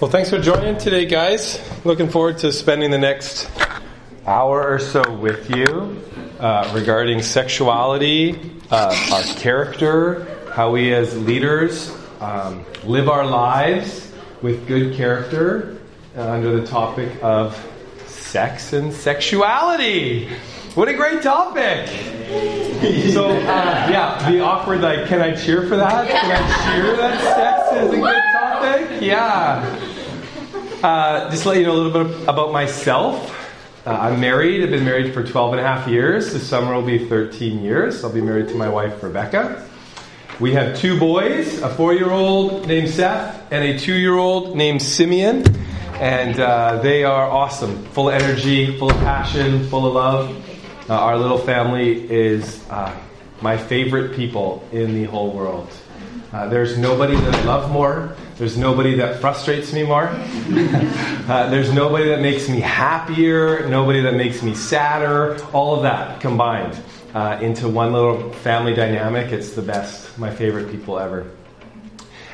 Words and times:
Well, 0.00 0.10
thanks 0.10 0.30
for 0.30 0.38
joining 0.38 0.78
today, 0.78 1.04
guys. 1.04 1.60
Looking 1.84 2.08
forward 2.08 2.38
to 2.38 2.54
spending 2.54 2.90
the 2.90 2.96
next 2.96 3.50
hour 4.26 4.66
or 4.66 4.78
so 4.78 5.02
with 5.16 5.54
you 5.54 6.02
uh, 6.38 6.72
regarding 6.74 7.20
sexuality, 7.20 8.50
uh, 8.70 9.10
our 9.12 9.22
character, 9.34 10.26
how 10.54 10.70
we 10.70 10.94
as 10.94 11.18
leaders 11.18 11.94
um, 12.18 12.64
live 12.82 13.10
our 13.10 13.26
lives 13.26 14.10
with 14.40 14.66
good 14.66 14.96
character 14.96 15.78
uh, 16.16 16.30
under 16.30 16.58
the 16.58 16.66
topic 16.66 17.12
of 17.22 17.54
sex 18.06 18.72
and 18.72 18.94
sexuality. 18.94 20.30
What 20.76 20.88
a 20.88 20.94
great 20.94 21.20
topic! 21.22 21.90
So, 23.12 23.28
uh, 23.28 23.88
yeah, 23.90 24.30
the 24.30 24.40
awkward, 24.40 24.80
like, 24.80 25.06
can 25.06 25.20
I 25.20 25.34
cheer 25.34 25.66
for 25.66 25.76
that? 25.76 26.08
Can 26.08 26.30
I 26.30 26.74
cheer 26.74 26.96
that 26.96 27.20
sex 27.36 27.82
is 27.82 27.92
a 27.92 27.96
good 28.00 28.22
topic? 28.32 29.02
Yeah. 29.02 29.89
Uh, 30.82 31.30
just 31.30 31.42
to 31.42 31.50
let 31.50 31.58
you 31.58 31.64
know 31.64 31.72
a 31.72 31.80
little 31.80 32.04
bit 32.04 32.26
about 32.26 32.52
myself. 32.52 33.36
Uh, 33.86 33.90
I'm 33.90 34.18
married. 34.18 34.62
I've 34.62 34.70
been 34.70 34.86
married 34.86 35.12
for 35.12 35.22
12 35.22 35.52
and 35.52 35.60
a 35.60 35.62
half 35.62 35.86
years. 35.86 36.32
This 36.32 36.48
summer 36.48 36.74
will 36.74 36.86
be 36.86 37.06
13 37.06 37.62
years. 37.62 38.02
I'll 38.02 38.10
be 38.10 38.22
married 38.22 38.48
to 38.48 38.54
my 38.54 38.70
wife, 38.70 39.02
Rebecca. 39.02 39.68
We 40.38 40.54
have 40.54 40.78
two 40.78 40.98
boys 40.98 41.60
a 41.60 41.68
four 41.68 41.92
year 41.92 42.10
old 42.10 42.66
named 42.66 42.88
Seth 42.88 43.52
and 43.52 43.62
a 43.62 43.78
two 43.78 43.92
year 43.92 44.16
old 44.16 44.56
named 44.56 44.80
Simeon. 44.80 45.44
And 46.00 46.40
uh, 46.40 46.80
they 46.80 47.04
are 47.04 47.28
awesome, 47.28 47.84
full 47.88 48.08
of 48.08 48.14
energy, 48.14 48.78
full 48.78 48.90
of 48.90 48.96
passion, 49.00 49.68
full 49.68 49.86
of 49.86 49.92
love. 49.92 50.88
Uh, 50.88 50.94
our 50.94 51.18
little 51.18 51.36
family 51.36 52.10
is 52.10 52.66
uh, 52.70 52.98
my 53.42 53.58
favorite 53.58 54.16
people 54.16 54.66
in 54.72 54.94
the 54.94 55.04
whole 55.04 55.30
world. 55.30 55.70
Uh, 56.32 56.48
there's 56.48 56.78
nobody 56.78 57.16
that 57.16 57.34
I 57.34 57.44
love 57.44 57.70
more. 57.70 58.16
There's 58.40 58.56
nobody 58.56 58.94
that 58.94 59.20
frustrates 59.20 59.70
me 59.74 59.82
more. 59.82 60.08
uh, 60.08 61.50
there's 61.50 61.74
nobody 61.74 62.08
that 62.08 62.22
makes 62.22 62.48
me 62.48 62.58
happier. 62.58 63.68
Nobody 63.68 64.00
that 64.00 64.14
makes 64.14 64.42
me 64.42 64.54
sadder. 64.54 65.36
All 65.52 65.76
of 65.76 65.82
that 65.82 66.22
combined 66.22 66.82
uh, 67.12 67.38
into 67.42 67.68
one 67.68 67.92
little 67.92 68.32
family 68.32 68.72
dynamic. 68.72 69.30
It's 69.30 69.50
the 69.52 69.60
best. 69.60 70.18
My 70.18 70.34
favorite 70.34 70.70
people 70.70 70.98
ever. 70.98 71.30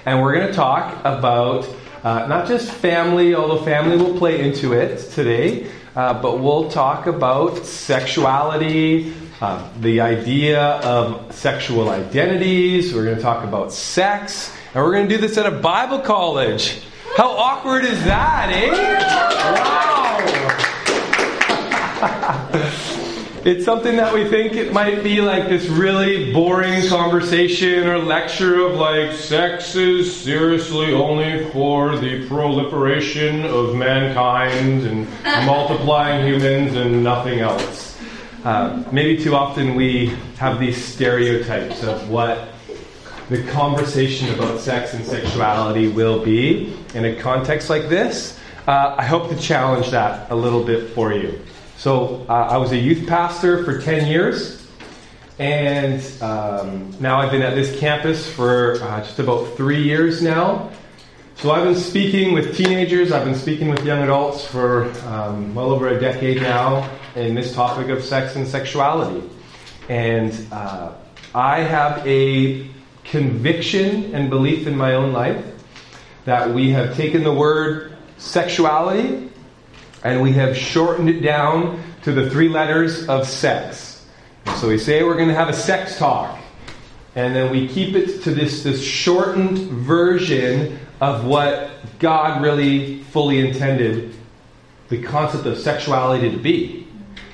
And 0.05 0.23
we're 0.23 0.33
going 0.37 0.47
to 0.47 0.53
talk 0.53 0.97
about 1.05 1.69
uh, 2.05 2.29
not 2.29 2.47
just 2.47 2.71
family, 2.71 3.35
although 3.35 3.65
family 3.65 3.97
will 3.97 4.17
play 4.17 4.41
into 4.49 4.75
it 4.75 5.11
today, 5.11 5.69
uh, 5.97 6.23
but 6.23 6.39
we'll 6.39 6.71
talk 6.71 7.09
about 7.09 7.67
sexuality, 7.67 9.13
uh, 9.41 9.69
the 9.81 10.01
idea 10.01 10.61
of 10.61 11.35
sexual 11.35 11.91
identities. 11.91 12.95
We're 12.95 13.07
going 13.07 13.17
to 13.17 13.23
talk 13.23 13.43
about 13.43 13.73
sex. 13.73 14.53
And 14.77 14.85
we're 14.85 14.93
going 14.93 15.09
to 15.09 15.15
do 15.15 15.19
this 15.19 15.39
at 15.39 15.47
a 15.47 15.51
Bible 15.51 16.01
college. 16.01 16.83
How 17.17 17.31
awkward 17.31 17.87
is 17.87 18.05
that, 18.05 18.51
eh? 18.53 18.69
Wow! 22.03 23.41
it's 23.47 23.65
something 23.65 23.97
that 23.97 24.13
we 24.13 24.29
think 24.29 24.53
it 24.53 24.75
might 24.75 25.03
be 25.03 25.23
like 25.23 25.49
this 25.49 25.67
really 25.69 26.31
boring 26.31 26.87
conversation 26.89 27.87
or 27.89 27.97
lecture 27.97 28.67
of 28.67 28.75
like 28.75 29.13
sex 29.13 29.75
is 29.77 30.15
seriously 30.15 30.93
only 30.93 31.47
for 31.53 31.97
the 31.97 32.29
proliferation 32.29 33.47
of 33.47 33.75
mankind 33.75 34.83
and 34.83 35.09
multiplying 35.47 36.27
humans 36.27 36.77
and 36.77 37.03
nothing 37.03 37.39
else. 37.39 37.99
Uh, 38.45 38.85
maybe 38.93 39.25
too 39.25 39.35
often 39.35 39.75
we 39.75 40.09
have 40.37 40.61
these 40.61 40.85
stereotypes 40.85 41.83
of 41.83 42.11
what 42.11 42.51
the 43.29 43.43
conversation 43.49 44.33
about 44.35 44.61
sex 44.61 44.95
and 44.95 45.05
sexuality 45.05 45.89
will 45.89 46.25
be 46.25 46.73
in 46.95 47.05
a 47.05 47.17
context 47.17 47.69
like 47.69 47.89
this. 47.89 48.39
Uh, 48.69 48.95
I 48.97 49.05
hope 49.05 49.29
to 49.31 49.37
challenge 49.37 49.91
that 49.91 50.31
a 50.31 50.35
little 50.35 50.63
bit 50.63 50.91
for 50.91 51.13
you. 51.13 51.41
So 51.77 52.25
uh, 52.29 52.33
I 52.33 52.57
was 52.57 52.73
a 52.73 52.77
youth 52.77 53.09
pastor 53.09 53.65
for 53.65 53.81
10 53.81 54.07
years, 54.07 54.67
and 55.39 56.01
um, 56.23 56.95
now 57.01 57.21
I've 57.21 57.33
been 57.33 57.43
at 57.43 57.55
this 57.55 57.79
campus 57.79 58.29
for 58.29 58.81
uh, 58.83 59.01
just 59.01 59.19
about 59.19 59.57
three 59.57 59.83
years 59.83 60.23
now. 60.23 60.71
So 61.35 61.51
I've 61.51 61.65
been 61.65 61.75
speaking 61.75 62.33
with 62.33 62.57
teenagers, 62.57 63.13
I've 63.13 63.25
been 63.25 63.35
speaking 63.35 63.69
with 63.69 63.85
young 63.85 64.03
adults 64.03 64.47
for 64.47 64.85
um, 65.07 65.55
well 65.55 65.71
over 65.71 65.89
a 65.89 66.01
decade 66.01 66.41
now 66.41 66.91
in 67.15 67.35
this 67.35 67.55
topic 67.55 67.89
of 67.89 68.05
sex 68.05 68.37
and 68.37 68.47
sexuality. 68.47 69.29
And 69.89 70.33
uh, 70.51 70.93
I 71.35 71.61
have 71.61 72.07
a 72.07 72.67
conviction 73.11 74.15
and 74.15 74.29
belief 74.31 74.67
in 74.67 74.77
my 74.77 74.95
own 74.95 75.13
life 75.13 75.45
that 76.25 76.53
we 76.53 76.71
have 76.71 76.97
taken 76.97 77.23
the 77.23 77.33
word 77.33 77.97
sexuality 78.19 79.31
and 80.03 80.21
we 80.21 80.33
have 80.33 80.57
shortened 80.57 81.09
it 81.09 81.21
down 81.21 81.83
to 82.03 82.13
the 82.13 82.31
three 82.31 82.49
letters 82.49 83.09
of 83.09 83.27
sex. 83.27 84.07
So 84.57 84.69
we 84.69 84.79
say 84.79 85.03
we're 85.03 85.17
going 85.17 85.29
to 85.29 85.35
have 85.35 85.49
a 85.49 85.53
sex 85.53 85.99
talk, 85.99 86.39
and 87.17 87.35
then 87.35 87.51
we 87.51 87.67
keep 87.67 87.97
it 87.97 88.23
to 88.23 88.33
this, 88.33 88.63
this 88.63 88.83
shortened 88.83 89.59
version 89.59 90.79
of 91.01 91.25
what 91.25 91.71
God 91.99 92.43
really 92.43 93.03
fully 93.05 93.41
intended 93.41 94.15
the 94.89 95.03
concept 95.03 95.47
of 95.47 95.59
sexuality 95.59 96.31
to 96.31 96.37
be. 96.37 96.87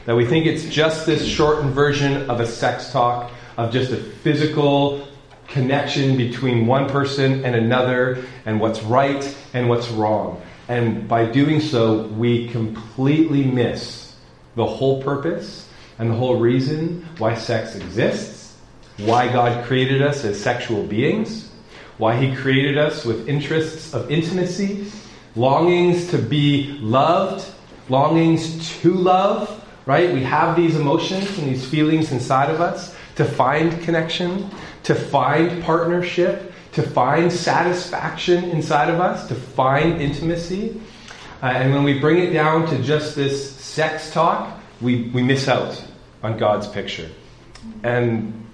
That 0.06 0.16
we 0.16 0.24
think 0.24 0.46
it's 0.46 0.64
just 0.64 1.06
this 1.06 1.24
shortened 1.24 1.74
version 1.74 2.28
of 2.30 2.40
a 2.40 2.46
sex 2.46 2.90
talk, 2.90 3.30
of 3.56 3.72
just 3.72 3.92
a 3.92 3.98
physical 3.98 5.06
connection 5.52 6.16
between 6.16 6.66
one 6.66 6.88
person 6.88 7.44
and 7.44 7.54
another, 7.54 8.24
and 8.46 8.60
what's 8.60 8.82
right 8.82 9.36
and 9.52 9.68
what's 9.68 9.88
wrong. 9.90 10.42
And 10.68 11.06
by 11.06 11.26
doing 11.26 11.60
so, 11.60 12.04
we 12.08 12.48
completely 12.48 13.44
miss 13.44 14.16
the 14.56 14.66
whole 14.66 15.02
purpose 15.02 15.68
and 15.98 16.10
the 16.10 16.14
whole 16.14 16.36
reason 16.36 17.06
why 17.18 17.34
sex 17.34 17.76
exists, 17.76 18.56
why 18.98 19.28
God 19.28 19.64
created 19.66 20.02
us 20.02 20.24
as 20.24 20.40
sexual 20.40 20.84
beings, 20.84 21.50
why 21.98 22.16
He 22.16 22.34
created 22.34 22.78
us 22.78 23.04
with 23.04 23.28
interests 23.28 23.92
of 23.92 24.10
intimacy, 24.10 24.90
longings 25.36 26.10
to 26.10 26.18
be 26.18 26.78
loved, 26.80 27.46
longings 27.88 28.70
to 28.80 28.94
love, 28.94 29.62
right? 29.86 30.12
We 30.12 30.22
have 30.22 30.56
these 30.56 30.76
emotions 30.76 31.38
and 31.38 31.48
these 31.48 31.66
feelings 31.66 32.12
inside 32.12 32.50
of 32.50 32.60
us 32.60 32.96
to 33.16 33.24
find 33.24 33.80
connection, 33.82 34.48
to 34.84 34.94
find 34.94 35.62
partnership, 35.62 36.52
to 36.72 36.82
find 36.82 37.32
satisfaction 37.32 38.44
inside 38.44 38.88
of 38.90 39.00
us, 39.00 39.28
to 39.28 39.34
find 39.34 40.00
intimacy. 40.00 40.80
Uh, 41.42 41.46
and 41.46 41.72
when 41.72 41.84
we 41.84 41.98
bring 41.98 42.18
it 42.18 42.30
down 42.30 42.66
to 42.68 42.82
just 42.82 43.14
this 43.14 43.54
sex 43.56 44.12
talk, 44.12 44.58
we, 44.80 45.10
we 45.10 45.22
miss 45.22 45.48
out 45.48 45.82
on 46.22 46.38
God's 46.38 46.66
picture. 46.68 47.08
And 47.82 48.46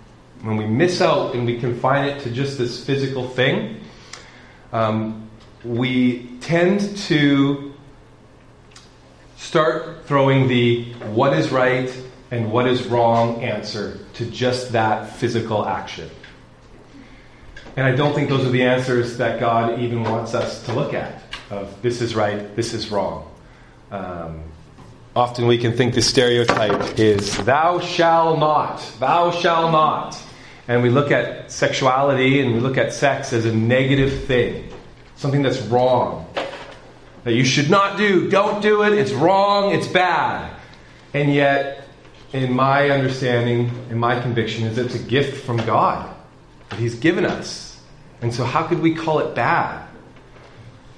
when 0.42 0.56
we 0.56 0.66
miss 0.66 1.00
out 1.00 1.34
and 1.34 1.46
we 1.46 1.58
confine 1.58 2.08
it 2.08 2.20
to 2.22 2.30
just 2.30 2.58
this 2.58 2.84
physical 2.84 3.28
thing, 3.28 3.80
um, 4.72 5.28
we 5.64 6.26
tend 6.40 6.96
to 6.96 7.74
start 9.36 10.06
throwing 10.06 10.48
the 10.48 10.92
what 11.12 11.32
is 11.32 11.50
right 11.50 11.94
and 12.30 12.52
what 12.52 12.66
is 12.66 12.86
wrong 12.86 13.42
answer 13.42 13.98
to 14.14 14.26
just 14.26 14.72
that 14.72 15.16
physical 15.16 15.66
action. 15.66 16.10
And 17.76 17.86
I 17.86 17.94
don't 17.94 18.14
think 18.14 18.28
those 18.28 18.44
are 18.44 18.50
the 18.50 18.62
answers 18.62 19.16
that 19.18 19.38
God 19.38 19.78
even 19.78 20.02
wants 20.02 20.34
us 20.34 20.64
to 20.64 20.72
look 20.72 20.94
at 20.94 21.22
of 21.50 21.80
this 21.82 22.00
is 22.00 22.14
right, 22.14 22.54
this 22.56 22.74
is 22.74 22.90
wrong. 22.90 23.30
Um, 23.90 24.42
often 25.16 25.46
we 25.46 25.58
can 25.58 25.76
think 25.76 25.94
the 25.94 26.02
stereotype 26.02 26.98
is 26.98 27.36
thou 27.44 27.80
shall 27.80 28.36
not, 28.36 28.78
thou 28.98 29.30
shall 29.30 29.70
not. 29.70 30.18
And 30.66 30.82
we 30.82 30.90
look 30.90 31.10
at 31.10 31.50
sexuality 31.50 32.40
and 32.40 32.52
we 32.52 32.60
look 32.60 32.76
at 32.76 32.92
sex 32.92 33.32
as 33.32 33.46
a 33.46 33.54
negative 33.54 34.24
thing, 34.24 34.70
something 35.16 35.40
that's 35.40 35.60
wrong, 35.62 36.26
that 37.24 37.32
you 37.32 37.44
should 37.44 37.70
not 37.70 37.96
do. 37.96 38.28
Don't 38.28 38.60
do 38.60 38.82
it, 38.82 38.92
it's 38.92 39.12
wrong, 39.12 39.72
it's 39.72 39.88
bad. 39.88 40.54
And 41.14 41.32
yet, 41.32 41.88
in 42.34 42.52
my 42.52 42.90
understanding, 42.90 43.70
in 43.88 43.98
my 43.98 44.20
conviction, 44.20 44.64
is 44.64 44.76
it's 44.76 44.94
a 44.94 44.98
gift 44.98 45.42
from 45.46 45.56
God 45.64 46.14
that 46.70 46.78
He's 46.78 46.94
given 46.94 47.24
us 47.24 47.68
and 48.20 48.34
so, 48.34 48.44
how 48.44 48.66
could 48.66 48.80
we 48.80 48.94
call 48.94 49.20
it 49.20 49.34
bad? 49.34 49.86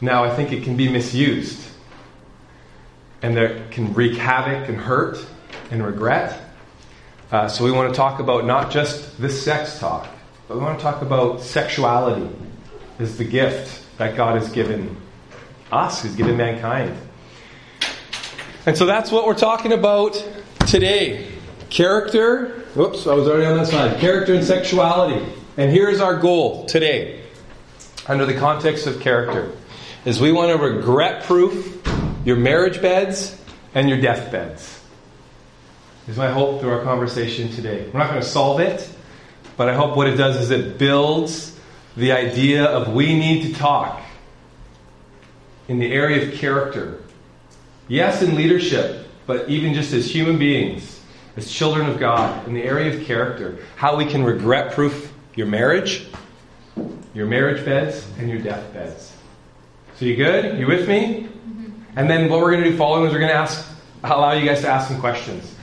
Now, 0.00 0.24
I 0.24 0.34
think 0.34 0.52
it 0.52 0.64
can 0.64 0.76
be 0.76 0.88
misused. 0.88 1.60
And 3.22 3.36
that 3.36 3.70
can 3.70 3.92
wreak 3.92 4.16
havoc 4.16 4.68
and 4.68 4.78
hurt 4.78 5.24
and 5.70 5.84
regret. 5.84 6.40
Uh, 7.30 7.48
so, 7.48 7.64
we 7.64 7.72
want 7.72 7.92
to 7.92 7.96
talk 7.96 8.20
about 8.20 8.46
not 8.46 8.70
just 8.70 9.20
this 9.20 9.42
sex 9.42 9.78
talk, 9.78 10.08
but 10.48 10.56
we 10.56 10.64
want 10.64 10.78
to 10.78 10.82
talk 10.82 11.02
about 11.02 11.42
sexuality 11.42 12.28
as 12.98 13.18
the 13.18 13.24
gift 13.24 13.84
that 13.98 14.16
God 14.16 14.40
has 14.40 14.50
given 14.50 14.96
us, 15.70 16.02
has 16.02 16.16
given 16.16 16.36
mankind. 16.36 16.96
And 18.66 18.76
so 18.76 18.84
that's 18.84 19.10
what 19.10 19.26
we're 19.26 19.34
talking 19.34 19.72
about 19.72 20.22
today. 20.66 21.30
Character. 21.70 22.48
Whoops, 22.74 23.06
I 23.06 23.14
was 23.14 23.26
already 23.26 23.46
on 23.46 23.56
that 23.56 23.66
slide. 23.66 23.98
Character 24.00 24.34
and 24.34 24.44
sexuality. 24.44 25.24
And 25.56 25.70
here's 25.70 26.00
our 26.00 26.16
goal 26.16 26.66
today, 26.66 27.22
under 28.06 28.24
the 28.24 28.34
context 28.34 28.86
of 28.86 29.00
character. 29.00 29.50
is 30.04 30.20
we 30.20 30.32
want 30.32 30.56
to 30.56 30.64
regret 30.64 31.24
proof 31.24 31.82
your 32.24 32.36
marriage 32.36 32.80
beds 32.80 33.36
and 33.74 33.88
your 33.88 34.00
deathbeds. 34.00 34.80
Is 36.08 36.16
my 36.16 36.30
hope 36.30 36.60
through 36.60 36.70
our 36.70 36.82
conversation 36.82 37.50
today. 37.50 37.88
We're 37.92 37.98
not 37.98 38.10
going 38.10 38.22
to 38.22 38.26
solve 38.26 38.60
it, 38.60 38.88
but 39.56 39.68
I 39.68 39.74
hope 39.74 39.96
what 39.96 40.06
it 40.06 40.16
does 40.16 40.36
is 40.36 40.50
it 40.50 40.78
builds 40.78 41.58
the 41.96 42.12
idea 42.12 42.64
of 42.64 42.92
we 42.92 43.18
need 43.18 43.42
to 43.42 43.54
talk 43.58 44.00
in 45.68 45.78
the 45.78 45.92
area 45.92 46.26
of 46.26 46.34
character. 46.34 47.00
Yes, 47.88 48.22
in 48.22 48.36
leadership, 48.36 49.08
but 49.26 49.48
even 49.48 49.74
just 49.74 49.92
as 49.92 50.12
human 50.12 50.38
beings, 50.38 51.00
as 51.36 51.50
children 51.50 51.88
of 51.88 51.98
God, 51.98 52.46
in 52.46 52.54
the 52.54 52.62
area 52.62 52.94
of 52.94 53.04
character, 53.04 53.58
how 53.76 53.96
we 53.96 54.06
can 54.06 54.24
regret 54.24 54.72
proof 54.72 55.09
your 55.40 55.48
marriage, 55.48 56.06
your 57.14 57.26
marriage 57.26 57.64
beds, 57.64 58.06
and 58.18 58.28
your 58.28 58.38
death 58.40 58.74
beds. 58.74 59.10
So 59.96 60.04
you 60.04 60.14
good? 60.14 60.58
You 60.58 60.66
with 60.66 60.86
me? 60.86 61.30
And 61.96 62.10
then 62.10 62.28
what 62.28 62.40
we're 62.40 62.50
going 62.50 62.62
to 62.62 62.70
do 62.70 62.76
following 62.76 63.06
is 63.06 63.14
we're 63.14 63.20
going 63.20 63.32
to 63.32 63.38
ask, 63.38 63.66
allow 64.04 64.32
you 64.32 64.46
guys 64.46 64.60
to 64.60 64.68
ask 64.68 64.88
some 64.88 65.00
questions. 65.00 65.54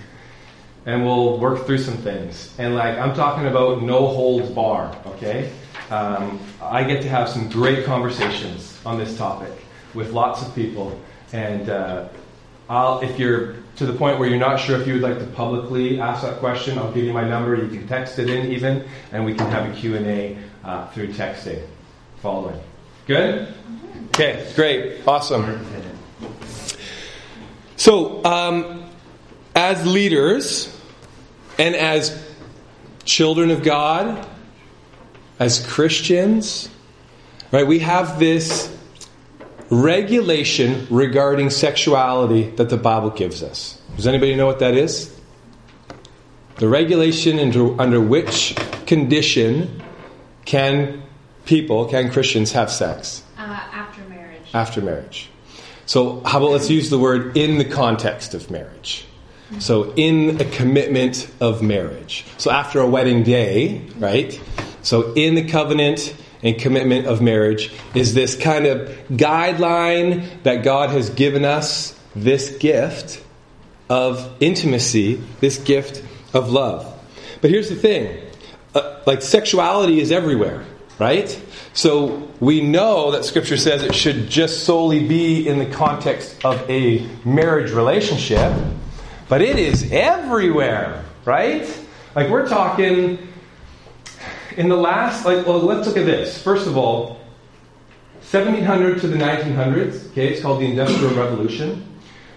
And 0.87 1.05
we'll 1.05 1.37
work 1.37 1.67
through 1.67 1.77
some 1.77 1.97
things. 1.97 2.55
And 2.57 2.73
like, 2.73 2.97
I'm 2.97 3.13
talking 3.13 3.45
about 3.45 3.83
no 3.83 4.07
holds 4.07 4.49
bar, 4.49 4.97
okay? 5.05 5.51
Um, 5.91 6.39
I 6.59 6.83
get 6.83 7.03
to 7.03 7.09
have 7.09 7.29
some 7.29 7.47
great 7.47 7.85
conversations 7.85 8.79
on 8.83 8.97
this 8.97 9.15
topic 9.15 9.53
with 9.93 10.09
lots 10.11 10.41
of 10.41 10.55
people. 10.55 10.99
And 11.33 11.69
uh, 11.69 12.07
I'll, 12.69 12.99
if 12.99 13.17
you're 13.17 13.55
to 13.77 13.85
the 13.85 13.93
point 13.93 14.19
where 14.19 14.27
you're 14.27 14.39
not 14.39 14.59
sure 14.59 14.79
if 14.81 14.87
you 14.87 14.93
would 14.93 15.03
like 15.03 15.19
to 15.19 15.25
publicly 15.27 15.99
ask 15.99 16.23
that 16.23 16.39
question, 16.39 16.77
I'll 16.79 16.91
give 16.91 17.05
you 17.05 17.13
my 17.13 17.27
number. 17.27 17.55
You 17.55 17.69
can 17.69 17.87
text 17.87 18.17
it 18.17 18.29
in 18.29 18.51
even, 18.51 18.83
and 19.11 19.23
we 19.23 19.35
can 19.35 19.49
have 19.51 19.71
a 19.71 19.73
Q&A 19.73 20.37
uh, 20.63 20.87
through 20.89 21.09
texting 21.13 21.63
following. 22.21 22.59
Good? 23.05 23.53
Okay, 24.07 24.51
great. 24.55 25.07
Awesome. 25.07 25.65
So, 27.75 28.23
um, 28.25 28.89
as 29.55 29.85
leaders 29.85 30.75
and 31.59 31.75
as 31.75 32.27
children 33.05 33.51
of 33.51 33.63
God, 33.63 34.27
as 35.39 35.65
Christians, 35.67 36.69
right, 37.51 37.65
we 37.65 37.79
have 37.79 38.19
this 38.19 38.75
regulation 39.69 40.87
regarding 40.89 41.49
sexuality 41.49 42.49
that 42.51 42.69
the 42.69 42.77
Bible 42.77 43.09
gives 43.09 43.43
us. 43.43 43.79
Does 43.95 44.07
anybody 44.07 44.35
know 44.35 44.45
what 44.45 44.59
that 44.59 44.75
is? 44.75 45.13
The 46.57 46.67
regulation 46.67 47.39
under, 47.39 47.79
under 47.79 48.01
which 48.01 48.55
condition 48.85 49.83
can 50.45 51.03
people, 51.45 51.85
can 51.85 52.11
Christians 52.11 52.51
have 52.53 52.71
sex? 52.71 53.23
Uh, 53.37 53.41
after 53.41 54.01
marriage. 54.03 54.41
After 54.53 54.81
marriage. 54.81 55.29
So, 55.85 56.21
how 56.25 56.39
about 56.39 56.51
let's 56.51 56.69
use 56.69 56.89
the 56.89 56.99
word 56.99 57.37
in 57.37 57.57
the 57.57 57.65
context 57.65 58.33
of 58.33 58.49
marriage? 58.51 59.05
So, 59.59 59.93
in 59.95 60.41
a 60.41 60.45
commitment 60.45 61.29
of 61.39 61.61
marriage. 61.61 62.25
So, 62.37 62.51
after 62.51 62.81
a 62.81 62.87
wedding 62.87 63.23
day, 63.23 63.81
right? 63.97 64.39
So, 64.81 65.13
in 65.13 65.35
the 65.35 65.47
covenant 65.47 66.13
and 66.43 66.57
commitment 66.59 67.07
of 67.07 67.21
marriage 67.21 67.71
is 67.95 68.13
this 68.13 68.35
kind 68.35 68.65
of 68.65 68.89
guideline 69.09 70.43
that 70.43 70.63
God 70.63 70.89
has 70.91 71.09
given 71.09 71.45
us 71.45 71.97
this 72.15 72.57
gift 72.57 73.23
of 73.89 74.35
intimacy, 74.39 75.15
this 75.39 75.57
gift 75.57 76.03
of 76.33 76.51
love. 76.51 76.93
But 77.41 77.49
here's 77.49 77.69
the 77.69 77.75
thing 77.75 78.21
uh, 78.75 79.01
like, 79.05 79.21
sexuality 79.21 79.99
is 79.99 80.11
everywhere, 80.11 80.65
right? 80.99 81.41
So 81.73 82.29
we 82.39 82.61
know 82.61 83.11
that 83.11 83.25
Scripture 83.25 83.57
says 83.57 83.83
it 83.83 83.95
should 83.95 84.29
just 84.29 84.65
solely 84.65 85.07
be 85.07 85.47
in 85.47 85.59
the 85.59 85.65
context 85.65 86.43
of 86.43 86.69
a 86.69 87.07
marriage 87.23 87.71
relationship, 87.71 88.51
but 89.29 89.41
it 89.41 89.57
is 89.57 89.91
everywhere, 89.91 91.05
right? 91.25 91.67
Like 92.15 92.29
we're 92.29 92.47
talking 92.47 93.26
in 94.57 94.69
the 94.69 94.75
last, 94.75 95.23
like, 95.23 95.45
well, 95.45 95.59
let's 95.59 95.87
look 95.87 95.97
at 95.97 96.05
this. 96.05 96.41
First 96.41 96.67
of 96.67 96.77
all, 96.77 97.19
1700 98.31 98.99
to 99.01 99.07
the 99.07 99.15
1900s, 99.15 100.09
okay, 100.11 100.29
it's 100.29 100.41
called 100.41 100.59
the 100.59 100.65
Industrial 100.65 101.13
Revolution. 101.13 101.85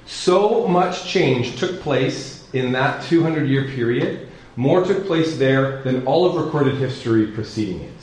So 0.07 0.69
much 0.69 1.07
change 1.07 1.59
took 1.59 1.81
place 1.81 2.47
in 2.53 2.73
that 2.73 3.03
200 3.05 3.49
year 3.49 3.65
period. 3.65 4.29
More 4.57 4.85
took 4.85 5.07
place 5.07 5.39
there 5.39 5.83
than 5.83 6.07
all 6.07 6.27
of 6.27 6.37
recorded 6.45 6.77
history 6.77 7.27
preceding 7.29 7.81
it. 7.81 7.95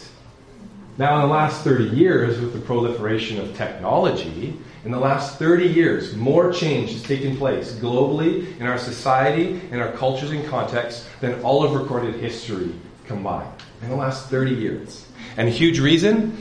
Now, 0.97 1.15
in 1.17 1.21
the 1.21 1.33
last 1.33 1.63
30 1.63 1.95
years, 1.95 2.39
with 2.39 2.53
the 2.53 2.59
proliferation 2.59 3.39
of 3.39 3.55
technology, 3.55 4.57
in 4.83 4.89
the 4.89 4.99
last 4.99 5.37
30 5.37 5.67
years, 5.67 6.15
more 6.15 6.51
change 6.51 6.91
has 6.91 7.03
taken 7.03 7.37
place 7.37 7.73
globally 7.73 8.59
in 8.59 8.65
our 8.65 8.79
society, 8.79 9.61
in 9.69 9.79
our 9.79 9.91
cultures 9.91 10.31
and 10.31 10.43
contexts, 10.47 11.07
than 11.21 11.39
all 11.43 11.63
of 11.63 11.79
recorded 11.79 12.15
history 12.15 12.73
combined. 13.07 13.51
In 13.81 13.89
the 13.89 13.95
last 13.95 14.29
30 14.29 14.51
years. 14.51 15.07
And 15.37 15.47
a 15.47 15.51
huge 15.51 15.79
reason 15.79 16.37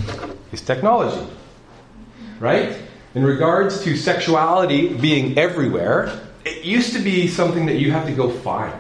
is 0.53 0.61
technology. 0.61 1.27
Right? 2.41 2.79
In 3.15 3.25
regards 3.25 3.83
to 3.85 3.97
sexuality 3.97 4.93
being 4.95 5.39
everywhere, 5.39 6.21
it 6.45 6.65
used 6.65 6.93
to 6.93 6.99
be 6.99 7.27
something 7.29 7.67
that 7.67 7.77
you 7.77 7.91
had 7.91 8.07
to 8.07 8.13
go 8.13 8.31
find. 8.31 8.79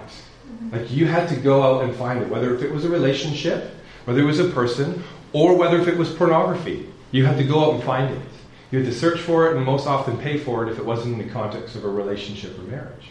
Like 0.72 0.90
you 0.90 1.06
had 1.06 1.28
to 1.30 1.36
go 1.36 1.62
out 1.62 1.84
and 1.84 1.94
find 1.94 2.22
it, 2.22 2.28
whether 2.28 2.54
if 2.54 2.62
it 2.62 2.70
was 2.70 2.84
a 2.84 2.88
relationship, 2.88 3.74
whether 4.04 4.20
it 4.20 4.24
was 4.24 4.40
a 4.40 4.48
person, 4.48 5.02
or 5.32 5.56
whether 5.56 5.80
if 5.80 5.88
it 5.88 5.96
was 5.96 6.12
pornography. 6.12 6.88
You 7.12 7.24
had 7.24 7.36
to 7.38 7.44
go 7.44 7.64
out 7.64 7.74
and 7.74 7.82
find 7.84 8.14
it. 8.14 8.22
You 8.70 8.80
had 8.80 8.88
to 8.88 8.94
search 8.94 9.20
for 9.20 9.48
it 9.48 9.56
and 9.56 9.64
most 9.64 9.86
often 9.86 10.18
pay 10.18 10.38
for 10.38 10.66
it 10.66 10.72
if 10.72 10.78
it 10.78 10.84
wasn't 10.84 11.20
in 11.20 11.26
the 11.26 11.32
context 11.32 11.76
of 11.76 11.84
a 11.84 11.88
relationship 11.88 12.58
or 12.58 12.62
marriage. 12.62 13.10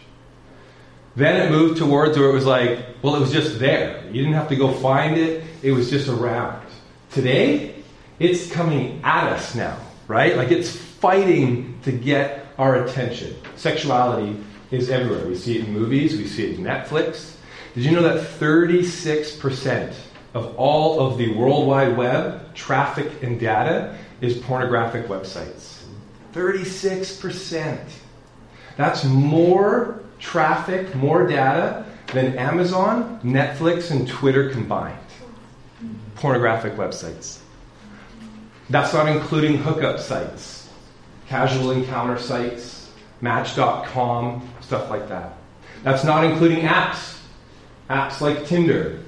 Then 1.15 1.45
it 1.45 1.51
moved 1.51 1.77
towards 1.77 2.17
where 2.17 2.29
it 2.29 2.33
was 2.33 2.45
like, 2.45 2.79
well, 3.01 3.15
it 3.15 3.19
was 3.19 3.31
just 3.31 3.59
there. 3.59 4.03
You 4.07 4.21
didn't 4.21 4.33
have 4.33 4.49
to 4.49 4.55
go 4.55 4.71
find 4.73 5.17
it, 5.17 5.43
it 5.61 5.71
was 5.71 5.89
just 5.89 6.09
around. 6.09 6.65
Today, 7.11 7.75
it's 8.19 8.51
coming 8.51 9.01
at 9.03 9.31
us 9.31 9.55
now, 9.55 9.77
right? 10.07 10.35
Like 10.35 10.51
it's 10.51 10.75
fighting 10.75 11.79
to 11.83 11.91
get 11.91 12.47
our 12.57 12.83
attention. 12.83 13.35
Sexuality 13.55 14.43
is 14.71 14.89
everywhere. 14.89 15.25
We 15.25 15.35
see 15.35 15.57
it 15.59 15.65
in 15.65 15.73
movies, 15.73 16.17
we 16.17 16.27
see 16.27 16.51
it 16.51 16.59
in 16.59 16.65
Netflix. 16.65 17.35
Did 17.73 17.83
you 17.83 17.91
know 17.91 18.03
that 18.03 18.21
36% 18.39 19.95
of 20.35 20.53
all 20.57 20.99
of 20.99 21.17
the 21.17 21.33
World 21.33 21.65
Wide 21.65 21.97
Web 21.97 22.53
traffic 22.53 23.23
and 23.23 23.39
data 23.39 23.97
is 24.21 24.37
pornographic 24.37 25.07
websites. 25.07 25.83
36%. 26.33 27.79
That's 28.75 29.05
more 29.05 30.01
traffic, 30.19 30.93
more 30.95 31.27
data 31.27 31.85
than 32.13 32.37
Amazon, 32.37 33.19
Netflix, 33.23 33.91
and 33.91 34.07
Twitter 34.07 34.49
combined. 34.49 34.97
Pornographic 36.15 36.73
websites. 36.75 37.39
That's 38.69 38.93
not 38.93 39.07
including 39.07 39.57
hookup 39.57 39.99
sites, 39.99 40.69
casual 41.27 41.71
encounter 41.71 42.17
sites, 42.17 42.91
Match.com, 43.21 44.49
stuff 44.61 44.89
like 44.89 45.07
that. 45.09 45.33
That's 45.83 46.03
not 46.03 46.23
including 46.23 46.65
apps. 46.65 47.19
Apps 47.89 48.19
like 48.19 48.47
Tinder, 48.47 49.03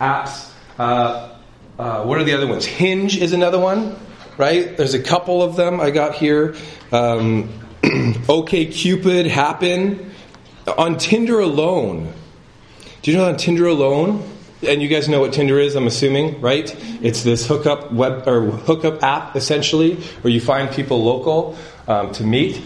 apps 0.00 0.50
uh, 0.80 1.36
uh, 1.78 2.04
what 2.04 2.18
are 2.18 2.24
the 2.24 2.32
other 2.32 2.46
ones? 2.46 2.64
Hinge 2.64 3.18
is 3.18 3.34
another 3.34 3.58
one, 3.58 3.96
right? 4.38 4.76
There's 4.78 4.94
a 4.94 5.02
couple 5.02 5.42
of 5.42 5.56
them 5.56 5.78
I 5.78 5.90
got 5.90 6.14
here. 6.14 6.54
Um, 6.90 7.50
Cupid, 7.82 9.26
Happn. 9.26 10.09
On 10.76 10.96
Tinder 10.98 11.40
alone, 11.40 12.12
do 13.02 13.10
you 13.10 13.16
know 13.16 13.28
on 13.28 13.36
Tinder 13.36 13.66
alone? 13.66 14.22
And 14.66 14.82
you 14.82 14.88
guys 14.88 15.08
know 15.08 15.20
what 15.20 15.32
Tinder 15.32 15.58
is, 15.58 15.74
I'm 15.74 15.86
assuming, 15.86 16.40
right? 16.40 16.74
It's 17.02 17.22
this 17.22 17.46
hookup 17.46 17.92
web 17.92 18.28
or 18.28 18.50
hookup 18.50 19.02
app 19.02 19.34
essentially, 19.34 19.94
where 20.20 20.32
you 20.32 20.40
find 20.40 20.70
people 20.70 21.02
local 21.02 21.56
um, 21.88 22.12
to 22.12 22.24
meet. 22.24 22.60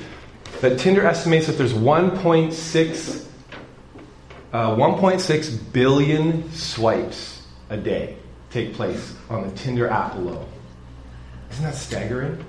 That 0.61 0.79
Tinder 0.79 1.07
estimates 1.07 1.47
that 1.47 1.53
there's 1.53 1.73
1.6 1.73 3.25
uh, 4.53 4.77
1.6 4.77 5.73
billion 5.73 6.51
swipes 6.53 7.43
a 7.71 7.77
day 7.77 8.17
take 8.51 8.73
place 8.73 9.13
on 9.29 9.49
the 9.49 9.55
Tinder 9.57 9.89
app 9.89 10.15
alone. 10.15 10.47
Isn't 11.51 11.65
that 11.65 11.75
staggering? 11.75 12.45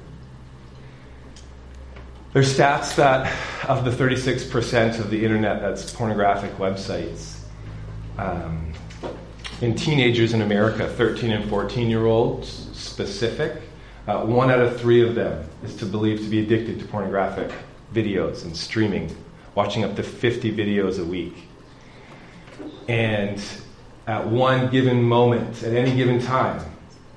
There's 2.36 2.54
stats 2.54 2.96
that 2.96 3.34
of 3.66 3.86
the 3.86 3.92
36% 3.92 5.00
of 5.00 5.10
the 5.10 5.24
internet 5.24 5.62
that's 5.62 5.90
pornographic 5.90 6.52
websites, 6.58 7.38
um, 8.18 8.74
in 9.62 9.74
teenagers 9.74 10.34
in 10.34 10.42
America, 10.42 10.86
13 10.86 11.32
and 11.32 11.50
14 11.50 11.90
year 11.90 12.06
olds 12.06 12.68
specific, 12.74 13.62
uh, 14.10 14.26
one 14.26 14.52
out 14.52 14.60
of 14.60 14.78
three 14.78 15.02
of 15.02 15.16
them 15.16 15.48
is 15.64 15.78
to 15.78 15.86
believe 15.86 16.20
to 16.20 16.28
be 16.28 16.42
addicted 16.42 16.78
to 16.80 16.86
pornographic 16.88 17.54
videos 17.94 18.44
and 18.44 18.54
streaming, 18.54 19.16
watching 19.56 19.86
up 19.86 19.96
to 19.96 20.04
50 20.04 20.54
videos 20.54 21.00
a 21.00 21.06
week. 21.06 21.48
And 22.90 23.42
at 24.08 24.28
one 24.28 24.70
given 24.72 25.02
moment, 25.02 25.64
at 25.64 25.72
any 25.72 25.96
given 25.96 26.20
time, 26.20 26.70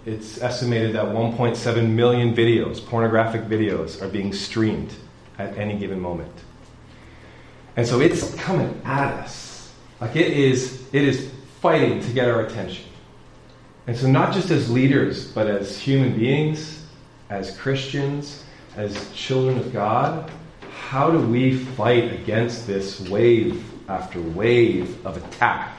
it's 0.07 0.41
estimated 0.41 0.95
that 0.95 1.07
1.7 1.07 1.91
million 1.91 2.37
videos, 2.37 2.79
pornographic 2.87 3.47
videos, 3.49 4.01
are 4.01 4.09
being 4.09 4.33
streamed 4.33 4.95
at 5.39 5.57
any 5.57 5.79
given 5.79 6.01
moment. 6.01 6.33
And 7.77 7.87
so 7.87 8.01
it's 8.01 8.35
coming 8.35 8.81
at 8.85 9.13
us. 9.15 9.73
Like 10.01 10.17
it 10.17 10.33
is, 10.33 10.87
it 10.93 11.05
is 11.05 11.31
fighting 11.61 12.01
to 12.01 12.13
get 12.13 12.29
our 12.29 12.43
attention. 12.43 12.85
And 13.87 13.97
so, 13.97 14.07
not 14.07 14.35
just 14.35 14.51
as 14.51 14.71
leaders, 14.71 15.33
but 15.33 15.47
as 15.47 15.79
human 15.79 16.17
beings, 16.19 16.85
as 17.31 17.57
Christians, 17.57 18.45
as 18.77 19.11
children 19.13 19.59
of 19.59 19.73
God, 19.73 20.31
how 20.89 21.11
do 21.11 21.19
we 21.19 21.57
fight 21.57 22.13
against 22.13 22.67
this 22.67 23.01
wave 23.09 23.65
after 23.89 24.21
wave 24.21 25.05
of 25.07 25.17
attack 25.17 25.73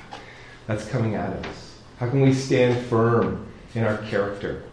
that's 0.65 0.87
coming 0.87 1.15
at 1.15 1.45
us? 1.45 1.79
How 1.99 2.09
can 2.09 2.21
we 2.21 2.33
stand 2.33 2.83
firm 2.87 3.45
in 3.75 3.83
our 3.83 3.97
character? 3.97 4.63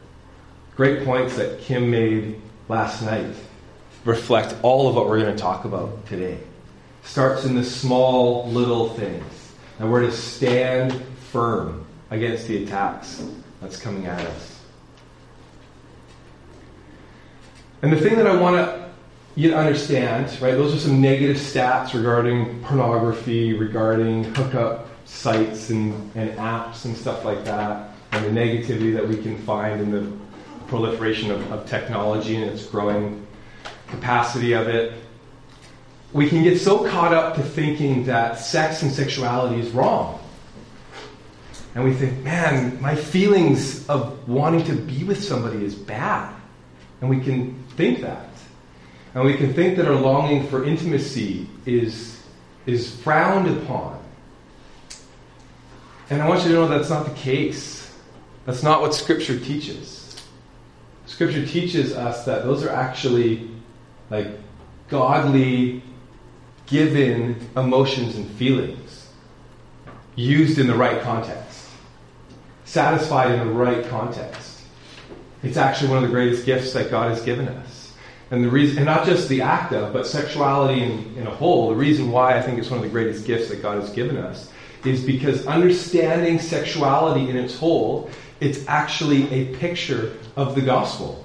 Great 0.75 1.05
points 1.05 1.37
that 1.37 1.61
Kim 1.61 1.91
made 1.91 2.41
last 2.69 3.03
night 3.03 3.35
reflect 4.07 4.55
all 4.63 4.89
of 4.89 4.95
what 4.95 5.07
we're 5.07 5.21
going 5.21 5.35
to 5.35 5.41
talk 5.41 5.65
about 5.65 6.07
today. 6.07 6.39
Starts 7.03 7.45
in 7.45 7.55
the 7.55 7.65
small 7.65 8.49
little 8.49 8.91
things. 8.91 9.25
And 9.79 9.93
we're 9.93 10.03
to 10.03 10.13
stand 10.13 10.93
firm 11.31 11.85
against 12.11 12.49
the 12.49 12.65
attacks 12.65 13.23
that's 13.61 13.79
coming 13.79 14.07
at 14.07 14.21
us. 14.21 14.61
And 17.83 17.93
the 17.93 18.01
thing 18.01 18.17
that 18.17 18.27
I 18.27 18.35
want 18.41 18.57
to 18.57 18.87
you 19.37 19.55
understand, 19.55 20.29
right, 20.41 20.55
those 20.55 20.75
are 20.75 20.79
some 20.79 21.03
negative 21.03 21.37
stats 21.37 21.93
regarding 21.93 22.63
pornography, 22.63 23.53
regarding 23.53 24.25
hookup 24.25 24.89
sites 25.05 25.69
and, 25.69 26.11
and 26.15 26.31
apps 26.39 26.87
and 26.87 26.97
stuff 26.97 27.23
like 27.23 27.45
that, 27.45 27.91
and 28.13 28.25
the 28.25 28.41
negativity 28.41 28.95
that 28.95 29.07
we 29.07 29.17
can 29.19 29.37
find 29.37 29.83
in 29.83 29.91
the 29.91 30.11
proliferation 30.69 31.31
of, 31.31 31.53
of 31.53 31.69
technology 31.69 32.37
and 32.37 32.51
its 32.51 32.65
growing 32.65 33.26
capacity 33.89 34.53
of 34.53 34.69
it. 34.69 34.93
We 36.13 36.29
can 36.29 36.43
get 36.43 36.61
so 36.61 36.89
caught 36.89 37.13
up 37.13 37.37
to 37.37 37.43
thinking 37.43 38.07
that 38.07 38.39
sex 38.39 38.83
and 38.83 38.93
sexuality 38.93 39.61
is 39.61 39.71
wrong. 39.71 40.21
And 41.75 41.85
we 41.85 41.93
think, 41.93 42.25
man, 42.25 42.81
my 42.81 42.95
feelings 42.95 43.87
of 43.89 44.27
wanting 44.27 44.65
to 44.65 44.73
be 44.75 45.05
with 45.05 45.23
somebody 45.23 45.63
is 45.63 45.75
bad. 45.75 46.35
And 47.01 47.11
we 47.11 47.21
can 47.21 47.63
think 47.77 48.01
that. 48.01 48.31
And 49.15 49.25
we 49.25 49.35
can 49.35 49.53
think 49.53 49.77
that 49.77 49.87
our 49.87 49.95
longing 49.95 50.47
for 50.49 50.65
intimacy 50.65 51.49
is, 51.67 52.23
is 52.65 52.95
frowned 53.03 53.49
upon. 53.49 54.03
And 56.09 56.23
I 56.23 56.29
want 56.29 56.45
you 56.45 56.49
to 56.49 56.55
know 56.55 56.69
that's 56.69 56.91
not 56.91 57.05
the 57.05 57.15
case. 57.15 57.95
That's 58.47 58.63
not 58.63 58.81
what 58.81 58.95
Scripture 58.95 59.39
teaches. 59.39 60.25
Scripture 61.07 61.45
teaches 61.45 61.93
us 61.93 62.25
that 62.25 62.45
those 62.45 62.65
are 62.65 62.71
actually 62.71 63.51
like 64.11 64.29
godly, 64.89 65.83
given 66.67 67.37
emotions 67.57 68.17
and 68.17 68.29
feelings 68.33 69.09
used 70.15 70.59
in 70.59 70.67
the 70.67 70.75
right 70.75 71.01
context, 71.03 71.69
satisfied 72.65 73.33
in 73.33 73.47
the 73.47 73.53
right 73.53 73.87
context. 73.89 74.63
It's 75.43 75.57
actually 75.57 75.91
one 75.91 76.03
of 76.03 76.05
the 76.05 76.15
greatest 76.15 76.47
gifts 76.47 76.73
that 76.73 76.91
God 76.91 77.11
has 77.11 77.23
given 77.23 77.49
us. 77.49 77.93
And 78.31 78.43
the 78.43 78.49
reason, 78.49 78.79
and 78.79 78.87
not 78.87 79.07
just 79.07 79.29
the 79.29 79.43
act 79.43 79.73
of, 79.73 79.93
but 79.93 80.07
sexuality 80.07 80.83
in, 80.83 81.15
in 81.17 81.27
a 81.27 81.31
whole, 81.31 81.69
the 81.69 81.77
reason 81.77 82.11
why 82.11 82.37
I 82.37 82.43
think 82.43 82.59
it's 82.59 82.71
one 82.71 82.79
of 82.79 82.85
the 82.85 82.91
greatest 82.91 83.25
gifts 83.25 83.49
that 83.51 83.63
God 83.63 83.81
has 83.81 83.91
given 83.91 84.17
us 84.17 84.51
is 84.85 85.05
because 85.05 85.47
understanding 85.47 86.41
sexuality 86.41 87.31
in 87.31 87.37
its 87.37 87.57
whole, 87.57 88.11
it's 88.41 88.67
actually 88.67 89.31
a 89.33 89.55
picture 89.57 90.17
of 90.35 90.55
the 90.55 90.61
gospel. 90.61 91.25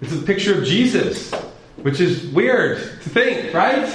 It's 0.00 0.12
a 0.12 0.22
picture 0.22 0.58
of 0.58 0.64
Jesus, 0.64 1.32
which 1.82 2.00
is 2.00 2.26
weird 2.28 2.78
to 2.78 3.08
think, 3.10 3.54
right? 3.54 3.86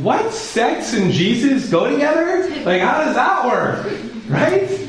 what? 0.00 0.32
Sex 0.32 0.94
and 0.94 1.10
Jesus 1.10 1.70
go 1.70 1.90
together? 1.90 2.48
Like, 2.64 2.82
how 2.82 3.04
does 3.04 3.14
that 3.14 3.46
work? 3.46 3.86
Right? 4.28 4.88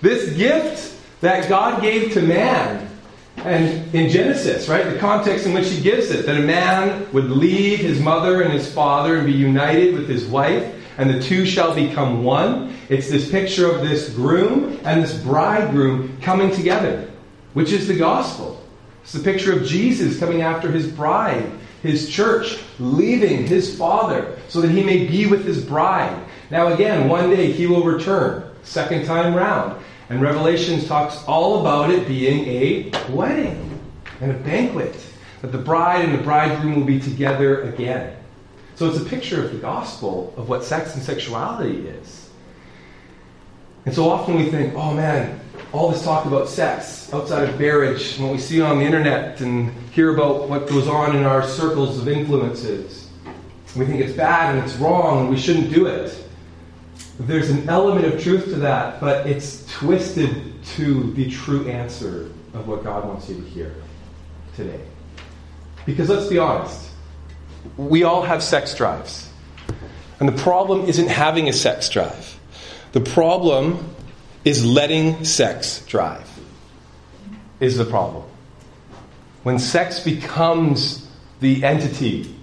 This 0.00 0.36
gift 0.36 0.98
that 1.20 1.48
God 1.48 1.82
gave 1.82 2.12
to 2.12 2.22
man 2.22 2.90
and 3.44 3.94
in 3.94 4.10
Genesis, 4.10 4.68
right, 4.68 4.84
the 4.84 4.98
context 4.98 5.46
in 5.46 5.54
which 5.54 5.68
he 5.68 5.80
gives 5.80 6.10
it, 6.10 6.26
that 6.26 6.36
a 6.36 6.42
man 6.42 7.10
would 7.12 7.30
leave 7.30 7.78
his 7.78 7.98
mother 7.98 8.42
and 8.42 8.52
his 8.52 8.70
father 8.70 9.16
and 9.16 9.26
be 9.26 9.32
united 9.32 9.94
with 9.94 10.08
his 10.08 10.26
wife, 10.26 10.74
and 10.98 11.08
the 11.08 11.22
two 11.22 11.46
shall 11.46 11.74
become 11.74 12.22
one. 12.22 12.76
It's 12.90 13.08
this 13.08 13.30
picture 13.30 13.70
of 13.70 13.80
this 13.80 14.10
groom 14.10 14.78
and 14.84 15.02
this 15.02 15.18
bridegroom 15.22 16.20
coming 16.20 16.50
together, 16.50 17.10
which 17.54 17.72
is 17.72 17.88
the 17.88 17.96
gospel. 17.96 18.62
It's 19.02 19.12
the 19.12 19.22
picture 19.22 19.56
of 19.56 19.64
Jesus 19.64 20.18
coming 20.18 20.42
after 20.42 20.70
his 20.70 20.86
bride, 20.86 21.50
his 21.82 22.10
church, 22.10 22.58
leaving 22.78 23.46
his 23.46 23.76
father 23.76 24.38
so 24.48 24.60
that 24.60 24.70
he 24.70 24.82
may 24.82 25.06
be 25.06 25.26
with 25.26 25.44
his 25.44 25.64
bride. 25.64 26.24
Now, 26.50 26.72
again, 26.72 27.08
one 27.08 27.30
day 27.30 27.52
he 27.52 27.66
will 27.66 27.84
return, 27.84 28.50
second 28.62 29.06
time 29.06 29.34
round. 29.34 29.82
And 30.08 30.20
Revelations 30.20 30.86
talks 30.86 31.22
all 31.24 31.60
about 31.60 31.90
it 31.90 32.08
being 32.08 32.46
a 32.46 32.92
wedding 33.10 33.80
and 34.20 34.32
a 34.32 34.34
banquet, 34.34 34.96
that 35.40 35.52
the 35.52 35.58
bride 35.58 36.04
and 36.04 36.18
the 36.18 36.22
bridegroom 36.22 36.74
will 36.74 36.86
be 36.86 37.00
together 37.00 37.62
again. 37.62 38.16
So 38.74 38.88
it's 38.88 39.00
a 39.00 39.04
picture 39.04 39.44
of 39.44 39.52
the 39.52 39.58
gospel 39.58 40.34
of 40.36 40.48
what 40.48 40.64
sex 40.64 40.94
and 40.94 41.02
sexuality 41.02 41.86
is. 41.86 42.28
And 43.86 43.94
so 43.94 44.10
often 44.10 44.36
we 44.36 44.50
think, 44.50 44.74
oh 44.74 44.92
man, 44.92 45.39
all 45.72 45.90
this 45.90 46.02
talk 46.02 46.26
about 46.26 46.48
sex 46.48 47.12
outside 47.12 47.48
of 47.48 47.58
marriage, 47.58 48.18
what 48.18 48.32
we 48.32 48.38
see 48.38 48.60
on 48.60 48.78
the 48.78 48.84
internet 48.84 49.40
and 49.40 49.72
hear 49.92 50.14
about 50.14 50.48
what 50.48 50.68
goes 50.68 50.88
on 50.88 51.14
in 51.16 51.24
our 51.24 51.46
circles 51.46 51.98
of 51.98 52.08
influences. 52.08 53.08
We 53.76 53.86
think 53.86 54.00
it's 54.00 54.16
bad 54.16 54.56
and 54.56 54.64
it's 54.64 54.76
wrong 54.76 55.20
and 55.20 55.30
we 55.30 55.36
shouldn't 55.36 55.72
do 55.72 55.86
it. 55.86 56.26
There's 57.20 57.50
an 57.50 57.68
element 57.68 58.06
of 58.06 58.20
truth 58.20 58.46
to 58.46 58.56
that, 58.56 59.00
but 59.00 59.26
it's 59.26 59.64
twisted 59.72 60.64
to 60.76 61.12
the 61.12 61.30
true 61.30 61.68
answer 61.68 62.30
of 62.54 62.66
what 62.66 62.82
God 62.82 63.06
wants 63.06 63.28
you 63.28 63.36
to 63.36 63.42
hear 63.42 63.74
today. 64.56 64.80
Because 65.86 66.08
let's 66.08 66.26
be 66.26 66.38
honest, 66.38 66.90
we 67.76 68.02
all 68.02 68.22
have 68.22 68.42
sex 68.42 68.74
drives. 68.74 69.30
And 70.18 70.28
the 70.28 70.42
problem 70.42 70.86
isn't 70.86 71.08
having 71.08 71.48
a 71.48 71.52
sex 71.52 71.88
drive. 71.88 72.38
The 72.92 73.00
problem 73.00 73.94
is 74.44 74.64
letting 74.64 75.24
sex 75.24 75.84
drive, 75.86 76.28
is 77.60 77.76
the 77.76 77.84
problem. 77.84 78.24
When 79.42 79.58
sex 79.58 80.00
becomes 80.00 81.08
the 81.40 81.64
entity, 81.64 82.34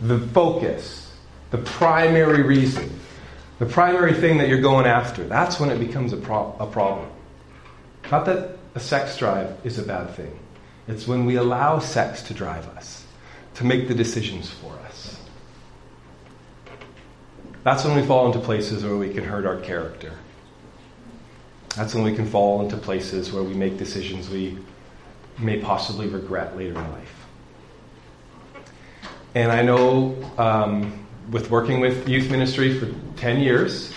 the 0.00 0.18
focus, 0.18 1.14
the 1.50 1.58
primary 1.58 2.42
reason, 2.42 2.98
the 3.58 3.66
primary 3.66 4.14
thing 4.14 4.38
that 4.38 4.48
you're 4.48 4.60
going 4.60 4.86
after, 4.86 5.24
that's 5.24 5.60
when 5.60 5.70
it 5.70 5.78
becomes 5.78 6.12
a, 6.12 6.16
pro- 6.16 6.56
a 6.58 6.66
problem. 6.66 7.08
Not 8.10 8.24
that 8.26 8.58
a 8.74 8.80
sex 8.80 9.16
drive 9.16 9.54
is 9.64 9.78
a 9.78 9.82
bad 9.82 10.10
thing, 10.14 10.38
it's 10.88 11.06
when 11.06 11.24
we 11.24 11.36
allow 11.36 11.78
sex 11.78 12.22
to 12.24 12.34
drive 12.34 12.66
us, 12.68 13.06
to 13.54 13.64
make 13.64 13.88
the 13.88 13.94
decisions 13.94 14.50
for 14.50 14.72
us. 14.86 15.18
That's 17.64 17.84
when 17.84 17.94
we 17.94 18.02
fall 18.04 18.26
into 18.26 18.40
places 18.40 18.82
where 18.82 18.96
we 18.96 19.14
can 19.14 19.24
hurt 19.24 19.46
our 19.46 19.60
character. 19.60 20.12
That's 21.76 21.94
when 21.94 22.04
we 22.04 22.14
can 22.14 22.26
fall 22.26 22.62
into 22.62 22.76
places 22.76 23.32
where 23.32 23.42
we 23.42 23.54
make 23.54 23.78
decisions 23.78 24.28
we 24.28 24.58
may 25.38 25.58
possibly 25.60 26.06
regret 26.06 26.56
later 26.56 26.78
in 26.78 26.92
life. 26.92 27.26
And 29.34 29.50
I 29.50 29.62
know 29.62 30.16
um, 30.36 31.06
with 31.30 31.50
working 31.50 31.80
with 31.80 32.06
youth 32.06 32.30
ministry 32.30 32.78
for 32.78 32.92
10 33.16 33.40
years, 33.40 33.92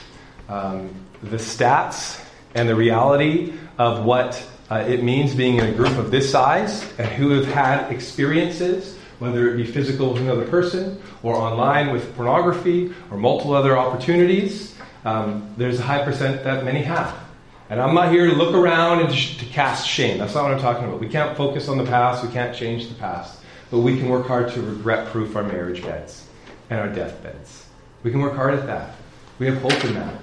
um, 0.48 0.94
the 1.22 1.36
stats 1.36 2.24
and 2.54 2.70
the 2.70 2.76
reality 2.76 3.54
of 3.78 4.06
what 4.06 4.42
uh, 4.72 4.86
it 4.88 5.04
means 5.04 5.36
being 5.36 5.58
in 5.58 5.66
a 5.66 5.72
group 5.74 5.98
of 5.98 6.12
this 6.12 6.32
size 6.32 6.90
and 6.98 7.08
who 7.10 7.32
have 7.32 7.46
had 7.46 7.92
experiences, 7.92 8.98
whether 9.20 9.54
it 9.54 9.58
be 9.58 9.66
physical 9.66 10.14
with 10.14 10.22
another 10.22 10.48
person 10.48 11.02
or 11.24 11.36
online 11.36 11.92
with 11.92 12.16
pornography 12.16 12.94
or 13.12 13.18
multiple 13.18 13.54
other 13.54 13.78
opportunities, 13.78 14.76
um, 15.04 15.54
there's 15.58 15.80
a 15.80 15.84
high 15.84 16.04
percent 16.04 16.44
that 16.46 16.64
many 16.64 16.82
have. 16.82 17.25
And 17.70 17.82
I'm 17.82 17.96
not 17.96 18.12
here 18.12 18.28
to 18.28 18.36
look 18.36 18.54
around 18.54 19.02
and 19.02 19.10
to, 19.10 19.46
cast 19.46 19.88
shame. 19.88 20.20
That's 20.20 20.36
not 20.36 20.44
what 20.44 20.54
I'm 20.54 20.60
talking 20.60 20.84
about. 20.84 21.00
We 21.00 21.10
can't 21.10 21.36
focus 21.36 21.68
on 21.68 21.78
the 21.78 21.86
past, 21.86 22.24
we 22.24 22.32
can't 22.32 22.56
change 22.56 22.90
the 22.90 22.96
past, 22.96 23.40
but 23.72 23.80
we 23.80 23.98
can 23.98 24.10
work 24.10 24.28
hard 24.28 24.52
to 24.52 24.62
regret 24.62 25.08
proof 25.12 25.36
our 25.36 25.44
marriage 25.44 25.82
beds 25.82 26.28
and 26.70 26.80
our 26.80 26.90
deathbeds. 26.90 27.66
We 28.04 28.12
can 28.12 28.20
work 28.22 28.36
hard 28.36 28.54
at 28.54 28.68
that. 28.68 28.96
We 29.40 29.48
have 29.48 29.62
hope 29.62 29.84
in 29.86 29.94
that. 29.96 30.14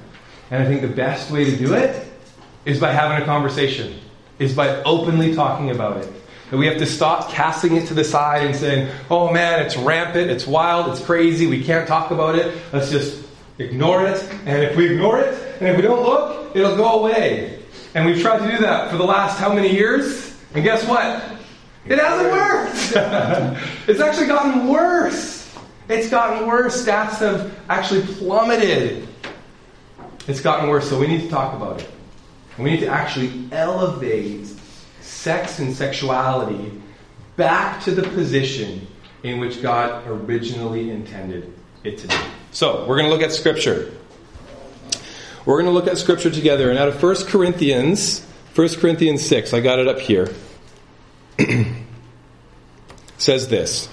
And 0.50 0.62
I 0.62 0.66
think 0.66 0.82
the 0.82 0.88
best 0.88 1.30
way 1.30 1.44
to 1.44 1.56
do 1.56 1.74
it 1.74 2.06
is 2.64 2.78
by 2.78 2.92
having 2.92 3.22
a 3.22 3.24
conversation, 3.24 3.98
is 4.38 4.54
by 4.54 4.82
openly 4.82 5.34
talking 5.34 5.70
about 5.70 5.96
it. 5.96 6.12
That 6.50 6.58
we 6.58 6.66
have 6.66 6.78
to 6.78 6.86
stop 6.86 7.30
casting 7.30 7.76
it 7.76 7.86
to 7.88 7.94
the 7.94 8.04
side 8.04 8.46
and 8.46 8.54
saying, 8.54 8.90
oh 9.10 9.32
man, 9.32 9.64
it's 9.64 9.76
rampant, 9.76 10.30
it's 10.30 10.46
wild, 10.46 10.92
it's 10.92 11.04
crazy, 11.04 11.46
we 11.46 11.64
can't 11.64 11.88
talk 11.88 12.10
about 12.10 12.36
it. 12.36 12.54
Let's 12.72 12.90
just 12.90 13.24
ignore 13.58 14.06
it. 14.06 14.22
And 14.44 14.62
if 14.62 14.76
we 14.76 14.92
ignore 14.92 15.18
it, 15.18 15.41
and 15.62 15.70
if 15.70 15.76
we 15.76 15.82
don't 15.82 16.02
look, 16.02 16.56
it'll 16.56 16.74
go 16.74 16.98
away. 16.98 17.60
And 17.94 18.04
we've 18.04 18.20
tried 18.20 18.40
to 18.40 18.50
do 18.50 18.58
that 18.62 18.90
for 18.90 18.96
the 18.96 19.04
last 19.04 19.38
how 19.38 19.54
many 19.54 19.72
years? 19.72 20.36
And 20.54 20.64
guess 20.64 20.84
what? 20.88 21.22
It 21.86 22.00
hasn't 22.00 22.32
worked. 22.32 23.58
it's 23.88 24.00
actually 24.00 24.26
gotten 24.26 24.66
worse. 24.66 25.56
It's 25.88 26.10
gotten 26.10 26.48
worse. 26.48 26.84
Stats 26.84 27.18
have 27.18 27.56
actually 27.68 28.02
plummeted. 28.02 29.06
It's 30.26 30.40
gotten 30.40 30.68
worse, 30.68 30.90
so 30.90 30.98
we 30.98 31.06
need 31.06 31.20
to 31.20 31.28
talk 31.28 31.54
about 31.54 31.80
it. 31.80 31.88
And 32.56 32.64
we 32.64 32.72
need 32.72 32.80
to 32.80 32.88
actually 32.88 33.48
elevate 33.52 34.48
sex 35.00 35.60
and 35.60 35.72
sexuality 35.72 36.82
back 37.36 37.80
to 37.84 37.92
the 37.92 38.02
position 38.02 38.84
in 39.22 39.38
which 39.38 39.62
God 39.62 40.08
originally 40.08 40.90
intended 40.90 41.52
it 41.84 41.98
to 41.98 42.08
be. 42.08 42.16
So, 42.50 42.84
we're 42.84 42.96
going 42.96 43.08
to 43.08 43.14
look 43.14 43.22
at 43.22 43.30
Scripture. 43.30 43.92
We're 45.44 45.60
going 45.60 45.66
to 45.66 45.72
look 45.72 45.88
at 45.88 45.98
Scripture 45.98 46.30
together. 46.30 46.70
And 46.70 46.78
out 46.78 46.88
of 46.88 47.02
1 47.02 47.26
Corinthians, 47.26 48.24
1 48.54 48.68
Corinthians 48.76 49.26
6, 49.26 49.52
I 49.52 49.60
got 49.60 49.80
it 49.80 49.88
up 49.88 49.98
here, 49.98 50.32
says 53.18 53.48
this 53.48 53.88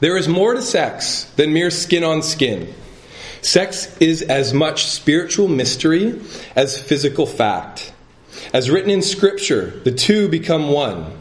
There 0.00 0.16
is 0.16 0.28
more 0.28 0.54
to 0.54 0.62
sex 0.62 1.24
than 1.36 1.52
mere 1.52 1.70
skin 1.70 2.02
on 2.02 2.22
skin. 2.22 2.72
Sex 3.42 3.94
is 3.98 4.22
as 4.22 4.54
much 4.54 4.86
spiritual 4.86 5.48
mystery 5.48 6.20
as 6.56 6.80
physical 6.80 7.26
fact. 7.26 7.92
As 8.54 8.70
written 8.70 8.90
in 8.90 9.02
Scripture, 9.02 9.80
the 9.84 9.92
two 9.92 10.28
become 10.28 10.68
one. 10.68 11.12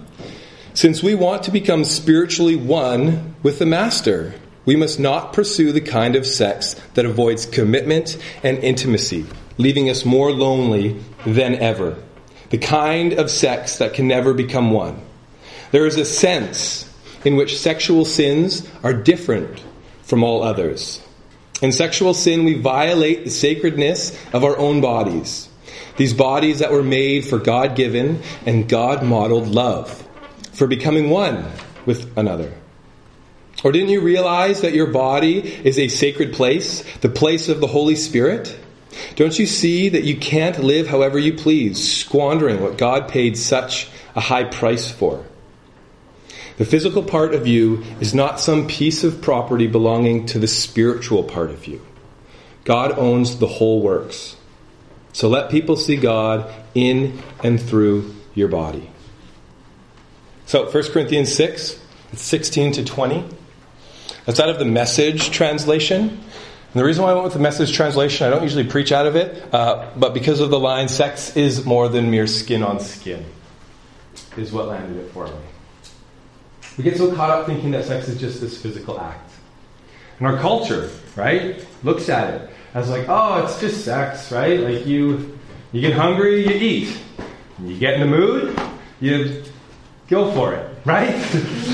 Since 0.73 1.03
we 1.03 1.15
want 1.15 1.43
to 1.43 1.51
become 1.51 1.83
spiritually 1.83 2.55
one 2.55 3.35
with 3.43 3.59
the 3.59 3.65
Master, 3.65 4.33
we 4.65 4.75
must 4.75 4.99
not 4.99 5.33
pursue 5.33 5.71
the 5.71 5.81
kind 5.81 6.15
of 6.15 6.25
sex 6.25 6.75
that 6.93 7.05
avoids 7.05 7.45
commitment 7.45 8.17
and 8.43 8.57
intimacy, 8.59 9.25
leaving 9.57 9.89
us 9.89 10.05
more 10.05 10.31
lonely 10.31 10.99
than 11.25 11.55
ever. 11.55 11.97
The 12.49 12.57
kind 12.57 13.13
of 13.13 13.31
sex 13.31 13.77
that 13.77 13.93
can 13.93 14.07
never 14.07 14.33
become 14.33 14.71
one. 14.71 15.01
There 15.71 15.87
is 15.87 15.97
a 15.97 16.05
sense 16.05 16.87
in 17.23 17.35
which 17.35 17.59
sexual 17.59 18.05
sins 18.05 18.67
are 18.83 18.93
different 18.93 19.63
from 20.03 20.23
all 20.23 20.43
others. 20.43 21.01
In 21.61 21.71
sexual 21.71 22.13
sin, 22.13 22.43
we 22.43 22.55
violate 22.55 23.23
the 23.23 23.29
sacredness 23.29 24.17
of 24.33 24.43
our 24.43 24.57
own 24.57 24.81
bodies. 24.81 25.47
These 25.97 26.13
bodies 26.13 26.59
that 26.59 26.71
were 26.71 26.83
made 26.83 27.25
for 27.25 27.37
God 27.37 27.75
given 27.75 28.21
and 28.45 28.67
God 28.67 29.03
modeled 29.03 29.47
love, 29.47 30.07
for 30.53 30.67
becoming 30.67 31.09
one 31.09 31.45
with 31.85 32.17
another. 32.17 32.51
Or 33.63 33.71
didn't 33.71 33.89
you 33.89 34.01
realize 34.01 34.61
that 34.61 34.73
your 34.73 34.87
body 34.87 35.39
is 35.39 35.77
a 35.77 35.87
sacred 35.87 36.33
place, 36.33 36.83
the 36.97 37.09
place 37.09 37.47
of 37.49 37.61
the 37.61 37.67
Holy 37.67 37.95
Spirit? 37.95 38.57
Don't 39.15 39.37
you 39.37 39.45
see 39.45 39.89
that 39.89 40.03
you 40.03 40.17
can't 40.17 40.59
live 40.59 40.87
however 40.87 41.19
you 41.19 41.33
please, 41.33 41.99
squandering 41.99 42.61
what 42.61 42.77
God 42.77 43.07
paid 43.07 43.37
such 43.37 43.89
a 44.15 44.19
high 44.19 44.43
price 44.43 44.89
for? 44.89 45.25
The 46.57 46.65
physical 46.65 47.03
part 47.03 47.33
of 47.33 47.47
you 47.47 47.83
is 47.99 48.13
not 48.13 48.39
some 48.39 48.67
piece 48.67 49.03
of 49.03 49.21
property 49.21 49.67
belonging 49.67 50.25
to 50.27 50.39
the 50.39 50.47
spiritual 50.47 51.23
part 51.23 51.49
of 51.49 51.67
you. 51.67 51.85
God 52.63 52.97
owns 52.97 53.37
the 53.37 53.47
whole 53.47 53.81
works. 53.81 54.35
So 55.13 55.27
let 55.27 55.49
people 55.49 55.75
see 55.75 55.95
God 55.95 56.51
in 56.73 57.21
and 57.43 57.61
through 57.61 58.15
your 58.33 58.47
body. 58.47 58.89
So 60.45 60.69
1 60.69 60.83
Corinthians 60.91 61.33
6, 61.33 61.79
16 62.13 62.73
to 62.73 62.85
20. 62.85 63.25
That's 64.25 64.39
out 64.39 64.49
of 64.49 64.59
the 64.59 64.65
message 64.65 65.31
translation. 65.31 66.09
And 66.09 66.79
the 66.79 66.85
reason 66.85 67.03
why 67.03 67.11
I 67.11 67.13
went 67.13 67.25
with 67.25 67.33
the 67.33 67.39
message 67.39 67.73
translation, 67.73 68.25
I 68.25 68.29
don't 68.29 68.43
usually 68.43 68.63
preach 68.63 68.91
out 68.91 69.05
of 69.05 69.15
it, 69.15 69.53
uh, 69.53 69.89
but 69.97 70.13
because 70.13 70.39
of 70.39 70.49
the 70.49 70.59
line, 70.59 70.87
sex 70.87 71.35
is 71.35 71.65
more 71.65 71.89
than 71.89 72.09
mere 72.09 72.27
skin 72.27 72.63
on 72.63 72.79
skin, 72.79 73.25
is 74.37 74.53
what 74.53 74.67
landed 74.67 74.97
it 74.97 75.11
for 75.11 75.27
me. 75.27 75.33
We 76.77 76.85
get 76.85 76.97
so 76.97 77.13
caught 77.13 77.29
up 77.29 77.45
thinking 77.45 77.71
that 77.71 77.85
sex 77.85 78.07
is 78.07 78.19
just 78.19 78.39
this 78.39 78.61
physical 78.61 78.99
act. 78.99 79.31
And 80.19 80.27
our 80.27 80.37
culture, 80.37 80.89
right, 81.15 81.65
looks 81.83 82.07
at 82.07 82.33
it 82.33 82.49
as 82.73 82.89
like, 82.89 83.09
oh, 83.09 83.43
it's 83.43 83.59
just 83.59 83.83
sex, 83.83 84.31
right? 84.31 84.59
Like 84.59 84.85
you, 84.85 85.37
you 85.73 85.81
get 85.81 85.93
hungry, 85.93 86.47
you 86.47 86.53
eat. 86.53 86.97
You 87.63 87.77
get 87.77 87.95
in 87.95 88.01
the 88.01 88.07
mood, 88.07 88.59
you 89.01 89.43
go 90.07 90.31
for 90.31 90.53
it, 90.53 90.77
right? 90.85 91.13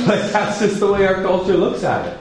like 0.07 0.31
that's 0.31 0.60
just 0.60 0.79
the 0.79 0.91
way 0.91 1.05
our 1.05 1.21
culture 1.21 1.55
looks 1.55 1.83
at 1.83 2.05
it. 2.07 2.16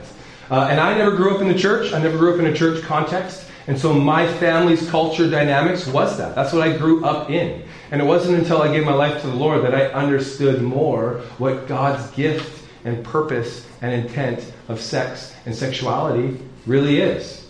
Uh, 0.50 0.68
and 0.70 0.78
I 0.78 0.96
never 0.96 1.16
grew 1.16 1.34
up 1.34 1.40
in 1.40 1.48
the 1.48 1.58
church. 1.58 1.92
I 1.92 1.98
never 2.00 2.18
grew 2.18 2.34
up 2.34 2.40
in 2.40 2.46
a 2.46 2.54
church 2.54 2.82
context. 2.84 3.46
And 3.66 3.78
so 3.78 3.92
my 3.92 4.32
family's 4.34 4.88
culture 4.90 5.28
dynamics 5.28 5.86
was 5.86 6.18
that. 6.18 6.34
That's 6.34 6.52
what 6.52 6.62
I 6.62 6.76
grew 6.76 7.04
up 7.04 7.30
in. 7.30 7.64
And 7.90 8.00
it 8.00 8.04
wasn't 8.04 8.38
until 8.38 8.62
I 8.62 8.72
gave 8.72 8.84
my 8.84 8.94
life 8.94 9.20
to 9.22 9.26
the 9.26 9.34
Lord 9.34 9.64
that 9.64 9.74
I 9.74 9.86
understood 9.86 10.62
more 10.62 11.22
what 11.38 11.66
God's 11.66 12.08
gift 12.12 12.64
and 12.84 13.04
purpose 13.04 13.66
and 13.82 13.92
intent 13.92 14.52
of 14.68 14.80
sex 14.80 15.34
and 15.46 15.54
sexuality 15.54 16.40
really 16.64 17.00
is. 17.00 17.48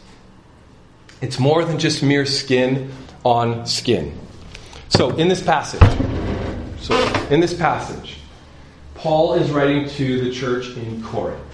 It's 1.20 1.38
more 1.38 1.64
than 1.64 1.78
just 1.78 2.02
mere 2.02 2.26
skin 2.26 2.92
on 3.24 3.66
skin. 3.66 4.18
So 4.88 5.16
in 5.16 5.28
this 5.28 5.42
passage, 5.42 5.82
so 6.80 6.96
in 7.30 7.40
this 7.40 7.52
passage, 7.52 8.18
Paul 8.94 9.34
is 9.34 9.50
writing 9.50 9.88
to 9.90 10.20
the 10.24 10.32
church 10.32 10.68
in 10.76 11.02
Corinth. 11.02 11.45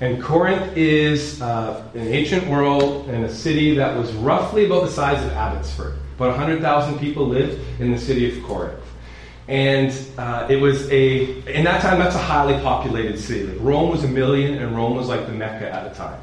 And 0.00 0.22
Corinth 0.22 0.76
is 0.76 1.42
uh, 1.42 1.84
an 1.94 2.06
ancient 2.06 2.46
world 2.46 3.08
and 3.08 3.24
a 3.24 3.32
city 3.32 3.74
that 3.76 3.96
was 3.96 4.12
roughly 4.12 4.66
about 4.66 4.84
the 4.84 4.90
size 4.90 5.24
of 5.24 5.32
Abbotsford. 5.32 5.98
About 6.16 6.36
100,000 6.36 6.98
people 7.00 7.26
lived 7.26 7.60
in 7.80 7.90
the 7.90 7.98
city 7.98 8.30
of 8.30 8.44
Corinth. 8.44 8.78
And 9.48 9.92
uh, 10.16 10.46
it 10.48 10.56
was 10.56 10.88
a, 10.90 11.40
in 11.52 11.64
that 11.64 11.80
time, 11.82 11.98
that's 11.98 12.14
a 12.14 12.22
highly 12.22 12.54
populated 12.62 13.18
city. 13.18 13.46
Like 13.46 13.58
Rome 13.60 13.90
was 13.90 14.04
a 14.04 14.08
million, 14.08 14.62
and 14.62 14.76
Rome 14.76 14.94
was 14.94 15.08
like 15.08 15.26
the 15.26 15.32
Mecca 15.32 15.68
at 15.68 15.88
the 15.88 15.98
time. 15.98 16.20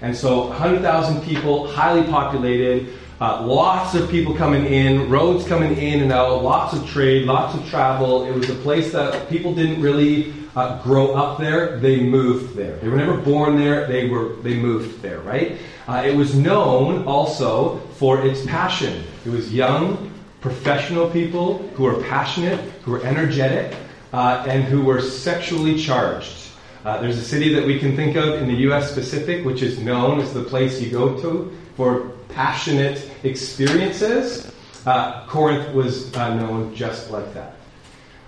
And 0.00 0.16
so 0.16 0.48
100,000 0.48 1.20
people, 1.22 1.66
highly 1.68 2.04
populated, 2.04 2.94
uh, 3.20 3.44
lots 3.44 3.94
of 3.94 4.08
people 4.08 4.34
coming 4.34 4.64
in, 4.64 5.10
roads 5.10 5.46
coming 5.46 5.76
in 5.76 6.00
and 6.00 6.12
out, 6.12 6.42
lots 6.42 6.72
of 6.72 6.88
trade, 6.88 7.24
lots 7.26 7.54
of 7.56 7.68
travel. 7.68 8.24
It 8.24 8.32
was 8.32 8.48
a 8.48 8.54
place 8.54 8.92
that 8.92 9.28
people 9.28 9.54
didn't 9.54 9.82
really 9.82 10.32
uh, 10.58 10.82
grow 10.82 11.14
up 11.14 11.38
there, 11.38 11.78
they 11.78 12.00
moved 12.00 12.56
there. 12.56 12.76
They 12.78 12.88
were 12.88 12.96
never 12.96 13.16
born 13.16 13.56
there, 13.56 13.86
they, 13.86 14.08
were, 14.08 14.34
they 14.42 14.56
moved 14.56 15.00
there, 15.00 15.20
right? 15.20 15.56
Uh, 15.86 16.02
it 16.04 16.16
was 16.16 16.34
known 16.34 17.04
also 17.04 17.78
for 17.94 18.26
its 18.26 18.44
passion. 18.44 19.04
It 19.24 19.30
was 19.30 19.54
young, 19.54 20.12
professional 20.40 21.08
people 21.10 21.58
who 21.74 21.84
were 21.84 22.02
passionate, 22.02 22.58
who 22.82 22.90
were 22.90 23.04
energetic, 23.04 23.72
uh, 24.12 24.44
and 24.48 24.64
who 24.64 24.82
were 24.82 25.00
sexually 25.00 25.78
charged. 25.78 26.48
Uh, 26.84 27.00
there's 27.00 27.18
a 27.18 27.24
city 27.24 27.54
that 27.54 27.64
we 27.64 27.78
can 27.78 27.94
think 27.94 28.16
of 28.16 28.42
in 28.42 28.48
the 28.48 28.60
U.S. 28.68 28.94
Pacific, 28.94 29.44
which 29.44 29.62
is 29.62 29.78
known 29.78 30.20
as 30.20 30.34
the 30.34 30.42
place 30.42 30.80
you 30.80 30.90
go 30.90 31.20
to 31.20 31.56
for 31.76 32.10
passionate 32.30 33.08
experiences. 33.22 34.50
Uh, 34.84 35.24
Corinth 35.28 35.72
was 35.72 36.12
uh, 36.16 36.34
known 36.34 36.74
just 36.74 37.12
like 37.12 37.32
that. 37.34 37.57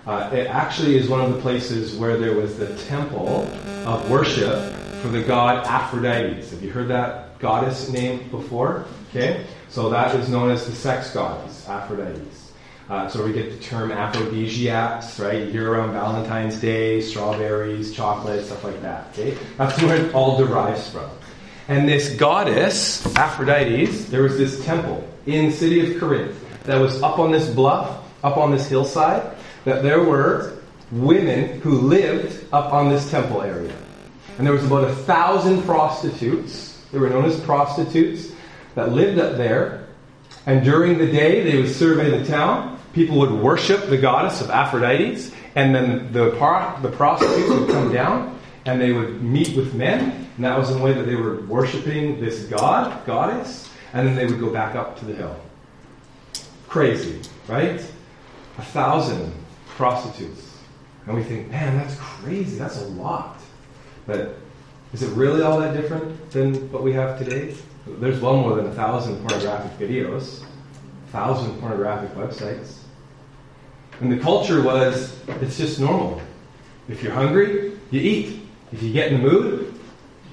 Uh, 0.05 0.29
it 0.33 0.47
actually 0.47 0.97
is 0.97 1.07
one 1.07 1.21
of 1.21 1.31
the 1.31 1.39
places 1.41 1.95
where 1.95 2.17
there 2.17 2.35
was 2.35 2.57
the 2.57 2.75
temple 2.85 3.47
of 3.85 4.09
worship 4.09 4.73
for 5.01 5.09
the 5.09 5.21
god 5.21 5.65
Aphrodite. 5.67 6.35
Have 6.49 6.63
you 6.63 6.71
heard 6.71 6.87
that 6.87 7.37
goddess 7.39 7.89
name 7.89 8.27
before? 8.29 8.85
Okay, 9.09 9.45
so 9.69 9.89
that 9.89 10.15
is 10.15 10.29
known 10.29 10.49
as 10.49 10.65
the 10.65 10.71
sex 10.71 11.13
goddess, 11.13 11.67
Aphrodite. 11.69 12.21
Uh, 12.89 13.07
so 13.07 13.23
we 13.23 13.31
get 13.31 13.51
the 13.51 13.63
term 13.63 13.89
aphrodisiacs, 13.89 15.17
right? 15.17 15.45
You 15.45 15.51
hear 15.51 15.71
around 15.71 15.93
Valentine's 15.93 16.59
Day, 16.59 16.99
strawberries, 16.99 17.93
chocolate, 17.93 18.43
stuff 18.43 18.65
like 18.65 18.81
that. 18.81 19.07
Okay, 19.13 19.37
that's 19.55 19.81
where 19.81 19.95
it 19.95 20.13
all 20.13 20.37
derives 20.37 20.89
from. 20.89 21.09
And 21.69 21.87
this 21.87 22.13
goddess, 22.15 23.05
Aphrodite, 23.15 23.85
there 23.85 24.23
was 24.23 24.37
this 24.37 24.65
temple 24.65 25.07
in 25.25 25.53
city 25.53 25.89
of 25.89 26.01
Corinth 26.01 26.35
that 26.63 26.81
was 26.81 27.01
up 27.01 27.17
on 27.17 27.31
this 27.31 27.49
bluff, 27.49 28.03
up 28.25 28.35
on 28.35 28.51
this 28.51 28.67
hillside, 28.67 29.37
that 29.65 29.83
there 29.83 30.03
were 30.03 30.57
women 30.91 31.61
who 31.61 31.71
lived 31.71 32.45
up 32.51 32.73
on 32.73 32.89
this 32.89 33.09
temple 33.09 33.41
area. 33.41 33.75
And 34.37 34.45
there 34.45 34.53
was 34.53 34.65
about 34.65 34.85
a 34.85 34.95
thousand 34.95 35.63
prostitutes, 35.63 36.83
they 36.91 36.99
were 36.99 37.09
known 37.09 37.25
as 37.25 37.39
prostitutes, 37.39 38.31
that 38.75 38.91
lived 38.91 39.19
up 39.19 39.37
there. 39.37 39.87
And 40.45 40.63
during 40.63 40.97
the 40.97 41.07
day, 41.07 41.43
they 41.43 41.57
would 41.57 41.69
survey 41.69 42.17
the 42.17 42.25
town. 42.25 42.79
People 42.93 43.19
would 43.19 43.31
worship 43.31 43.87
the 43.87 43.97
goddess 43.97 44.41
of 44.41 44.49
Aphrodite. 44.49 45.31
And 45.55 45.75
then 45.75 46.11
the, 46.11 46.31
the 46.81 46.91
prostitutes 46.91 47.49
would 47.49 47.69
come 47.69 47.93
down 47.93 48.39
and 48.65 48.81
they 48.81 48.91
would 48.91 49.21
meet 49.21 49.55
with 49.55 49.73
men. 49.73 50.27
And 50.35 50.45
that 50.45 50.57
was 50.57 50.73
the 50.73 50.81
way 50.81 50.93
that 50.93 51.03
they 51.03 51.15
were 51.15 51.41
worshiping 51.41 52.19
this 52.19 52.45
god, 52.45 53.05
goddess. 53.05 53.69
And 53.93 54.07
then 54.07 54.15
they 54.15 54.25
would 54.25 54.39
go 54.39 54.49
back 54.49 54.75
up 54.75 54.97
to 54.99 55.05
the 55.05 55.13
hill. 55.13 55.39
Crazy, 56.67 57.21
right? 57.47 57.85
A 58.57 58.61
thousand 58.61 59.33
prostitutes. 59.81 60.59
And 61.07 61.15
we 61.15 61.23
think, 61.23 61.49
man, 61.49 61.75
that's 61.75 61.95
crazy. 61.97 62.55
That's 62.55 62.79
a 62.79 62.85
lot. 62.89 63.39
But 64.05 64.37
is 64.93 65.01
it 65.01 65.09
really 65.15 65.41
all 65.41 65.59
that 65.59 65.73
different 65.73 66.29
than 66.29 66.71
what 66.71 66.83
we 66.83 66.93
have 66.93 67.17
today? 67.17 67.55
There's 67.87 68.19
well 68.21 68.37
more 68.37 68.55
than 68.55 68.67
a 68.67 68.75
thousand 68.75 69.17
pornographic 69.27 69.71
videos, 69.79 70.43
a 71.07 71.11
thousand 71.11 71.59
pornographic 71.59 72.13
websites. 72.13 72.77
And 74.01 74.11
the 74.11 74.19
culture 74.19 74.61
was 74.61 75.17
it's 75.41 75.57
just 75.57 75.79
normal. 75.79 76.21
If 76.87 77.01
you're 77.01 77.13
hungry, 77.13 77.71
you 77.89 78.01
eat. 78.01 78.41
If 78.71 78.83
you 78.83 78.93
get 78.93 79.11
in 79.11 79.19
the 79.19 79.29
mood, 79.29 79.73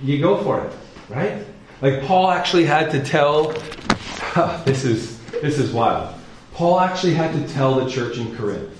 you 0.02 0.20
go 0.20 0.42
for 0.42 0.62
it, 0.62 0.72
right? 1.08 1.42
Like 1.80 2.02
Paul 2.02 2.30
actually 2.30 2.66
had 2.66 2.90
to 2.90 3.02
tell 3.02 3.52
this 4.66 4.84
is 4.84 5.18
this 5.40 5.58
is 5.58 5.72
wild. 5.72 6.14
Paul 6.52 6.80
actually 6.80 7.14
had 7.14 7.32
to 7.32 7.54
tell 7.54 7.76
the 7.76 7.90
church 7.90 8.18
in 8.18 8.36
Corinth 8.36 8.77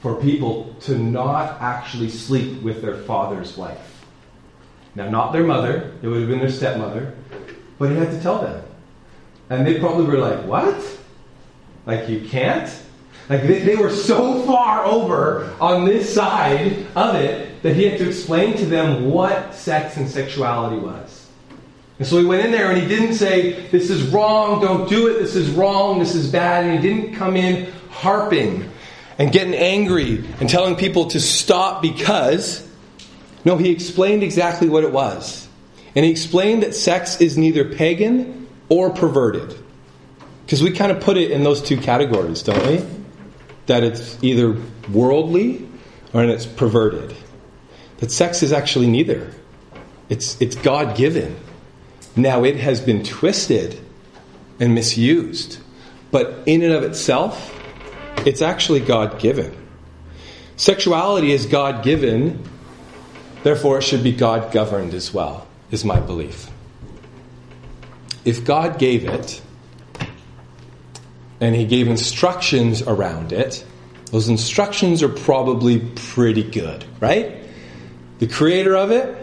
for 0.00 0.20
people 0.20 0.74
to 0.80 0.96
not 0.98 1.60
actually 1.60 2.10
sleep 2.10 2.62
with 2.62 2.82
their 2.82 2.96
father's 2.96 3.56
wife. 3.56 4.04
Now, 4.94 5.08
not 5.10 5.32
their 5.32 5.44
mother, 5.44 5.92
it 6.02 6.06
would 6.06 6.20
have 6.20 6.28
been 6.28 6.38
their 6.38 6.50
stepmother, 6.50 7.14
but 7.78 7.90
he 7.90 7.96
had 7.96 8.10
to 8.10 8.20
tell 8.20 8.40
them. 8.40 8.62
And 9.50 9.66
they 9.66 9.78
probably 9.78 10.06
were 10.06 10.18
like, 10.18 10.44
What? 10.44 10.98
Like, 11.84 12.08
you 12.08 12.26
can't? 12.26 12.68
Like, 13.28 13.42
they, 13.42 13.60
they 13.60 13.76
were 13.76 13.90
so 13.90 14.42
far 14.42 14.84
over 14.84 15.52
on 15.60 15.84
this 15.84 16.12
side 16.12 16.86
of 16.96 17.14
it 17.16 17.62
that 17.62 17.74
he 17.74 17.84
had 17.84 17.98
to 17.98 18.08
explain 18.08 18.56
to 18.56 18.66
them 18.66 19.10
what 19.10 19.54
sex 19.54 19.96
and 19.96 20.08
sexuality 20.08 20.78
was. 20.78 21.28
And 21.98 22.06
so 22.06 22.18
he 22.18 22.24
went 22.24 22.44
in 22.44 22.52
there 22.52 22.70
and 22.70 22.80
he 22.80 22.86
didn't 22.86 23.14
say, 23.14 23.68
This 23.68 23.90
is 23.90 24.02
wrong, 24.08 24.60
don't 24.60 24.88
do 24.88 25.08
it, 25.08 25.18
this 25.18 25.34
is 25.34 25.50
wrong, 25.50 25.98
this 25.98 26.14
is 26.14 26.30
bad. 26.30 26.64
And 26.64 26.78
he 26.78 26.88
didn't 26.88 27.14
come 27.14 27.36
in 27.36 27.72
harping 27.90 28.70
and 29.18 29.32
getting 29.32 29.54
angry 29.54 30.24
and 30.40 30.48
telling 30.48 30.76
people 30.76 31.06
to 31.08 31.20
stop 31.20 31.82
because. 31.82 32.66
No, 33.44 33.56
he 33.56 33.70
explained 33.70 34.22
exactly 34.22 34.68
what 34.68 34.84
it 34.84 34.92
was. 34.92 35.48
And 35.94 36.04
he 36.04 36.10
explained 36.10 36.62
that 36.62 36.74
sex 36.74 37.20
is 37.20 37.38
neither 37.38 37.64
pagan 37.64 38.48
or 38.68 38.90
perverted. 38.90 39.56
Because 40.44 40.62
we 40.62 40.70
kind 40.70 40.92
of 40.92 41.00
put 41.00 41.16
it 41.16 41.30
in 41.30 41.42
those 41.42 41.62
two 41.62 41.76
categories, 41.76 42.42
don't 42.42 42.64
we? 42.66 42.84
That 43.66 43.82
it's 43.82 44.22
either 44.22 44.60
worldly 44.92 45.66
or 46.12 46.24
it's 46.24 46.46
perverted. 46.46 47.16
That 47.98 48.10
sex 48.10 48.42
is 48.42 48.52
actually 48.52 48.88
neither. 48.88 49.32
It's, 50.08 50.40
it's 50.40 50.54
God 50.54 50.96
given. 50.96 51.36
Now 52.14 52.44
it 52.44 52.56
has 52.56 52.80
been 52.80 53.02
twisted 53.02 53.80
and 54.60 54.74
misused. 54.74 55.58
But 56.10 56.42
in 56.46 56.62
and 56.62 56.72
of 56.72 56.84
itself, 56.84 57.52
it's 58.24 58.42
actually 58.42 58.80
God 58.80 59.18
given. 59.18 59.56
Sexuality 60.56 61.32
is 61.32 61.46
God 61.46 61.84
given, 61.84 62.42
therefore, 63.42 63.78
it 63.78 63.82
should 63.82 64.02
be 64.02 64.12
God 64.12 64.52
governed 64.52 64.94
as 64.94 65.12
well, 65.12 65.46
is 65.70 65.84
my 65.84 66.00
belief. 66.00 66.48
If 68.24 68.44
God 68.44 68.78
gave 68.78 69.04
it, 69.04 69.42
and 71.40 71.54
He 71.54 71.66
gave 71.66 71.88
instructions 71.88 72.82
around 72.82 73.32
it, 73.32 73.64
those 74.10 74.28
instructions 74.28 75.02
are 75.02 75.08
probably 75.08 75.80
pretty 75.80 76.42
good, 76.42 76.84
right? 77.00 77.42
The 78.18 78.26
creator 78.26 78.76
of 78.76 78.90
it. 78.90 79.14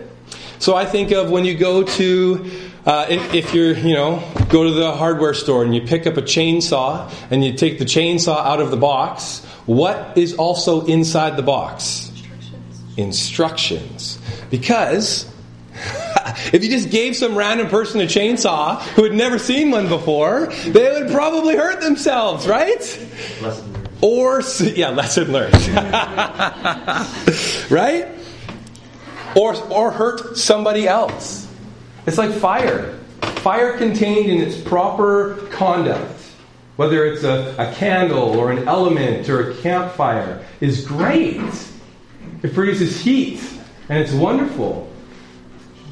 So 0.60 0.76
I 0.76 0.86
think 0.86 1.12
of 1.12 1.32
when 1.32 1.46
you 1.46 1.56
go 1.56 1.84
to 1.84 2.52
uh, 2.86 3.06
if, 3.10 3.34
if, 3.34 3.54
you're, 3.54 3.78
you 3.78 3.94
know, 3.94 4.22
go 4.50 4.66
to 4.66 4.72
the 4.72 4.92
hardware 4.92 5.34
store 5.34 5.64
and 5.64 5.74
you 5.74 5.82
pick 5.82 6.06
up 6.06 6.18
a 6.18 6.22
chainsaw 6.22 7.12
and 7.32 7.44
you 7.44 7.54
take 7.54 7.80
the 7.80 7.86
chainsaw 7.86 8.38
out 8.38 8.60
of 8.60 8.72
the 8.72 8.78
box, 8.78 9.40
what 9.66 10.18
is 10.18 10.34
also 10.34 10.86
inside 10.86 11.38
the 11.38 11.44
box? 11.44 12.10
Instructions. 12.10 12.98
Instructions. 12.98 14.20
Because 14.50 15.34
if 16.54 16.62
you 16.62 16.70
just 16.70 16.90
gave 16.90 17.16
some 17.16 17.36
random 17.36 17.70
person 17.70 18.02
a 18.02 18.06
chainsaw 18.06 18.82
who 18.82 19.04
had 19.04 19.14
never 19.14 19.40
seen 19.40 19.72
one 19.72 19.88
before, 19.88 20.48
they 20.48 20.92
would 20.92 21.12
probably 21.12 21.56
hurt 21.56 21.80
themselves, 21.80 22.48
right? 22.48 22.80
Lesson 23.42 23.74
learned. 23.74 23.90
Or, 24.02 24.42
yeah, 24.60 24.90
lesson 24.90 25.32
learned. 25.32 25.54
right? 27.72 28.10
Or, 29.38 29.56
or 29.72 29.92
hurt 29.92 30.38
somebody 30.38 30.86
else. 30.86 31.43
It's 32.06 32.18
like 32.18 32.32
fire. 32.32 33.00
Fire 33.22 33.78
contained 33.78 34.30
in 34.30 34.42
its 34.42 34.60
proper 34.60 35.36
conduct, 35.52 36.22
whether 36.76 37.06
it's 37.06 37.24
a, 37.24 37.56
a 37.58 37.74
candle 37.74 38.38
or 38.38 38.52
an 38.52 38.68
element 38.68 39.30
or 39.30 39.52
a 39.52 39.56
campfire, 39.58 40.46
is 40.60 40.86
great. 40.86 41.42
It 42.42 42.54
produces 42.54 43.00
heat 43.02 43.42
and 43.90 43.98
it's 44.00 44.14
wonderful. 44.14 44.90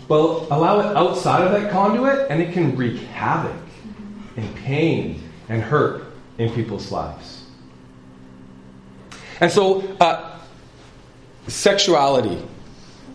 But 0.08 0.48
allow 0.52 0.80
it 0.80 0.96
outside 0.98 1.46
of 1.46 1.52
that 1.54 1.72
conduit 1.72 2.30
and 2.30 2.42
it 2.42 2.54
can 2.54 2.76
wreak 2.76 2.98
havoc 2.98 3.56
and 4.36 4.56
pain 4.58 5.24
and 5.48 5.62
hurt 5.62 6.04
in 6.38 6.52
people's 6.54 6.92
lives. 6.92 7.46
And 9.40 9.52
so, 9.52 9.82
uh, 10.00 10.40
sexuality 11.48 12.38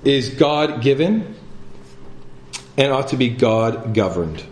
is 0.04 0.30
God 0.30 0.82
given 0.82 1.35
and 2.76 2.92
ought 2.92 3.08
to 3.08 3.16
be 3.16 3.28
God 3.28 3.94
governed. 3.94 4.44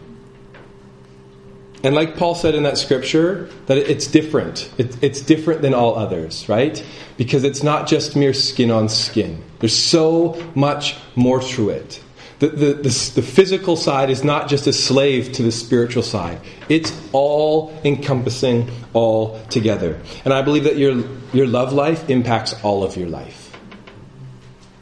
And 1.84 1.94
like 1.94 2.16
Paul 2.16 2.34
said 2.34 2.54
in 2.54 2.62
that 2.62 2.78
scripture, 2.78 3.50
that 3.66 3.76
it's 3.76 4.06
different. 4.06 4.72
it's 4.78 5.20
different 5.20 5.60
than 5.60 5.74
all 5.74 5.96
others, 5.96 6.48
right? 6.48 6.82
Because 7.18 7.44
it's 7.44 7.62
not 7.62 7.87
just 7.87 8.16
mere 8.16 8.32
skin 8.32 8.70
on 8.70 8.88
skin. 8.88 9.42
There's 9.60 9.76
so 9.76 10.42
much 10.54 10.96
more 11.14 11.40
to 11.40 11.68
it. 11.68 12.02
The, 12.38 12.48
the, 12.48 12.66
the, 12.74 13.12
the 13.14 13.22
physical 13.22 13.76
side 13.76 14.10
is 14.10 14.24
not 14.24 14.48
just 14.48 14.66
a 14.66 14.72
slave 14.72 15.32
to 15.32 15.42
the 15.42 15.52
spiritual 15.52 16.02
side, 16.02 16.40
it's 16.68 16.92
all 17.12 17.78
encompassing 17.84 18.70
all 18.92 19.40
together. 19.50 20.00
And 20.24 20.34
I 20.34 20.42
believe 20.42 20.64
that 20.64 20.76
your, 20.76 21.04
your 21.32 21.46
love 21.46 21.72
life 21.72 22.08
impacts 22.10 22.54
all 22.64 22.82
of 22.82 22.96
your 22.96 23.08
life. 23.08 23.56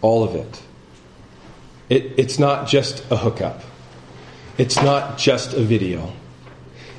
All 0.00 0.24
of 0.24 0.34
it. 0.34 0.62
It, 1.88 2.12
it's 2.16 2.38
not 2.38 2.68
just 2.68 3.04
a 3.10 3.16
hookup, 3.16 3.60
it's 4.58 4.76
not 4.76 5.18
just 5.18 5.52
a 5.52 5.60
video, 5.60 6.12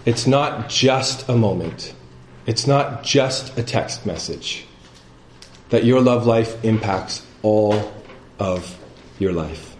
it's 0.05 0.27
not 0.27 0.69
just 0.69 1.27
a 1.29 1.35
moment, 1.35 1.93
it's 2.45 2.67
not 2.67 3.03
just 3.03 3.57
a 3.57 3.63
text 3.63 4.05
message. 4.05 4.65
That 5.69 5.85
your 5.85 6.01
love 6.01 6.27
life 6.27 6.63
impacts 6.63 7.25
all 7.41 7.91
of 8.37 8.77
your 9.17 9.33
life. 9.33 9.75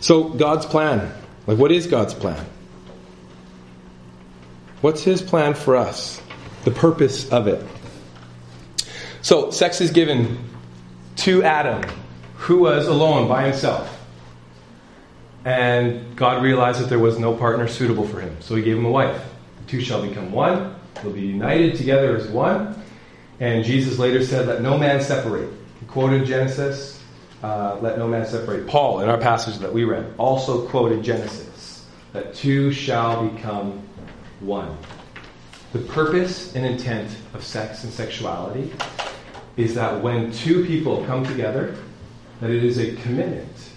So, 0.00 0.24
God's 0.24 0.66
plan. 0.66 1.12
Like, 1.46 1.58
what 1.58 1.72
is 1.72 1.86
God's 1.86 2.12
plan? 2.12 2.44
What's 4.82 5.02
His 5.02 5.22
plan 5.22 5.54
for 5.54 5.76
us? 5.76 6.20
The 6.64 6.70
purpose 6.70 7.26
of 7.30 7.48
it. 7.48 7.64
So, 9.24 9.50
sex 9.50 9.80
is 9.80 9.90
given 9.90 10.36
to 11.16 11.42
Adam, 11.44 11.82
who 12.36 12.58
was 12.58 12.88
alone 12.88 13.26
by 13.26 13.44
himself. 13.44 13.90
And 15.46 16.14
God 16.14 16.42
realized 16.42 16.82
that 16.82 16.90
there 16.90 16.98
was 16.98 17.18
no 17.18 17.34
partner 17.34 17.66
suitable 17.66 18.06
for 18.06 18.20
him. 18.20 18.36
So 18.40 18.54
he 18.54 18.62
gave 18.62 18.76
him 18.76 18.84
a 18.84 18.90
wife. 18.90 19.18
The 19.62 19.70
two 19.70 19.80
shall 19.80 20.06
become 20.06 20.30
one. 20.30 20.74
They'll 20.96 21.10
be 21.10 21.22
united 21.22 21.76
together 21.76 22.14
as 22.14 22.28
one. 22.28 22.78
And 23.40 23.64
Jesus 23.64 23.98
later 23.98 24.22
said, 24.22 24.46
Let 24.46 24.60
no 24.60 24.76
man 24.76 25.00
separate. 25.00 25.48
He 25.80 25.86
quoted 25.86 26.26
Genesis, 26.26 27.02
uh, 27.42 27.78
Let 27.80 27.96
no 27.96 28.06
man 28.06 28.26
separate. 28.26 28.66
Paul, 28.66 29.00
in 29.00 29.08
our 29.08 29.16
passage 29.16 29.56
that 29.60 29.72
we 29.72 29.84
read, 29.84 30.04
also 30.18 30.68
quoted 30.68 31.02
Genesis, 31.02 31.86
that 32.12 32.34
two 32.34 32.72
shall 32.72 33.26
become 33.26 33.88
one. 34.40 34.76
The 35.72 35.78
purpose 35.78 36.54
and 36.54 36.66
intent 36.66 37.16
of 37.32 37.42
sex 37.42 37.84
and 37.84 37.92
sexuality 37.92 38.70
is 39.56 39.74
that 39.74 40.02
when 40.02 40.32
two 40.32 40.64
people 40.64 41.04
come 41.06 41.24
together, 41.24 41.76
that 42.40 42.50
it 42.50 42.64
is 42.64 42.78
a 42.78 42.94
commitment. 42.96 43.70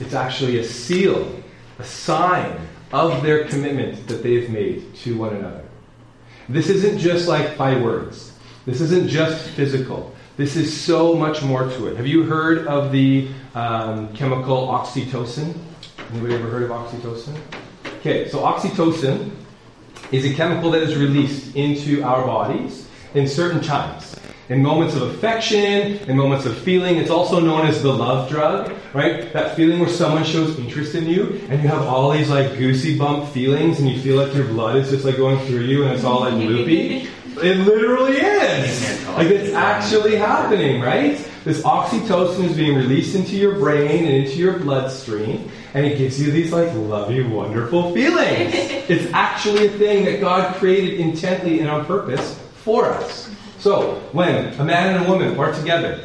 It's 0.00 0.14
actually 0.14 0.58
a 0.58 0.64
seal, 0.64 1.42
a 1.78 1.84
sign 1.84 2.58
of 2.92 3.22
their 3.22 3.44
commitment 3.44 4.08
that 4.08 4.22
they've 4.22 4.50
made 4.50 4.94
to 4.96 5.16
one 5.16 5.36
another. 5.36 5.64
This 6.48 6.68
isn't 6.68 6.98
just 6.98 7.28
like 7.28 7.56
by 7.56 7.80
words. 7.80 8.32
This 8.66 8.80
isn't 8.80 9.08
just 9.08 9.48
physical. 9.50 10.14
This 10.36 10.56
is 10.56 10.74
so 10.78 11.14
much 11.14 11.42
more 11.42 11.64
to 11.64 11.86
it. 11.88 11.96
Have 11.96 12.06
you 12.06 12.24
heard 12.24 12.66
of 12.66 12.90
the 12.90 13.28
um, 13.54 14.12
chemical 14.14 14.66
oxytocin? 14.66 15.56
Anybody 16.10 16.34
ever 16.34 16.48
heard 16.48 16.64
of 16.64 16.70
oxytocin? 16.70 17.38
Okay, 17.98 18.28
so 18.28 18.38
oxytocin 18.40 19.30
is 20.10 20.24
a 20.24 20.34
chemical 20.34 20.70
that 20.72 20.82
is 20.82 20.96
released 20.96 21.54
into 21.54 22.02
our 22.02 22.26
bodies 22.26 22.88
in 23.14 23.28
certain 23.28 23.60
times 23.62 24.09
in 24.50 24.60
moments 24.60 24.96
of 24.96 25.02
affection, 25.02 25.96
in 26.08 26.16
moments 26.16 26.44
of 26.44 26.58
feeling. 26.58 26.96
It's 26.96 27.10
also 27.10 27.38
known 27.38 27.66
as 27.68 27.82
the 27.82 27.92
love 27.92 28.28
drug, 28.28 28.74
right? 28.92 29.32
That 29.32 29.54
feeling 29.54 29.78
where 29.78 29.88
someone 29.88 30.24
shows 30.24 30.58
interest 30.58 30.96
in 30.96 31.06
you 31.06 31.40
and 31.48 31.62
you 31.62 31.68
have 31.68 31.82
all 31.82 32.10
these 32.10 32.28
like 32.28 32.58
goosey 32.58 32.98
bump 32.98 33.32
feelings 33.32 33.78
and 33.78 33.88
you 33.88 34.00
feel 34.00 34.16
like 34.16 34.34
your 34.34 34.46
blood 34.46 34.76
is 34.76 34.90
just 34.90 35.04
like 35.04 35.16
going 35.16 35.38
through 35.46 35.60
you 35.60 35.84
and 35.84 35.94
it's 35.94 36.04
all 36.04 36.20
like 36.20 36.34
loopy. 36.34 37.08
It 37.42 37.58
literally 37.58 38.16
is. 38.16 39.06
Like 39.06 39.28
it's 39.28 39.54
actually 39.54 40.16
happening, 40.16 40.80
right? 40.80 41.16
This 41.44 41.62
oxytocin 41.62 42.44
is 42.44 42.56
being 42.56 42.76
released 42.76 43.14
into 43.14 43.36
your 43.36 43.54
brain 43.54 44.04
and 44.04 44.14
into 44.14 44.36
your 44.36 44.58
bloodstream, 44.58 45.48
and 45.72 45.86
it 45.86 45.96
gives 45.96 46.20
you 46.20 46.30
these 46.30 46.52
like 46.52 46.74
lovey, 46.74 47.22
wonderful 47.22 47.94
feelings. 47.94 48.52
it's 48.90 49.10
actually 49.14 49.68
a 49.68 49.70
thing 49.70 50.04
that 50.04 50.20
God 50.20 50.54
created 50.56 51.00
intently 51.00 51.60
and 51.60 51.70
on 51.70 51.86
purpose 51.86 52.38
for 52.56 52.86
us. 52.86 53.30
So, 53.60 53.96
when 54.12 54.58
a 54.58 54.64
man 54.64 54.96
and 54.96 55.04
a 55.04 55.08
woman 55.10 55.38
are 55.38 55.52
together 55.52 56.00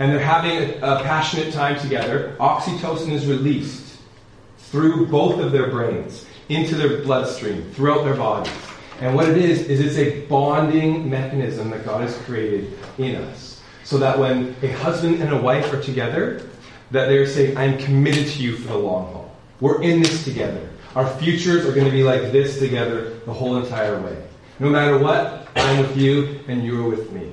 and 0.00 0.10
they're 0.10 0.18
having 0.18 0.82
a 0.82 1.00
passionate 1.04 1.54
time 1.54 1.78
together, 1.78 2.34
oxytocin 2.40 3.12
is 3.12 3.26
released 3.26 3.98
through 4.58 5.06
both 5.06 5.38
of 5.38 5.52
their 5.52 5.70
brains 5.70 6.26
into 6.48 6.74
their 6.74 7.02
bloodstream, 7.02 7.70
throughout 7.70 8.02
their 8.02 8.16
bodies. 8.16 8.52
And 9.00 9.14
what 9.14 9.28
it 9.28 9.36
is, 9.36 9.68
is 9.68 9.78
it's 9.78 9.96
a 9.96 10.26
bonding 10.26 11.08
mechanism 11.08 11.70
that 11.70 11.84
God 11.84 12.00
has 12.00 12.16
created 12.22 12.76
in 12.98 13.14
us. 13.14 13.62
So 13.84 13.96
that 13.98 14.18
when 14.18 14.56
a 14.62 14.72
husband 14.72 15.22
and 15.22 15.32
a 15.32 15.40
wife 15.40 15.72
are 15.72 15.80
together, 15.80 16.48
that 16.90 17.06
they're 17.06 17.26
saying, 17.26 17.56
I'm 17.56 17.78
committed 17.78 18.26
to 18.26 18.42
you 18.42 18.56
for 18.56 18.72
the 18.72 18.76
long 18.76 19.12
haul. 19.12 19.36
We're 19.60 19.82
in 19.82 20.02
this 20.02 20.24
together. 20.24 20.68
Our 20.96 21.08
futures 21.18 21.64
are 21.64 21.72
going 21.72 21.86
to 21.86 21.92
be 21.92 22.02
like 22.02 22.32
this 22.32 22.58
together 22.58 23.20
the 23.20 23.32
whole 23.32 23.56
entire 23.56 24.00
way. 24.00 24.20
No 24.58 24.68
matter 24.68 24.98
what, 24.98 25.47
I'm 25.58 25.80
with 25.80 25.96
you 25.96 26.40
and 26.48 26.64
you're 26.64 26.88
with 26.88 27.10
me. 27.12 27.32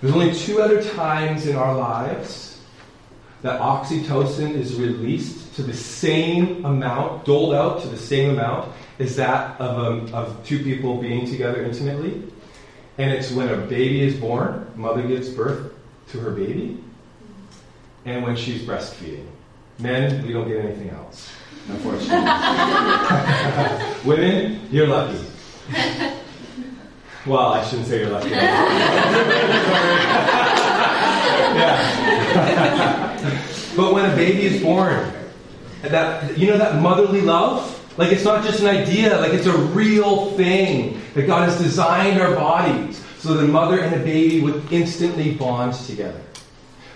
There's 0.00 0.14
only 0.14 0.34
two 0.34 0.60
other 0.60 0.82
times 0.82 1.46
in 1.46 1.56
our 1.56 1.76
lives 1.76 2.60
that 3.42 3.60
oxytocin 3.60 4.54
is 4.54 4.74
released 4.76 5.54
to 5.56 5.62
the 5.62 5.74
same 5.74 6.64
amount, 6.64 7.24
doled 7.24 7.54
out 7.54 7.82
to 7.82 7.88
the 7.88 7.96
same 7.96 8.30
amount 8.30 8.72
is 8.98 9.16
that 9.16 9.60
of, 9.60 9.78
um, 9.78 10.14
of 10.14 10.44
two 10.46 10.62
people 10.62 11.00
being 11.00 11.26
together 11.26 11.64
intimately. 11.64 12.22
And 12.98 13.10
it's 13.10 13.32
when 13.32 13.48
a 13.48 13.56
baby 13.56 14.02
is 14.02 14.14
born, 14.14 14.70
mother 14.76 15.02
gives 15.02 15.28
birth 15.30 15.72
to 16.10 16.20
her 16.20 16.30
baby, 16.30 16.78
and 18.04 18.22
when 18.22 18.36
she's 18.36 18.62
breastfeeding. 18.62 19.26
Men, 19.78 20.26
we 20.26 20.32
don't 20.32 20.46
get 20.46 20.64
anything 20.64 20.90
else, 20.90 21.30
unfortunately. 21.68 22.18
Women, 24.04 24.68
you're 24.70 24.86
lucky. 24.86 25.24
Well, 27.24 27.52
I 27.52 27.64
shouldn't 27.64 27.86
say 27.86 28.00
you're 28.00 28.10
lucky. 28.10 28.30
yeah. 28.30 28.72
but 33.76 33.94
when 33.94 34.10
a 34.10 34.16
baby 34.16 34.46
is 34.46 34.60
born, 34.62 35.12
that 35.82 36.36
you 36.36 36.48
know 36.48 36.58
that 36.58 36.80
motherly 36.80 37.20
love, 37.20 37.78
like 37.96 38.10
it's 38.12 38.24
not 38.24 38.44
just 38.44 38.60
an 38.60 38.66
idea, 38.66 39.18
like 39.20 39.32
it's 39.32 39.46
a 39.46 39.56
real 39.56 40.32
thing 40.32 41.00
that 41.14 41.26
God 41.26 41.48
has 41.48 41.58
designed 41.58 42.20
our 42.20 42.34
bodies 42.34 43.04
so 43.18 43.34
that 43.34 43.46
the 43.46 43.52
mother 43.52 43.80
and 43.80 43.92
the 43.92 44.04
baby 44.04 44.40
would 44.40 44.72
instantly 44.72 45.34
bond 45.34 45.74
together. 45.74 46.20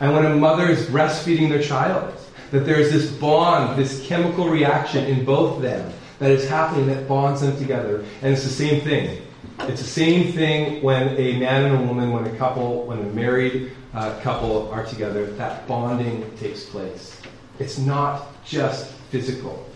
And 0.00 0.12
when 0.12 0.26
a 0.26 0.34
mother 0.34 0.68
is 0.68 0.86
breastfeeding 0.86 1.48
their 1.48 1.62
child, 1.62 2.14
that 2.50 2.60
there's 2.60 2.90
this 2.90 3.10
bond, 3.12 3.78
this 3.78 4.04
chemical 4.06 4.48
reaction 4.48 5.04
in 5.04 5.24
both 5.24 5.62
them 5.62 5.92
that 6.18 6.30
is 6.30 6.48
happening 6.48 6.86
that 6.88 7.06
bonds 7.06 7.42
them 7.42 7.56
together. 7.58 8.04
And 8.22 8.32
it's 8.32 8.42
the 8.42 8.50
same 8.50 8.80
thing. 8.82 9.25
It's 9.60 9.80
the 9.80 9.88
same 9.88 10.32
thing 10.32 10.82
when 10.82 11.16
a 11.16 11.38
man 11.38 11.64
and 11.64 11.82
a 11.82 11.86
woman, 11.86 12.12
when 12.12 12.26
a 12.26 12.36
couple, 12.36 12.84
when 12.84 12.98
a 12.98 13.02
married 13.04 13.72
uh, 13.94 14.18
couple 14.20 14.70
are 14.70 14.84
together, 14.84 15.26
that 15.26 15.66
bonding 15.66 16.30
takes 16.36 16.64
place. 16.64 17.20
It's 17.58 17.78
not 17.78 18.44
just 18.44 18.92
physical. 19.10 19.66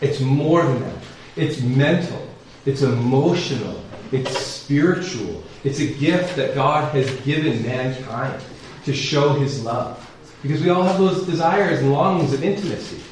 It's 0.00 0.20
more 0.20 0.62
than 0.62 0.80
that. 0.80 0.94
It's 1.34 1.60
mental. 1.60 2.26
It's 2.64 2.82
emotional. 2.82 3.82
It's 4.12 4.38
spiritual. 4.38 5.42
It's 5.64 5.80
a 5.80 5.86
gift 5.86 6.36
that 6.36 6.54
God 6.54 6.94
has 6.94 7.10
given 7.20 7.62
mankind 7.66 8.40
to 8.84 8.94
show 8.94 9.34
his 9.34 9.64
love. 9.64 10.02
Because 10.42 10.62
we 10.62 10.70
all 10.70 10.84
have 10.84 10.98
those 10.98 11.26
desires 11.26 11.80
and 11.80 11.92
longings 11.92 12.32
of 12.32 12.44
intimacy. 12.44 13.02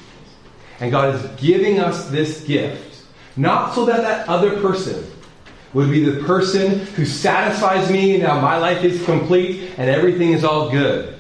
And 0.79 0.91
God 0.91 1.15
is 1.15 1.41
giving 1.41 1.81
us 1.81 2.09
this 2.11 2.45
gift, 2.45 3.03
not 3.37 3.75
so 3.75 3.85
that 3.87 4.03
that 4.03 4.29
other 4.29 4.61
person 4.61 5.05
would 5.75 5.91
be 5.91 6.05
the 6.05 6.25
person 6.25 6.87
who 6.95 7.05
satisfies 7.05 7.91
me, 7.91 8.17
now 8.17 8.41
my 8.41 8.57
life 8.57 8.85
is 8.85 9.05
complete 9.05 9.73
and 9.77 9.91
everything 9.91 10.33
is 10.33 10.45
all 10.45 10.71
good. 10.71 11.15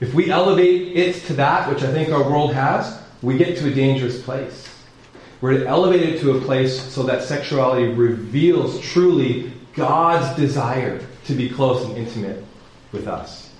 If 0.00 0.12
we 0.12 0.30
elevate 0.30 0.96
it 0.96 1.14
to 1.26 1.34
that, 1.34 1.70
which 1.70 1.84
I 1.84 1.92
think 1.92 2.10
our 2.10 2.28
world 2.28 2.52
has, 2.52 3.00
we 3.22 3.38
get 3.38 3.56
to 3.58 3.68
a 3.68 3.70
dangerous 3.72 4.20
place. 4.20 4.68
We're 5.40 5.64
elevated 5.64 6.20
to 6.20 6.36
a 6.36 6.40
place 6.40 6.80
so 6.80 7.04
that 7.04 7.22
sexuality 7.22 7.86
reveals 7.86 8.80
truly 8.80 9.52
God's 9.74 10.36
desire 10.36 11.06
to 11.26 11.34
be 11.34 11.48
close 11.48 11.84
and 11.84 11.96
intimate 11.96 12.44
with 12.90 13.06
us. 13.06 13.50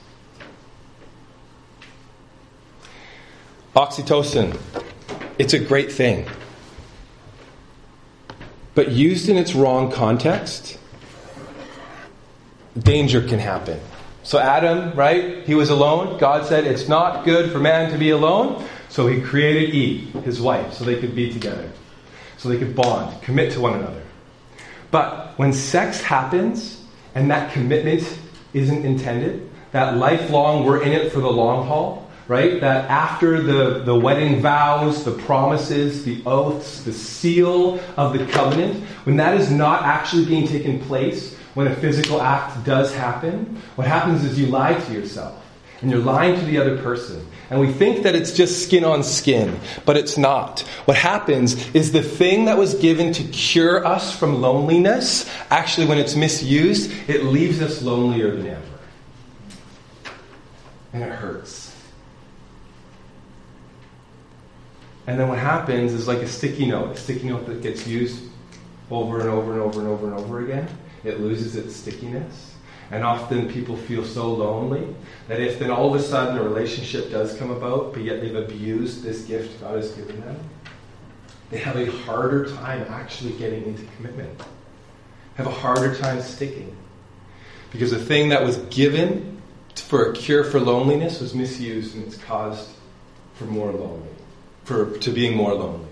Oxytocin, 3.74 4.60
it's 5.38 5.54
a 5.54 5.58
great 5.58 5.90
thing. 5.90 6.28
But 8.74 8.90
used 8.90 9.28
in 9.28 9.36
its 9.36 9.54
wrong 9.54 9.90
context, 9.90 10.78
danger 12.78 13.20
can 13.20 13.38
happen. 13.38 13.80
So, 14.22 14.38
Adam, 14.38 14.96
right? 14.96 15.44
He 15.44 15.54
was 15.54 15.70
alone. 15.70 16.18
God 16.18 16.46
said 16.46 16.64
it's 16.64 16.88
not 16.88 17.24
good 17.24 17.50
for 17.50 17.58
man 17.58 17.90
to 17.90 17.98
be 17.98 18.10
alone. 18.10 18.64
So, 18.88 19.08
he 19.08 19.20
created 19.20 19.74
Eve, 19.74 20.12
his 20.24 20.40
wife, 20.40 20.72
so 20.72 20.84
they 20.84 20.98
could 20.98 21.14
be 21.14 21.32
together, 21.32 21.70
so 22.38 22.48
they 22.48 22.58
could 22.58 22.74
bond, 22.74 23.20
commit 23.22 23.52
to 23.52 23.60
one 23.60 23.74
another. 23.74 24.02
But 24.90 25.36
when 25.38 25.52
sex 25.52 26.00
happens 26.00 26.84
and 27.14 27.30
that 27.30 27.52
commitment 27.52 28.18
isn't 28.52 28.84
intended, 28.84 29.50
that 29.72 29.96
lifelong, 29.96 30.64
we're 30.64 30.82
in 30.82 30.92
it 30.92 31.12
for 31.12 31.20
the 31.20 31.30
long 31.30 31.66
haul, 31.66 32.01
right? 32.28 32.60
That 32.60 32.88
after 32.90 33.42
the, 33.42 33.80
the 33.80 33.94
wedding 33.94 34.40
vows, 34.40 35.04
the 35.04 35.12
promises, 35.12 36.04
the 36.04 36.22
oaths, 36.24 36.82
the 36.82 36.92
seal 36.92 37.80
of 37.96 38.16
the 38.16 38.26
covenant, 38.26 38.84
when 39.04 39.16
that 39.16 39.38
is 39.40 39.50
not 39.50 39.82
actually 39.82 40.24
being 40.24 40.46
taken 40.46 40.80
place, 40.80 41.34
when 41.54 41.66
a 41.66 41.76
physical 41.76 42.20
act 42.20 42.64
does 42.64 42.94
happen, 42.94 43.60
what 43.76 43.86
happens 43.86 44.24
is 44.24 44.38
you 44.38 44.46
lie 44.46 44.74
to 44.74 44.92
yourself. 44.92 45.38
And 45.80 45.90
you're 45.90 46.00
lying 46.00 46.38
to 46.38 46.44
the 46.46 46.58
other 46.58 46.78
person. 46.78 47.26
And 47.50 47.60
we 47.60 47.72
think 47.72 48.04
that 48.04 48.14
it's 48.14 48.32
just 48.32 48.62
skin 48.62 48.84
on 48.84 49.02
skin, 49.02 49.58
but 49.84 49.96
it's 49.96 50.16
not. 50.16 50.60
What 50.84 50.96
happens 50.96 51.74
is 51.74 51.90
the 51.90 52.02
thing 52.02 52.44
that 52.44 52.56
was 52.56 52.74
given 52.76 53.12
to 53.14 53.24
cure 53.24 53.84
us 53.84 54.16
from 54.16 54.40
loneliness, 54.40 55.28
actually, 55.50 55.88
when 55.88 55.98
it's 55.98 56.14
misused, 56.14 56.92
it 57.08 57.24
leaves 57.24 57.60
us 57.60 57.82
lonelier 57.82 58.34
than 58.34 58.46
ever. 58.46 58.62
And 60.94 61.02
it 61.02 61.10
hurts. 61.10 61.61
And 65.06 65.18
then 65.18 65.28
what 65.28 65.38
happens 65.38 65.92
is 65.92 66.06
like 66.06 66.18
a 66.18 66.28
sticky 66.28 66.66
note, 66.66 66.92
a 66.92 66.96
sticky 66.96 67.28
note 67.28 67.46
that 67.46 67.62
gets 67.62 67.86
used 67.86 68.22
over 68.90 69.20
and 69.20 69.28
over 69.28 69.52
and 69.52 69.60
over 69.60 69.80
and 69.80 69.88
over 69.88 70.06
and 70.06 70.14
over 70.18 70.44
again. 70.44 70.68
It 71.04 71.20
loses 71.20 71.56
its 71.56 71.74
stickiness. 71.74 72.54
And 72.90 73.04
often 73.04 73.48
people 73.48 73.76
feel 73.76 74.04
so 74.04 74.32
lonely 74.32 74.94
that 75.26 75.40
if 75.40 75.58
then 75.58 75.70
all 75.70 75.92
of 75.92 75.98
a 75.98 76.04
sudden 76.04 76.36
a 76.36 76.42
relationship 76.42 77.10
does 77.10 77.34
come 77.38 77.50
about, 77.50 77.94
but 77.94 78.02
yet 78.02 78.20
they've 78.20 78.36
abused 78.36 79.02
this 79.02 79.22
gift 79.22 79.60
God 79.60 79.76
has 79.76 79.90
given 79.92 80.20
them, 80.20 80.38
they 81.50 81.58
have 81.58 81.76
a 81.76 81.90
harder 81.90 82.50
time 82.56 82.84
actually 82.90 83.32
getting 83.32 83.64
into 83.64 83.84
commitment, 83.96 84.42
have 85.36 85.46
a 85.46 85.50
harder 85.50 85.94
time 85.96 86.20
sticking. 86.20 86.76
Because 87.70 87.90
the 87.90 87.98
thing 87.98 88.28
that 88.28 88.44
was 88.44 88.58
given 88.68 89.40
for 89.74 90.10
a 90.10 90.12
cure 90.12 90.44
for 90.44 90.60
loneliness 90.60 91.20
was 91.20 91.34
misused 91.34 91.94
and 91.96 92.06
it's 92.06 92.18
caused 92.18 92.70
for 93.34 93.44
more 93.44 93.72
lonely, 93.72 94.08
for 94.64 94.98
to 94.98 95.10
being 95.10 95.36
more 95.36 95.54
lonely. 95.54 95.88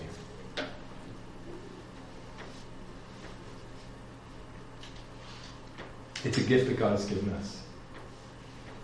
It's 6.25 6.37
a 6.37 6.43
gift 6.43 6.69
that 6.69 6.79
God 6.79 6.93
has 6.93 7.07
given 7.07 7.33
us. 7.35 7.63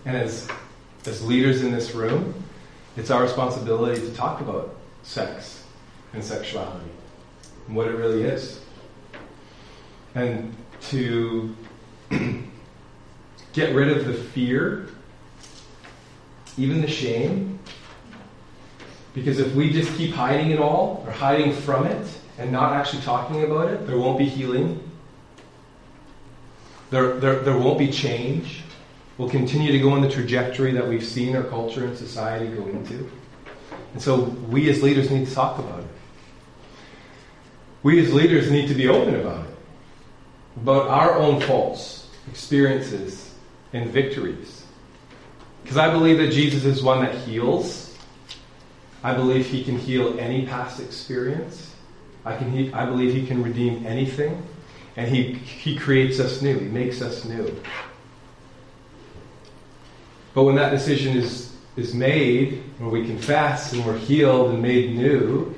And 0.05 0.17
as, 0.17 0.49
as 1.05 1.25
leaders 1.25 1.63
in 1.63 1.71
this 1.71 1.95
room, 1.95 2.43
it's 2.97 3.11
our 3.11 3.23
responsibility 3.23 4.01
to 4.01 4.15
talk 4.15 4.41
about 4.41 4.75
sex 5.03 5.63
and 6.15 6.25
sexuality 6.25 6.91
and 7.67 7.77
what 7.77 7.89
it 7.89 7.97
really 7.97 8.23
is. 8.23 8.61
And 10.15 10.57
to 10.89 11.55
get 13.53 13.75
rid 13.75 13.97
of 13.97 14.07
the 14.07 14.15
fear, 14.15 14.89
even 16.57 16.81
the 16.81 16.89
shame. 16.89 17.56
Because 19.17 19.41
if 19.41 19.53
we 19.57 19.73
just 19.73 19.93
keep 19.97 20.13
hiding 20.13 20.53
it 20.53 20.61
all 20.61 21.03
or 21.05 21.11
hiding 21.11 21.53
from 21.53 21.87
it 21.87 22.07
and 22.39 22.53
not 22.53 22.73
actually 22.73 23.03
talking 23.03 23.43
about 23.43 23.69
it, 23.69 23.89
there 23.89 23.99
won't 23.99 24.19
be 24.19 24.29
healing 24.29 24.81
there, 26.91 27.19
there, 27.19 27.41
there 27.41 27.59
won't 27.59 27.79
be 27.79 27.91
change. 27.91 28.63
We'll 29.19 29.31
continue 29.31 29.73
to 29.73 29.79
go 29.79 29.91
on 29.93 30.03
the 30.03 30.11
trajectory 30.11 30.73
that 30.73 30.87
we've 30.87 31.05
seen 31.05 31.35
our 31.35 31.43
culture 31.43 31.85
and 31.85 31.97
society 31.97 32.47
go 32.49 32.67
into. 32.69 33.11
And 33.93 34.03
so 34.03 34.23
we 34.23 34.69
as 34.71 34.83
leaders 34.83 35.11
need 35.11 35.27
to 35.27 35.35
talk 35.35 35.59
about 35.59 35.81
it. 35.81 35.87
We 37.83 38.05
as 38.05 38.13
leaders 38.13 38.51
need 38.51 38.69
to 38.69 38.75
be 38.75 38.89
open 38.89 39.15
about 39.15 39.47
it, 39.47 39.55
about 40.57 40.89
our 40.89 41.15
own 41.15 41.41
faults, 41.41 42.09
experiences, 42.29 43.35
and 43.73 43.91
victories. 43.91 44.65
Because 45.63 45.79
I 45.79 45.91
believe 45.91 46.19
that 46.19 46.31
Jesus 46.31 46.65
is 46.65 46.83
one 46.83 47.05
that 47.05 47.15
heals. 47.15 47.86
I 49.03 49.15
believe 49.15 49.47
he 49.47 49.63
can 49.63 49.79
heal 49.79 50.19
any 50.19 50.47
past 50.47 50.81
experience. 50.81 51.75
I, 52.25 52.37
can, 52.37 52.51
he, 52.51 52.73
I 52.73 52.87
believe 52.87 53.15
he 53.15 53.27
can 53.27 53.43
redeem 53.43 53.87
anything. 53.87 54.43
And 54.97 55.15
he, 55.15 55.35
he 55.35 55.77
creates 55.77 56.19
us 56.19 56.43
new, 56.43 56.59
he 56.59 56.67
makes 56.69 57.03
us 57.03 57.25
new. 57.25 57.55
But 60.35 60.45
when 60.45 60.57
that 60.57 60.71
decision 60.71 61.17
is, 61.17 61.55
is 61.77 61.95
made, 61.95 62.63
when 62.79 62.91
we 62.91 63.07
confess 63.07 63.73
and 63.73 63.85
we're 63.85 63.99
healed 63.99 64.51
and 64.51 64.63
made 64.63 64.95
new, 64.95 65.55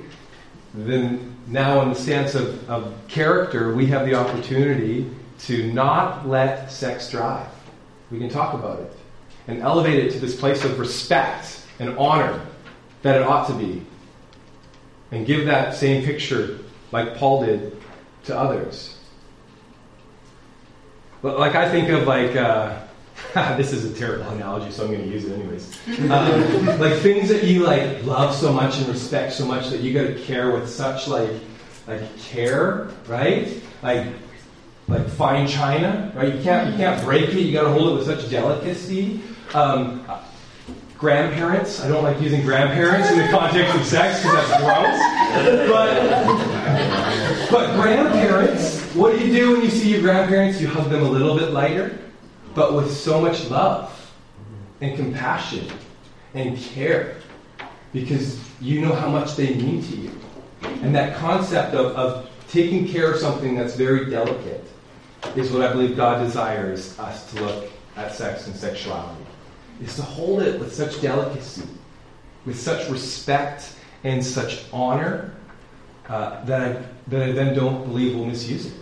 then 0.73 1.35
now, 1.47 1.81
in 1.81 1.89
the 1.89 1.95
sense 1.95 2.35
of, 2.35 2.69
of 2.69 2.93
character, 3.07 3.73
we 3.73 3.87
have 3.87 4.05
the 4.05 4.13
opportunity 4.13 5.09
to 5.39 5.71
not 5.73 6.27
let 6.27 6.71
sex 6.71 7.09
drive. 7.09 7.47
We 8.11 8.19
can 8.19 8.29
talk 8.29 8.53
about 8.53 8.79
it 8.81 8.91
and 9.47 9.61
elevate 9.61 10.05
it 10.05 10.11
to 10.11 10.19
this 10.19 10.39
place 10.39 10.63
of 10.63 10.77
respect 10.77 11.65
and 11.79 11.97
honor 11.97 12.39
that 13.01 13.15
it 13.15 13.23
ought 13.23 13.47
to 13.47 13.53
be. 13.53 13.85
And 15.11 15.25
give 15.25 15.45
that 15.45 15.73
same 15.75 16.05
picture, 16.05 16.59
like 16.91 17.17
Paul 17.17 17.45
did, 17.45 17.75
to 18.25 18.37
others. 18.37 18.97
But 21.21 21.39
like 21.39 21.55
I 21.55 21.69
think 21.69 21.89
of 21.89 22.05
like, 22.05 22.35
uh, 22.35 22.79
this 23.57 23.73
is 23.73 23.85
a 23.85 23.93
terrible 23.93 24.29
analogy, 24.29 24.71
so 24.71 24.83
I'm 24.85 24.91
going 24.91 25.03
to 25.03 25.09
use 25.09 25.25
it 25.25 25.33
anyways. 25.33 26.09
Um, 26.09 26.65
like 26.79 26.99
things 26.99 27.29
that 27.29 27.43
you 27.43 27.63
like 27.63 28.03
love 28.03 28.35
so 28.35 28.53
much 28.53 28.77
and 28.77 28.87
respect 28.87 29.33
so 29.33 29.45
much 29.45 29.69
that 29.69 29.81
you 29.81 29.93
got 29.93 30.07
to 30.07 30.23
care 30.23 30.51
with 30.51 30.69
such 30.69 31.07
like 31.07 31.31
like 31.87 32.17
care, 32.19 32.89
right? 33.07 33.61
Like 33.81 34.07
like 34.87 35.07
fine 35.09 35.47
china, 35.47 36.11
right? 36.15 36.33
You 36.33 36.41
can't 36.41 36.71
you 36.71 36.77
can't 36.77 37.03
break 37.03 37.29
it. 37.29 37.39
You 37.39 37.51
got 37.51 37.63
to 37.63 37.69
hold 37.69 37.91
it 37.91 37.95
with 37.95 38.05
such 38.05 38.29
delicacy. 38.29 39.21
Um, 39.53 40.05
grandparents. 40.99 41.79
I 41.79 41.87
don't 41.87 42.03
like 42.03 42.21
using 42.21 42.41
grandparents 42.41 43.09
in 43.09 43.17
the 43.19 43.27
context 43.29 43.75
of 43.75 43.85
sex 43.85 44.21
because 44.21 44.49
that's 44.49 44.61
gross. 44.61 44.99
But 45.69 47.49
but 47.49 47.81
grandparents, 47.81 48.81
what 48.93 49.17
do 49.17 49.25
you 49.25 49.33
do 49.33 49.53
when 49.53 49.61
you 49.61 49.69
see 49.69 49.91
your 49.91 50.01
grandparents? 50.01 50.59
You 50.59 50.67
hug 50.67 50.89
them 50.89 51.01
a 51.01 51.09
little 51.09 51.37
bit 51.37 51.51
lighter, 51.51 51.97
but 52.53 52.73
with 52.73 52.91
so 52.91 53.21
much 53.21 53.49
love 53.49 53.95
and 54.81 54.95
compassion 54.97 55.65
and 56.33 56.57
care 56.57 57.15
because 57.93 58.39
you 58.59 58.81
know 58.81 58.93
how 58.93 59.09
much 59.09 59.35
they 59.35 59.55
mean 59.55 59.81
to 59.83 59.95
you. 59.95 60.11
And 60.83 60.93
that 60.93 61.17
concept 61.17 61.73
of, 61.73 61.95
of 61.95 62.29
taking 62.49 62.87
care 62.87 63.11
of 63.11 63.19
something 63.19 63.55
that's 63.55 63.75
very 63.75 64.09
delicate 64.09 64.65
is 65.35 65.51
what 65.51 65.61
I 65.61 65.71
believe 65.71 65.95
God 65.95 66.23
desires 66.23 66.99
us 66.99 67.31
to 67.31 67.43
look 67.43 67.71
at 67.95 68.13
sex 68.13 68.47
and 68.47 68.55
sexuality. 68.55 69.28
Is 69.81 69.95
to 69.95 70.01
hold 70.01 70.41
it 70.41 70.59
with 70.59 70.73
such 70.73 70.99
delicacy, 71.01 71.63
with 72.45 72.59
such 72.59 72.89
respect 72.89 73.73
and 74.03 74.23
such 74.23 74.65
honor 74.73 75.33
uh, 76.09 76.43
that, 76.45 76.61
I, 76.61 76.83
that 77.07 77.29
I 77.29 77.31
then 77.31 77.55
don't 77.55 77.85
believe 77.85 78.15
we'll 78.15 78.25
misuse 78.25 78.65
it. 78.65 78.73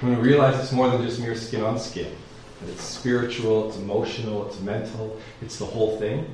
When 0.00 0.16
we 0.16 0.22
realize 0.22 0.58
it's 0.58 0.72
more 0.72 0.90
than 0.90 1.02
just 1.02 1.20
mere 1.20 1.36
skin 1.36 1.62
on 1.62 1.78
skin, 1.78 2.12
that 2.60 2.70
it's 2.70 2.82
spiritual, 2.82 3.68
it's 3.68 3.78
emotional, 3.78 4.46
it's 4.48 4.60
mental, 4.60 5.20
it's 5.40 5.58
the 5.58 5.64
whole 5.64 5.98
thing, 5.98 6.26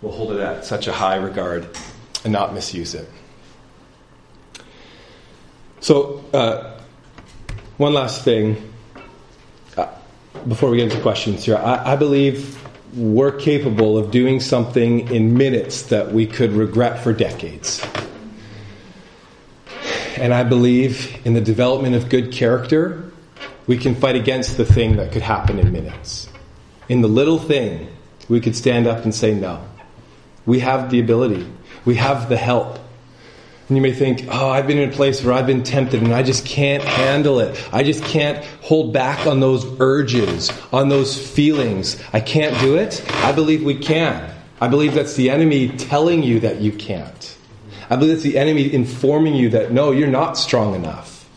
we'll 0.00 0.12
hold 0.12 0.32
it 0.32 0.40
at 0.40 0.64
such 0.64 0.86
a 0.86 0.92
high 0.92 1.16
regard 1.16 1.68
and 2.24 2.32
not 2.32 2.54
misuse 2.54 2.94
it. 2.94 3.08
So, 5.80 6.24
uh, 6.32 6.80
one 7.76 7.94
last 7.94 8.24
thing 8.24 8.67
before 10.48 10.70
we 10.70 10.78
get 10.78 10.90
into 10.90 11.02
questions 11.02 11.44
here. 11.44 11.56
I, 11.56 11.92
I 11.92 11.96
believe 11.96 12.58
we're 12.94 13.32
capable 13.32 13.98
of 13.98 14.10
doing 14.10 14.40
something 14.40 15.12
in 15.14 15.36
minutes 15.36 15.82
that 15.82 16.12
we 16.12 16.26
could 16.26 16.52
regret 16.52 17.02
for 17.04 17.12
decades. 17.12 17.86
And 20.16 20.34
I 20.34 20.42
believe 20.42 21.20
in 21.24 21.34
the 21.34 21.40
development 21.40 21.94
of 21.94 22.08
good 22.08 22.32
character, 22.32 23.12
we 23.66 23.76
can 23.76 23.94
fight 23.94 24.16
against 24.16 24.56
the 24.56 24.64
thing 24.64 24.96
that 24.96 25.12
could 25.12 25.22
happen 25.22 25.58
in 25.58 25.70
minutes. 25.70 26.28
In 26.88 27.02
the 27.02 27.08
little 27.08 27.38
thing, 27.38 27.88
we 28.28 28.40
could 28.40 28.56
stand 28.56 28.86
up 28.86 29.04
and 29.04 29.14
say 29.14 29.34
no. 29.34 29.64
We 30.46 30.60
have 30.60 30.90
the 30.90 30.98
ability, 30.98 31.46
we 31.84 31.96
have 31.96 32.28
the 32.28 32.38
help. 32.38 32.78
And 33.68 33.76
you 33.76 33.82
may 33.82 33.92
think, 33.92 34.24
oh, 34.30 34.48
I've 34.48 34.66
been 34.66 34.78
in 34.78 34.88
a 34.88 34.92
place 34.92 35.22
where 35.22 35.34
I've 35.34 35.46
been 35.46 35.62
tempted 35.62 36.02
and 36.02 36.14
I 36.14 36.22
just 36.22 36.46
can't 36.46 36.82
handle 36.82 37.38
it. 37.38 37.68
I 37.70 37.82
just 37.82 38.02
can't 38.02 38.42
hold 38.62 38.94
back 38.94 39.26
on 39.26 39.40
those 39.40 39.66
urges, 39.78 40.50
on 40.72 40.88
those 40.88 41.16
feelings. 41.18 42.02
I 42.14 42.20
can't 42.20 42.58
do 42.60 42.76
it. 42.76 43.04
I 43.16 43.32
believe 43.32 43.62
we 43.62 43.76
can. 43.76 44.34
I 44.58 44.68
believe 44.68 44.94
that's 44.94 45.16
the 45.16 45.28
enemy 45.28 45.68
telling 45.68 46.22
you 46.22 46.40
that 46.40 46.62
you 46.62 46.72
can't. 46.72 47.36
I 47.90 47.96
believe 47.96 48.14
it's 48.14 48.22
the 48.22 48.38
enemy 48.38 48.72
informing 48.72 49.34
you 49.34 49.50
that 49.50 49.70
no, 49.70 49.90
you're 49.90 50.08
not 50.08 50.38
strong 50.38 50.74
enough. 50.74 51.28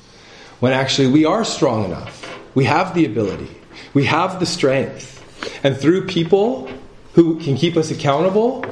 When 0.62 0.72
actually 0.72 1.10
we 1.10 1.26
are 1.26 1.44
strong 1.44 1.84
enough. 1.84 2.17
We 2.56 2.63
have 2.63 2.94
the 2.94 3.06
ability. 3.06 3.50
We 3.94 4.06
have 4.06 4.39
the 4.39 4.46
strength. 4.46 5.17
And 5.65 5.76
through 5.76 6.08
people 6.08 6.70
who 7.13 7.39
can 7.39 7.58
keep 7.58 7.76
us 7.76 7.91
accountable, 7.91 8.63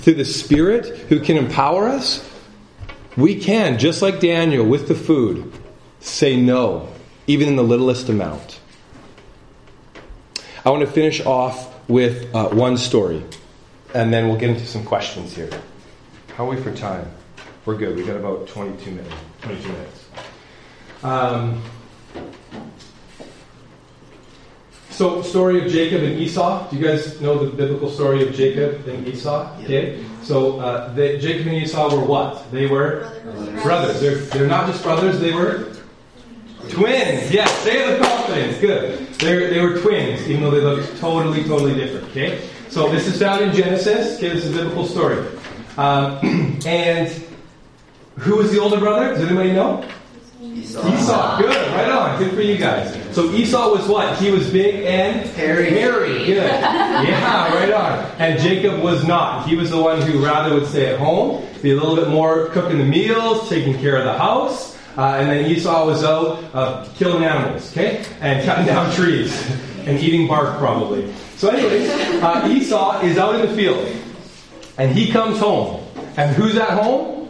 through 0.00 0.14
the 0.14 0.24
Spirit 0.24 0.86
who 1.08 1.20
can 1.20 1.38
empower 1.38 1.88
us, 1.88 2.22
we 3.16 3.40
can, 3.40 3.78
just 3.78 4.02
like 4.02 4.20
Daniel 4.20 4.66
with 4.66 4.88
the 4.88 4.94
food, 4.94 5.52
say 6.00 6.36
no, 6.36 6.92
even 7.26 7.48
in 7.48 7.56
the 7.56 7.64
littlest 7.64 8.08
amount. 8.08 8.60
I 10.64 10.70
want 10.70 10.84
to 10.84 10.90
finish 10.90 11.24
off 11.24 11.72
with 11.88 12.34
uh, 12.34 12.48
one 12.48 12.76
story, 12.76 13.22
and 13.94 14.12
then 14.12 14.28
we'll 14.28 14.38
get 14.38 14.50
into 14.50 14.66
some 14.66 14.84
questions 14.84 15.34
here. 15.34 15.50
How 16.36 16.46
are 16.46 16.50
we 16.50 16.60
for 16.60 16.74
time? 16.74 17.10
We're 17.64 17.76
good. 17.76 17.96
We 17.96 18.04
got 18.04 18.16
about 18.16 18.48
22 18.48 18.90
minutes. 18.90 19.14
22 19.42 19.68
minutes. 19.68 20.04
Um, 21.02 21.62
so, 24.96 25.20
story 25.20 25.62
of 25.62 25.70
Jacob 25.70 26.02
and 26.02 26.18
Esau. 26.18 26.70
Do 26.70 26.76
you 26.78 26.82
guys 26.82 27.20
know 27.20 27.44
the 27.44 27.54
biblical 27.54 27.90
story 27.90 28.26
of 28.26 28.34
Jacob 28.34 28.88
and 28.88 29.06
Esau? 29.06 29.54
Okay. 29.60 30.02
So, 30.22 30.58
uh, 30.58 30.90
they, 30.94 31.18
Jacob 31.18 31.48
and 31.48 31.56
Esau 31.56 31.94
were 31.94 32.02
what? 32.02 32.50
They 32.50 32.66
were 32.66 33.00
brothers. 33.22 33.62
brothers. 33.62 34.00
They're, 34.00 34.16
they're 34.16 34.48
not 34.48 34.66
just 34.66 34.82
brothers. 34.82 35.20
They 35.20 35.34
were 35.34 35.70
twins. 36.70 37.30
Yes. 37.30 37.52
Say 37.58 37.92
the 37.92 38.02
confidence. 38.02 38.58
Good. 38.58 39.08
They're, 39.18 39.50
they 39.50 39.60
were 39.60 39.78
twins, 39.82 40.26
even 40.30 40.42
though 40.42 40.50
they 40.50 40.62
looked 40.62 40.98
totally, 40.98 41.44
totally 41.44 41.74
different. 41.74 42.08
Okay. 42.12 42.48
So 42.70 42.90
this 42.90 43.06
is 43.06 43.18
found 43.18 43.42
in 43.42 43.54
Genesis. 43.54 44.16
Okay. 44.16 44.30
This 44.30 44.46
is 44.46 44.56
a 44.56 44.60
biblical 44.62 44.86
story. 44.86 45.26
Um, 45.76 46.58
and 46.64 47.12
who 48.16 48.36
was 48.36 48.50
the 48.50 48.62
older 48.62 48.80
brother? 48.80 49.12
Does 49.12 49.24
anybody 49.24 49.52
know? 49.52 49.86
Esau. 50.40 50.86
Esau. 50.94 51.38
Good. 51.38 51.72
Right 51.72 51.88
on. 51.88 52.18
Good 52.18 52.32
for 52.34 52.42
you 52.42 52.58
guys. 52.58 52.94
So 53.14 53.32
Esau 53.32 53.72
was 53.72 53.88
what? 53.88 54.18
He 54.18 54.30
was 54.30 54.50
big 54.50 54.84
and 54.84 55.26
hairy. 55.30 55.70
Hairy. 55.70 56.26
Good. 56.26 56.36
Yeah. 56.36 57.54
Right 57.54 57.72
on. 57.72 57.98
And 58.18 58.38
Jacob 58.40 58.80
was 58.82 59.06
not. 59.06 59.48
He 59.48 59.56
was 59.56 59.70
the 59.70 59.80
one 59.80 60.02
who 60.02 60.22
rather 60.24 60.54
would 60.54 60.66
stay 60.66 60.92
at 60.92 60.98
home, 60.98 61.46
be 61.62 61.70
a 61.70 61.74
little 61.74 61.96
bit 61.96 62.08
more 62.08 62.46
cooking 62.50 62.78
the 62.78 62.84
meals, 62.84 63.48
taking 63.48 63.78
care 63.78 63.96
of 63.96 64.04
the 64.04 64.16
house. 64.18 64.76
Uh, 64.98 65.16
and 65.18 65.30
then 65.30 65.50
Esau 65.50 65.86
was 65.86 66.04
out 66.04 66.42
uh, 66.54 66.86
killing 66.94 67.22
animals, 67.22 67.70
okay, 67.72 68.02
and 68.20 68.42
cutting 68.46 68.64
down 68.72 68.90
trees 68.94 69.30
and 69.86 69.98
eating 69.98 70.26
bark 70.26 70.58
probably. 70.58 71.12
So, 71.36 71.48
anyways, 71.48 71.88
uh, 72.22 72.48
Esau 72.50 73.02
is 73.02 73.18
out 73.18 73.34
in 73.34 73.42
the 73.42 73.54
field, 73.54 73.86
and 74.78 74.92
he 74.92 75.10
comes 75.10 75.38
home. 75.38 75.82
And 76.16 76.34
who's 76.34 76.56
at 76.56 76.70
home? 76.70 77.28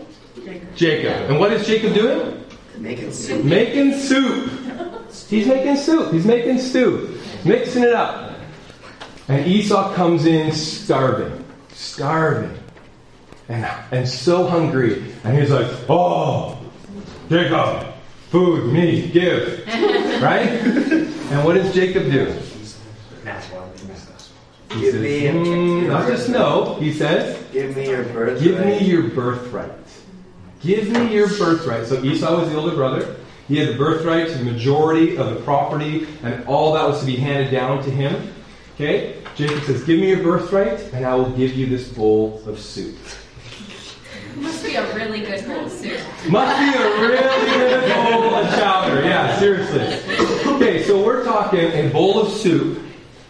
Jacob. 0.77 1.29
And 1.29 1.41
what 1.41 1.53
is 1.53 1.67
Jacob 1.67 1.93
doing? 1.93 2.45
Making 2.79 3.13
soup. 3.13 3.45
Making 3.45 3.93
soup. 3.99 4.51
He's 5.29 5.47
making 5.47 5.77
soup. 5.77 6.13
He's 6.13 6.25
making 6.27 6.59
stew. 6.59 7.19
Mixing 7.45 7.83
it 7.85 7.93
up. 7.93 8.33
And 9.29 9.47
Esau 9.47 9.93
comes 9.95 10.27
in 10.27 10.53
starving. 10.53 11.45
Starving. 11.73 12.57
And, 13.49 13.65
and 13.93 14.09
so 14.09 14.47
hungry. 14.47 15.03
And 15.25 15.37
he's 15.39 15.51
like, 15.51 15.67
oh, 15.89 16.59
Jacob, 17.29 17.95
food, 18.31 18.73
me, 18.73 19.09
give. 19.09 19.67
right? 20.23 20.63
And 21.27 21.45
what 21.45 21.55
does 21.55 21.75
Jacob 21.75 22.05
do? 22.05 22.27
He 24.71 24.81
Give 24.81 24.93
says, 24.93 25.03
me 25.03 25.23
"Mm, 25.23 25.89
not 25.89 26.07
just 26.07 26.29
no. 26.29 26.75
He 26.77 26.93
says, 26.93 27.37
Give 27.53 27.75
me 27.77 27.89
your 27.89 28.05
birthright. 28.05 28.41
Give 28.43 28.65
me 28.65 28.79
your 28.87 29.09
birthright. 29.11 29.73
Give 30.63 30.89
me 30.91 31.13
your 31.13 31.29
birthright. 31.29 31.87
So 31.87 32.03
Esau 32.03 32.41
was 32.41 32.51
the 32.51 32.57
older 32.57 32.75
brother. 32.75 33.17
He 33.49 33.59
had 33.59 33.69
the 33.69 33.79
birthright 33.79 34.29
to 34.29 34.39
the 34.39 34.45
majority 34.45 35.17
of 35.17 35.35
the 35.35 35.41
property 35.43 36.07
and 36.23 36.45
all 36.47 36.73
that 36.73 36.89
was 36.89 37.01
to 37.01 37.07
be 37.07 37.17
handed 37.17 37.51
down 37.51 37.83
to 37.85 37.91
him. 37.91 38.33
Okay? 38.75 39.23
Jacob 39.37 39.63
says, 39.65 39.85
Give 39.85 40.01
me 40.01 40.09
your 40.09 40.23
birthright, 40.23 40.81
and 40.93 41.05
I 41.05 41.15
will 41.15 41.31
give 41.31 41.55
you 41.55 41.67
this 41.67 41.89
bowl 41.89 42.43
of 42.47 42.59
soup. 42.59 42.97
Must 44.37 44.65
be 44.65 44.75
a 44.75 44.95
really 44.95 45.21
good 45.21 45.47
bowl 45.47 45.65
of 45.65 45.73
soup. 45.73 46.01
Must 46.29 46.59
be 46.59 46.79
a 46.79 47.01
really 47.01 47.47
good 47.47 47.95
bowl 47.95 48.35
of 48.35 48.55
chowder. 48.55 49.03
Yeah, 49.03 49.39
seriously. 49.39 49.81
Okay, 50.55 50.83
so 50.83 51.05
we're 51.05 51.25
talking 51.25 51.61
a 51.61 51.89
bowl 51.91 52.21
of 52.21 52.33
soup 52.33 52.83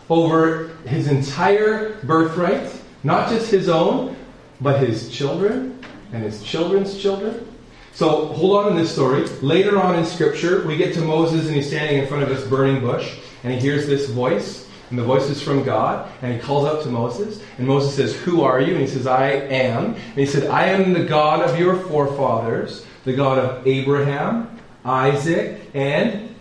over 0.09 0.69
his 0.87 1.09
entire 1.09 1.95
birthright, 2.03 2.71
not 3.03 3.29
just 3.29 3.51
his 3.51 3.69
own, 3.69 4.17
but 4.61 4.81
his 4.81 5.09
children 5.11 5.76
and 6.13 6.23
his 6.23 6.43
children's 6.43 7.01
children. 7.01 7.47
So 7.93 8.27
hold 8.27 8.59
on 8.59 8.73
in 8.73 8.77
this 8.77 8.93
story. 8.93 9.27
Later 9.41 9.81
on 9.81 9.99
in 9.99 10.05
Scripture, 10.05 10.67
we 10.67 10.77
get 10.77 10.93
to 10.95 11.01
Moses 11.01 11.47
and 11.47 11.57
he's 11.57 11.69
standing 11.69 11.99
in 11.99 12.07
front 12.07 12.23
of 12.23 12.29
this 12.29 12.47
burning 12.47 12.81
bush 12.81 13.19
and 13.43 13.53
he 13.53 13.59
hears 13.59 13.87
this 13.87 14.11
voice. 14.11 14.67
And 14.91 14.99
the 14.99 15.03
voice 15.03 15.25
is 15.25 15.43
from 15.43 15.65
God, 15.65 16.09
and 16.23 16.33
he 16.33 16.39
calls 16.39 16.65
out 16.65 16.85
to 16.85 16.89
Moses, 16.89 17.43
and 17.59 17.67
Moses 17.67 17.97
says, 17.97 18.15
Who 18.23 18.43
are 18.43 18.61
you? 18.61 18.73
And 18.73 18.81
he 18.81 18.87
says, 18.87 19.05
I 19.05 19.31
am. 19.31 19.95
And 19.95 20.15
he 20.15 20.27
said, 20.27 20.49
I 20.49 20.67
am 20.67 20.93
the 20.93 21.05
God 21.05 21.43
of 21.43 21.59
your 21.59 21.75
forefathers, 21.75 22.87
the 23.05 23.13
God 23.13 23.39
of 23.39 23.67
Abraham, 23.67 24.61
Isaac, 24.85 25.61
and 25.75 26.33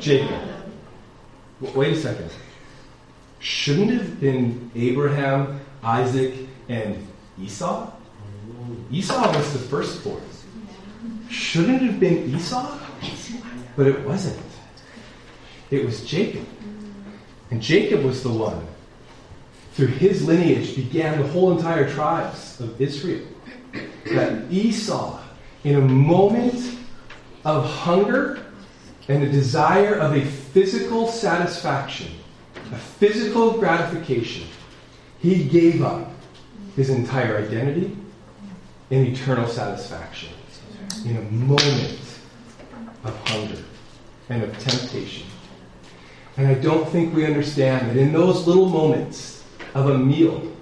Jacob. 0.00 0.40
Wait 1.60 1.92
a 1.92 2.00
second. 2.00 2.30
Shouldn't 3.38 3.92
it 3.92 3.98
have 3.98 4.20
been 4.20 4.70
Abraham, 4.74 5.60
Isaac, 5.84 6.34
and 6.68 7.06
Esau? 7.40 7.92
Esau 8.90 9.36
was 9.36 9.52
the 9.52 9.58
firstborn. 9.58 10.22
Shouldn't 11.30 11.82
it 11.82 11.86
have 11.86 12.00
been 12.00 12.34
Esau? 12.34 12.78
But 13.76 13.86
it 13.86 14.06
wasn't. 14.06 14.38
It 15.70 15.84
was 15.84 16.04
Jacob. 16.04 16.46
And 17.50 17.62
Jacob 17.62 18.02
was 18.02 18.22
the 18.22 18.28
one, 18.28 18.66
through 19.72 19.88
his 19.88 20.24
lineage, 20.26 20.76
began 20.76 21.20
the 21.20 21.26
whole 21.28 21.56
entire 21.56 21.90
tribes 21.90 22.60
of 22.60 22.80
Israel. 22.80 23.26
That 24.12 24.50
Esau, 24.50 25.18
in 25.64 25.76
a 25.76 25.80
moment 25.80 26.78
of 27.44 27.64
hunger 27.64 28.44
and 29.08 29.22
a 29.22 29.30
desire 29.30 29.94
of 29.94 30.14
a 30.14 30.24
physical 30.24 31.08
satisfaction, 31.08 32.12
a 32.72 32.76
physical 32.76 33.58
gratification, 33.58 34.46
he 35.18 35.44
gave 35.44 35.82
up 35.82 36.10
his 36.76 36.90
entire 36.90 37.38
identity 37.38 37.96
and 38.92 39.08
eternal 39.08 39.48
satisfaction 39.48 40.28
in 41.06 41.16
a 41.16 41.22
moment 41.32 41.98
of 43.04 43.28
hunger 43.28 43.62
and 44.28 44.42
of 44.42 44.58
temptation. 44.58 45.26
And 46.36 46.46
I 46.46 46.54
don't 46.54 46.86
think 46.90 47.14
we 47.14 47.24
understand 47.24 47.88
that 47.88 47.96
in 47.96 48.12
those 48.12 48.46
little 48.46 48.68
moments 48.68 49.44
of 49.74 49.88
a 49.88 49.96
meal, 49.96 50.52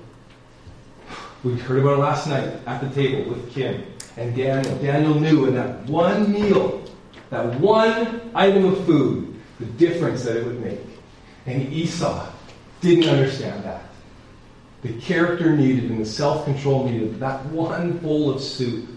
we 1.42 1.58
heard 1.58 1.80
about 1.80 1.98
last 1.98 2.28
night 2.28 2.52
at 2.66 2.80
the 2.80 2.88
table 2.90 3.32
with 3.32 3.50
Kim 3.52 3.84
and 4.16 4.36
Daniel. 4.36 4.76
Daniel 4.78 5.18
knew 5.18 5.46
in 5.46 5.54
that 5.56 5.84
one 5.86 6.30
meal, 6.30 6.84
that 7.30 7.58
one 7.58 8.30
item 8.32 8.64
of 8.66 8.86
food, 8.86 9.40
the 9.58 9.66
difference 9.66 10.22
that 10.22 10.36
it 10.36 10.46
would 10.46 10.62
make. 10.64 10.78
And 11.46 11.72
Esau 11.72 12.30
didn't 12.80 13.08
understand 13.08 13.64
that. 13.64 13.89
The 14.82 14.92
character 14.94 15.54
needed 15.56 15.90
and 15.90 16.00
the 16.00 16.06
self 16.06 16.44
control 16.44 16.88
needed, 16.88 17.20
that 17.20 17.44
one 17.46 17.98
bowl 17.98 18.30
of 18.30 18.40
soup 18.40 18.88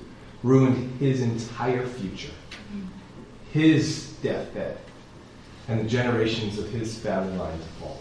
ruined 0.41 0.99
his 0.99 1.21
entire 1.21 1.85
future, 1.85 2.31
his 3.51 4.13
deathbed, 4.21 4.77
and 5.67 5.81
the 5.81 5.89
generations 5.89 6.57
of 6.57 6.69
his 6.69 6.97
family 6.97 7.37
line 7.37 7.57
to 7.57 7.65
follow. 7.65 7.97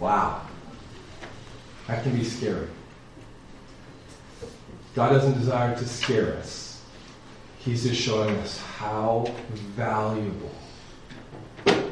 Wow. 0.00 0.42
That 1.86 2.02
can 2.02 2.16
be 2.16 2.24
scary. 2.24 2.68
God 4.94 5.10
doesn't 5.10 5.38
desire 5.38 5.76
to 5.76 5.86
scare 5.86 6.36
us. 6.36 6.82
He's 7.58 7.84
just 7.84 8.00
showing 8.00 8.36
us 8.36 8.60
how 8.60 9.32
valuable 9.76 10.50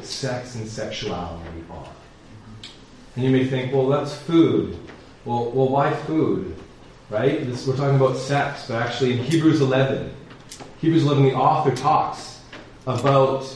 sex 0.01 0.55
and 0.55 0.67
sexuality 0.67 1.63
are. 1.69 1.96
And 3.17 3.25
you 3.25 3.31
may 3.31 3.47
think, 3.47 3.73
well, 3.73 3.87
that's 3.87 4.15
food. 4.15 4.77
Well, 5.25 5.49
well 5.49 5.69
why 5.69 5.91
food? 5.91 6.55
Right? 7.09 7.43
This, 7.47 7.65
we're 7.65 7.75
talking 7.75 7.95
about 7.95 8.15
sex, 8.15 8.67
but 8.67 8.79
actually 8.79 9.13
in 9.13 9.25
Hebrews 9.25 9.59
11, 9.59 10.13
Hebrews 10.81 11.03
11, 11.03 11.23
the 11.23 11.33
author 11.33 11.75
talks 11.75 12.41
about 12.85 13.51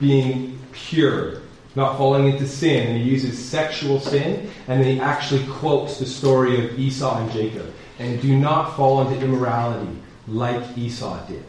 being 0.00 0.58
pure, 0.72 1.42
not 1.74 1.98
falling 1.98 2.26
into 2.26 2.48
sin, 2.48 2.86
and 2.88 3.02
he 3.02 3.10
uses 3.10 3.38
sexual 3.38 4.00
sin, 4.00 4.48
and 4.66 4.82
then 4.82 4.94
he 4.94 4.98
actually 4.98 5.46
quotes 5.46 5.98
the 5.98 6.06
story 6.06 6.64
of 6.64 6.78
Esau 6.78 7.20
and 7.20 7.30
Jacob. 7.32 7.70
And 7.98 8.18
do 8.22 8.34
not 8.34 8.74
fall 8.76 9.06
into 9.06 9.22
immorality 9.22 9.94
like 10.26 10.78
Esau 10.78 11.22
did 11.26 11.44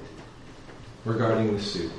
regarding 1.05 1.55
the 1.55 1.63
soup. 1.63 1.93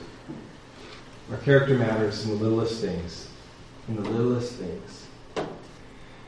Our 1.31 1.39
character 1.39 1.79
matters 1.79 2.23
in 2.27 2.33
the 2.33 2.45
littlest 2.45 2.83
things. 2.83 3.31
In 3.89 3.97
the 3.97 4.11
littlest 4.11 4.57
things. 4.57 5.04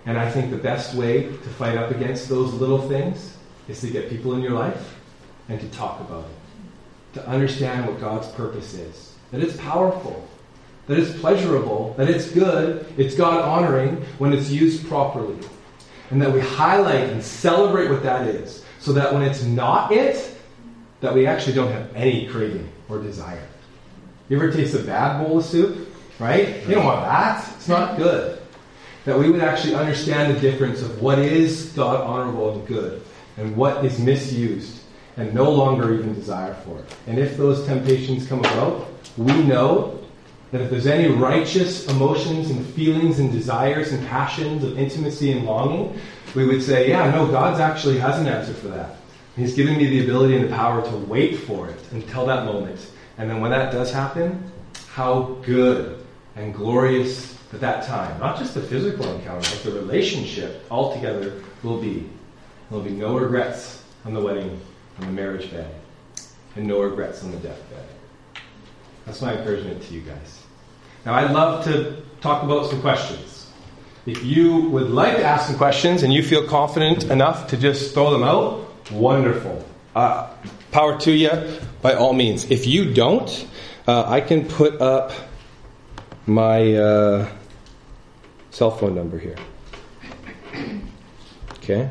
And 0.07 0.16
I 0.16 0.30
think 0.30 0.50
the 0.50 0.57
best 0.57 0.94
way 0.94 1.24
to 1.24 1.48
fight 1.59 1.76
up 1.76 1.90
against 1.90 2.28
those 2.28 2.54
little 2.54 2.88
things 2.88 3.36
is 3.68 3.80
to 3.80 3.90
get 3.90 4.09
people 4.09 4.34
in 4.34 4.40
your 4.40 4.52
life 4.52 4.96
and 5.48 5.61
to 5.61 5.68
talk 5.70 6.00
about 6.00 6.24
it. 6.24 7.14
To 7.14 7.28
understand 7.28 7.86
what 7.86 8.00
God's 8.00 8.28
purpose 8.28 8.74
is. 8.74 9.14
That 9.32 9.42
it's 9.42 9.57
powerful. 9.57 10.26
That 10.86 10.98
it's 10.98 11.18
pleasurable. 11.18 11.94
That 11.98 12.09
it's 12.09 12.30
good. 12.30 12.86
It's 12.96 13.16
God 13.16 13.44
honoring 13.44 13.96
when 14.18 14.32
it's 14.32 14.48
used 14.48 14.86
properly. 14.86 15.36
And 16.11 16.22
that 16.22 16.32
we 16.32 16.38
highlight 16.38 17.11
and 17.11 17.22
celebrate 17.22 17.88
what 17.88 18.04
that 18.04 18.28
is. 18.28 18.64
So 18.78 18.92
that 18.92 19.12
when 19.12 19.22
it's 19.22 19.42
not 19.42 19.90
it, 19.90 20.36
that 21.00 21.12
we 21.12 21.26
actually 21.26 21.54
don't 21.54 21.72
have 21.72 21.94
any 21.96 22.28
craving 22.28 22.68
or 22.88 23.02
desire. 23.02 23.42
You 24.28 24.36
ever 24.36 24.52
taste 24.52 24.74
a 24.74 24.78
bad 24.78 25.24
bowl 25.24 25.38
of 25.38 25.44
soup? 25.44 25.88
Right? 26.20 26.62
You 26.68 26.76
don't 26.76 26.84
want 26.84 27.02
that. 27.02 27.52
It's 27.57 27.68
not 27.68 27.96
good. 27.96 28.36
That 29.07 29.18
we 29.18 29.30
would 29.30 29.40
actually 29.40 29.74
understand 29.74 30.34
the 30.34 30.40
difference 30.40 30.82
of 30.82 31.00
what 31.00 31.18
is 31.18 31.72
God 31.74 32.00
honorable 32.00 32.59
and 32.59 32.66
good 32.66 33.02
and 33.36 33.57
what 33.57 33.84
is 33.84 33.98
misused 33.98 34.82
and 35.16 35.32
no 35.32 35.50
longer 35.50 35.94
even 35.94 36.12
desire 36.12 36.54
for 36.64 36.78
it. 36.78 36.96
And 37.07 37.18
if 37.18 37.36
those 37.36 37.64
temptations 37.66 38.26
come 38.26 38.40
about, 38.40 38.88
we 39.16 39.32
know 39.44 40.04
that 40.50 40.61
if 40.61 40.70
there's 40.70 40.86
any 40.86 41.09
righteous 41.09 41.86
emotions 41.88 42.50
and 42.50 42.66
feelings 42.66 43.18
and 43.18 43.32
desires 43.32 43.92
and 43.92 44.07
passions 44.09 44.64
of 44.64 44.78
intimacy 44.78 45.32
and 45.32 45.46
longing, 45.46 45.98
we 46.34 46.46
would 46.46 46.62
say, 46.62 46.88
yeah, 46.88 47.11
no, 47.11 47.26
God 47.26 47.61
actually 47.61 47.98
has 47.98 48.18
an 48.18 48.26
answer 48.26 48.54
for 48.54 48.68
that. 48.68 48.96
He's 49.36 49.54
given 49.54 49.76
me 49.76 49.86
the 49.86 50.02
ability 50.02 50.36
and 50.36 50.44
the 50.44 50.54
power 50.54 50.82
to 50.82 50.96
wait 50.96 51.36
for 51.36 51.68
it 51.68 51.78
until 51.92 52.26
that 52.26 52.44
moment. 52.44 52.90
And 53.18 53.30
then 53.30 53.40
when 53.40 53.52
that 53.52 53.70
does 53.70 53.92
happen, 53.92 54.50
how 54.88 55.38
good 55.42 56.04
and 56.36 56.54
glorious 56.54 57.36
at 57.53 57.61
that 57.61 57.86
time, 57.86 58.18
not 58.18 58.38
just 58.38 58.55
the 58.55 58.61
physical 58.61 59.11
encounter, 59.14 59.49
but 59.51 59.62
the 59.62 59.72
relationship 59.72 60.64
altogether 60.70 61.42
will 61.62 61.80
be. 61.80 62.09
There'll 62.68 62.84
be 62.84 62.90
no 62.90 63.16
regrets 63.16 63.84
on 64.05 64.14
the 64.14 64.20
wedding, 64.20 64.61
on 64.99 65.07
the 65.07 65.12
marriage 65.12 65.51
bed, 65.51 65.72
and 66.57 66.66
no 66.66 66.80
regrets 66.82 67.22
on 67.22 67.30
the 67.30 67.38
deathbed. 67.38 67.86
That's 69.05 69.22
my 69.22 69.36
encouragement 69.36 69.82
to 69.84 69.94
you 69.94 70.01
guys. 70.01 70.42
Now, 71.05 71.14
I'd 71.14 71.30
love 71.30 71.64
to 71.64 72.03
talk 72.20 72.42
about 72.42 72.68
some 72.68 72.80
questions. 72.80 73.53
If 74.07 74.24
you 74.24 74.68
would 74.70 74.90
like 74.90 75.16
to 75.16 75.24
ask 75.24 75.47
some 75.47 75.57
questions 75.57 76.03
and 76.03 76.12
you 76.12 76.22
feel 76.22 76.47
confident 76.47 77.05
enough 77.05 77.49
to 77.49 77.57
just 77.57 77.94
throw 77.94 78.11
them 78.11 78.24
out, 78.24 78.66
wonderful. 78.90 79.64
Uh, 79.94 80.28
power 80.72 80.99
to 81.01 81.12
you 81.12 81.30
by 81.82 81.94
all 81.94 82.12
means. 82.12 82.51
If 82.51 82.66
you 82.66 82.92
don't, 82.92 83.47
uh, 83.86 84.05
I 84.07 84.20
can 84.20 84.47
put 84.47 84.80
up 84.80 85.12
my 86.27 86.74
uh, 86.74 87.29
cell 88.51 88.70
phone 88.70 88.95
number 88.95 89.18
here. 89.18 89.37
Okay? 91.59 91.89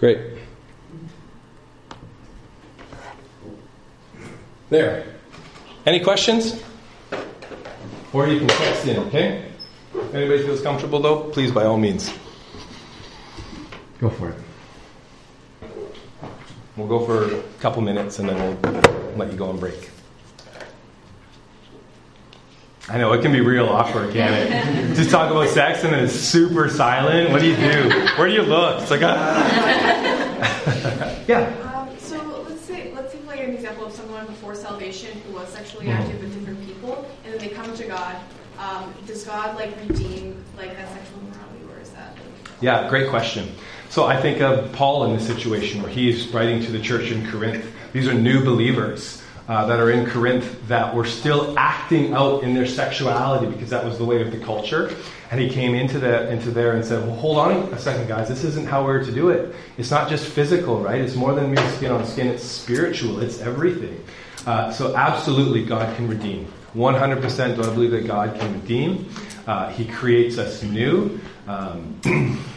Great. 0.00 0.18
There. 4.68 5.06
Any 5.86 6.00
questions? 6.00 6.62
Or 8.12 8.26
you 8.26 8.40
can 8.40 8.48
text 8.48 8.86
in, 8.86 8.98
okay? 8.98 9.50
If 9.94 10.14
anybody 10.14 10.42
feels 10.42 10.60
comfortable 10.60 11.00
though, 11.00 11.30
please 11.30 11.52
by 11.52 11.64
all 11.64 11.78
means. 11.78 12.12
Go 14.04 14.10
for 14.10 14.28
it. 14.28 14.36
We'll 16.76 16.88
go 16.88 17.06
for 17.06 17.34
a 17.34 17.42
couple 17.58 17.80
minutes 17.80 18.18
and 18.18 18.28
then 18.28 18.36
we'll 18.60 18.82
let 19.16 19.32
you 19.32 19.38
go 19.38 19.46
on 19.48 19.58
break. 19.58 19.88
I 22.90 22.98
know 22.98 23.14
it 23.14 23.22
can 23.22 23.32
be 23.32 23.40
real 23.40 23.66
awkward, 23.66 24.12
can 24.12 24.34
it? 24.34 24.94
Just 24.94 25.08
talk 25.10 25.30
about 25.30 25.48
sex 25.48 25.84
and 25.84 25.94
then 25.94 26.04
it's 26.04 26.12
super 26.12 26.68
silent. 26.68 27.30
What 27.30 27.40
do 27.40 27.46
you 27.46 27.56
do? 27.56 27.88
Where 28.18 28.28
do 28.28 28.34
you 28.34 28.42
look? 28.42 28.82
It's 28.82 28.90
like, 28.90 29.00
ah. 29.02 29.24
yeah. 31.26 31.48
Um, 31.74 31.98
so 31.98 32.44
let's 32.46 32.60
say 32.60 32.92
let's 32.94 33.10
take 33.14 33.26
like 33.26 33.40
an 33.40 33.54
example 33.54 33.86
of 33.86 33.94
someone 33.94 34.26
before 34.26 34.54
salvation 34.54 35.12
salvation 35.12 35.22
who 35.22 35.38
was 35.38 35.48
sexually 35.48 35.86
Mhm. 35.86 35.98
active 35.98 36.20
with 36.20 36.34
different 36.38 36.66
people, 36.66 37.06
and 37.24 37.32
then 37.32 37.40
they 37.40 37.48
come 37.48 37.74
to 37.74 37.84
God. 37.84 38.16
Um, 38.58 38.92
does 39.06 39.24
God 39.24 39.56
like 39.56 39.74
redeem 39.88 40.44
like 40.58 40.76
that 40.76 40.88
sexual 40.92 41.20
morality, 41.22 41.64
or 41.72 41.80
is 41.80 41.88
that? 41.90 42.14
Yeah, 42.60 42.88
great 42.90 43.08
question. 43.08 43.48
So 43.94 44.06
I 44.06 44.20
think 44.20 44.40
of 44.40 44.72
Paul 44.72 45.04
in 45.04 45.16
this 45.16 45.24
situation 45.24 45.80
where 45.80 45.88
he's 45.88 46.26
writing 46.30 46.60
to 46.64 46.72
the 46.72 46.80
church 46.80 47.12
in 47.12 47.30
Corinth. 47.30 47.64
These 47.92 48.08
are 48.08 48.12
new 48.12 48.42
believers 48.42 49.22
uh, 49.46 49.66
that 49.66 49.78
are 49.78 49.88
in 49.88 50.04
Corinth 50.04 50.66
that 50.66 50.92
were 50.92 51.04
still 51.04 51.56
acting 51.56 52.12
out 52.12 52.42
in 52.42 52.54
their 52.54 52.66
sexuality 52.66 53.46
because 53.46 53.70
that 53.70 53.84
was 53.84 53.96
the 53.96 54.04
way 54.04 54.20
of 54.20 54.32
the 54.32 54.40
culture. 54.40 54.92
And 55.30 55.40
he 55.40 55.48
came 55.48 55.76
into 55.76 56.00
the 56.00 56.28
into 56.28 56.50
there 56.50 56.72
and 56.72 56.84
said, 56.84 57.06
"Well, 57.06 57.14
hold 57.14 57.38
on 57.38 57.72
a 57.72 57.78
second, 57.78 58.08
guys. 58.08 58.28
This 58.28 58.42
isn't 58.42 58.66
how 58.66 58.84
we're 58.84 59.04
to 59.04 59.12
do 59.12 59.28
it. 59.28 59.54
It's 59.78 59.92
not 59.92 60.10
just 60.10 60.26
physical, 60.26 60.80
right? 60.80 61.00
It's 61.00 61.14
more 61.14 61.32
than 61.32 61.52
mere 61.52 61.70
skin 61.76 61.92
on 61.92 62.04
skin. 62.04 62.26
It's 62.26 62.42
spiritual. 62.42 63.20
It's 63.20 63.40
everything." 63.42 64.04
Uh, 64.44 64.72
so 64.72 64.96
absolutely, 64.96 65.64
God 65.64 65.94
can 65.94 66.08
redeem. 66.08 66.52
100% 66.74 67.54
do 67.54 67.62
I 67.62 67.72
believe 67.72 67.92
that 67.92 68.08
God 68.08 68.36
can 68.40 68.60
redeem. 68.60 69.08
Uh, 69.46 69.68
he 69.68 69.84
creates 69.84 70.36
us 70.36 70.64
new. 70.64 71.20
Um, 71.46 72.40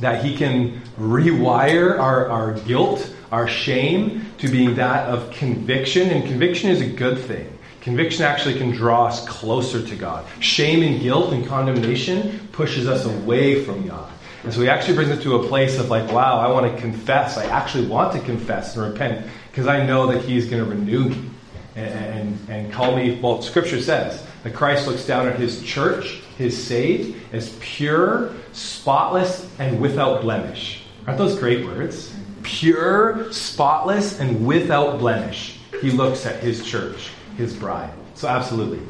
that 0.00 0.24
he 0.24 0.36
can 0.36 0.80
rewire 0.98 1.98
our, 1.98 2.28
our 2.28 2.52
guilt, 2.60 3.14
our 3.30 3.48
shame, 3.48 4.26
to 4.38 4.48
being 4.48 4.74
that 4.76 5.08
of 5.08 5.30
conviction. 5.30 6.10
And 6.10 6.24
conviction 6.24 6.70
is 6.70 6.80
a 6.80 6.88
good 6.88 7.18
thing. 7.18 7.50
Conviction 7.80 8.24
actually 8.24 8.58
can 8.58 8.70
draw 8.70 9.06
us 9.06 9.26
closer 9.28 9.86
to 9.86 9.94
God. 9.94 10.24
Shame 10.40 10.82
and 10.82 11.00
guilt 11.00 11.32
and 11.32 11.46
condemnation 11.46 12.48
pushes 12.52 12.88
us 12.88 13.04
away 13.04 13.64
from 13.64 13.86
God. 13.86 14.10
And 14.42 14.52
so 14.52 14.60
he 14.60 14.68
actually 14.68 14.94
brings 14.94 15.10
it 15.10 15.22
to 15.22 15.36
a 15.36 15.48
place 15.48 15.78
of 15.78 15.90
like, 15.90 16.10
wow, 16.10 16.38
I 16.38 16.50
want 16.50 16.74
to 16.74 16.80
confess. 16.80 17.38
I 17.38 17.44
actually 17.46 17.86
want 17.86 18.12
to 18.14 18.20
confess 18.20 18.76
and 18.76 18.90
repent 18.90 19.26
because 19.50 19.66
I 19.66 19.84
know 19.84 20.06
that 20.12 20.22
he's 20.24 20.48
going 20.48 20.62
to 20.62 20.68
renew 20.68 21.08
me 21.08 21.30
and, 21.76 21.94
and, 21.94 22.48
and 22.48 22.72
call 22.72 22.94
me, 22.96 23.18
well, 23.20 23.42
scripture 23.42 23.80
says 23.80 24.24
that 24.42 24.54
Christ 24.54 24.86
looks 24.86 25.06
down 25.06 25.26
at 25.26 25.38
his 25.38 25.62
church, 25.62 26.20
his 26.36 26.62
saved, 26.62 27.16
as 27.32 27.56
pure, 27.60 28.32
spotless, 28.52 29.48
and 29.58 29.80
without 29.80 30.22
blemish. 30.22 30.82
Aren't 31.06 31.18
those 31.18 31.38
great 31.38 31.64
words? 31.64 32.14
Pure, 32.42 33.32
spotless, 33.32 34.20
and 34.20 34.46
without 34.46 34.98
blemish. 34.98 35.58
He 35.80 35.90
looks 35.90 36.26
at 36.26 36.42
his 36.42 36.64
church, 36.64 37.10
his 37.36 37.54
bride. 37.54 37.92
So, 38.14 38.28
absolutely. 38.28 38.80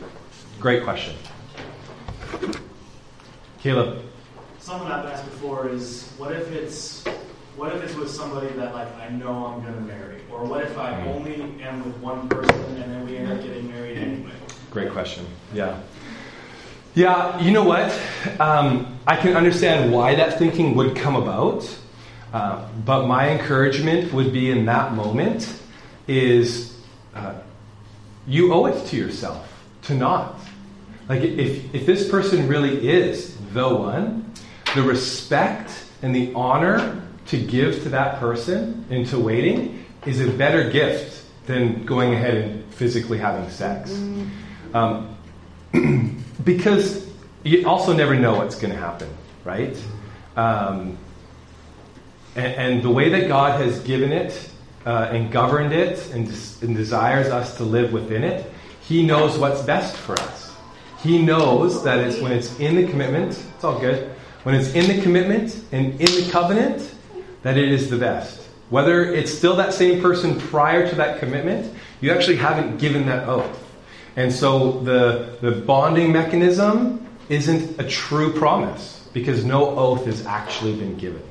Great 0.60 0.84
question. 0.84 1.16
Caleb. 3.60 4.02
Something 4.58 4.88
I've 4.88 5.06
asked 5.06 5.24
before 5.24 5.68
is 5.68 6.10
what 6.16 6.32
if 6.32 6.50
it's 6.52 7.04
what 7.56 7.74
if 7.74 7.82
it's 7.82 7.94
with 7.94 8.10
somebody 8.10 8.48
that 8.54 8.74
like 8.74 8.94
I 8.96 9.08
know 9.10 9.46
I'm 9.46 9.62
gonna 9.64 9.80
marry? 9.80 10.22
Or 10.30 10.44
what 10.44 10.64
if 10.64 10.76
I 10.76 10.92
hmm. 11.00 11.08
only 11.08 11.62
am 11.62 11.84
with 11.84 11.96
one 11.98 12.28
person 12.28 12.60
and 12.76 12.92
then 12.92 13.06
we 13.06 13.16
end 13.16 13.32
up 13.32 13.42
getting 13.42 13.68
married 13.70 13.98
anyway? 13.98 14.32
Great 14.70 14.90
question. 14.90 15.26
Yeah. 15.52 15.80
Yeah, 16.94 17.40
you 17.40 17.50
know 17.50 17.64
what? 17.64 17.92
Um, 18.38 18.98
I 19.04 19.16
can 19.16 19.36
understand 19.36 19.92
why 19.92 20.14
that 20.14 20.38
thinking 20.38 20.76
would 20.76 20.94
come 20.94 21.16
about. 21.16 21.68
Uh, 22.32 22.68
but 22.84 23.06
my 23.06 23.30
encouragement 23.30 24.12
would 24.12 24.32
be 24.32 24.50
in 24.50 24.66
that 24.66 24.92
moment 24.94 25.60
is 26.06 26.76
uh, 27.14 27.34
you 28.26 28.52
owe 28.52 28.66
it 28.66 28.86
to 28.86 28.96
yourself 28.96 29.64
to 29.82 29.94
not. 29.94 30.38
Like, 31.08 31.22
if, 31.22 31.74
if 31.74 31.84
this 31.84 32.08
person 32.08 32.46
really 32.48 32.88
is 32.88 33.36
the 33.52 33.68
one, 33.68 34.32
the 34.76 34.82
respect 34.82 35.84
and 36.02 36.14
the 36.14 36.32
honor 36.34 37.02
to 37.26 37.38
give 37.40 37.82
to 37.82 37.88
that 37.90 38.20
person 38.20 38.84
into 38.88 39.18
waiting 39.18 39.84
is 40.06 40.20
a 40.20 40.30
better 40.30 40.70
gift 40.70 41.24
than 41.46 41.84
going 41.84 42.14
ahead 42.14 42.36
and 42.36 42.74
physically 42.74 43.18
having 43.18 43.50
sex. 43.50 43.92
Um, 44.72 45.16
because 46.42 47.06
you 47.44 47.66
also 47.68 47.92
never 47.92 48.14
know 48.14 48.36
what's 48.36 48.56
going 48.56 48.72
to 48.72 48.78
happen, 48.78 49.08
right? 49.44 49.76
Um, 50.36 50.98
and, 52.34 52.54
and, 52.54 52.82
the 52.82 52.90
way 52.90 53.10
that 53.10 53.28
God 53.28 53.60
has 53.60 53.78
given 53.80 54.10
it 54.10 54.50
uh, 54.84 55.08
and 55.12 55.30
governed 55.30 55.72
it 55.72 56.10
and, 56.12 56.26
and 56.62 56.74
desires 56.74 57.28
us 57.28 57.56
to 57.58 57.64
live 57.64 57.92
within 57.92 58.24
it, 58.24 58.50
He 58.80 59.06
knows 59.06 59.38
what's 59.38 59.62
best 59.62 59.94
for 59.96 60.14
us. 60.14 60.52
He 61.04 61.22
knows 61.22 61.84
that 61.84 61.98
it's 61.98 62.20
when 62.20 62.32
it's 62.32 62.58
in 62.58 62.74
the 62.74 62.88
commitment, 62.88 63.38
it's 63.54 63.62
all 63.62 63.78
good. 63.78 64.10
When 64.42 64.54
it's 64.54 64.74
in 64.74 64.94
the 64.94 65.02
commitment 65.02 65.62
and 65.70 65.92
in 66.00 66.24
the 66.24 66.28
covenant, 66.32 66.94
that 67.42 67.56
it 67.56 67.70
is 67.70 67.90
the 67.90 67.96
best. 67.96 68.40
Whether 68.70 69.12
it's 69.12 69.32
still 69.32 69.54
that 69.56 69.72
same 69.72 70.00
person 70.00 70.40
prior 70.40 70.88
to 70.88 70.94
that 70.96 71.20
commitment, 71.20 71.72
you 72.00 72.10
actually 72.10 72.36
haven't 72.36 72.78
given 72.78 73.06
that 73.06 73.28
oath. 73.28 73.63
And 74.16 74.32
so 74.32 74.80
the, 74.80 75.36
the 75.40 75.50
bonding 75.52 76.12
mechanism 76.12 77.06
isn't 77.28 77.80
a 77.80 77.88
true 77.88 78.32
promise 78.32 79.08
because 79.12 79.44
no 79.44 79.76
oath 79.76 80.06
has 80.06 80.24
actually 80.26 80.74
been 80.76 80.96
given. 80.96 81.22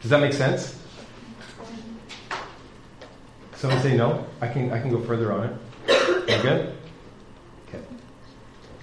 Does 0.00 0.10
that 0.10 0.20
make 0.20 0.32
sense? 0.32 0.78
Someone 3.56 3.80
say 3.80 3.96
no? 3.96 4.26
I 4.40 4.48
can, 4.48 4.72
I 4.72 4.80
can 4.80 4.90
go 4.90 5.00
further 5.00 5.32
on 5.32 5.44
it. 5.44 5.56
You 6.28 6.42
good? 6.42 6.74
Okay. 7.68 7.80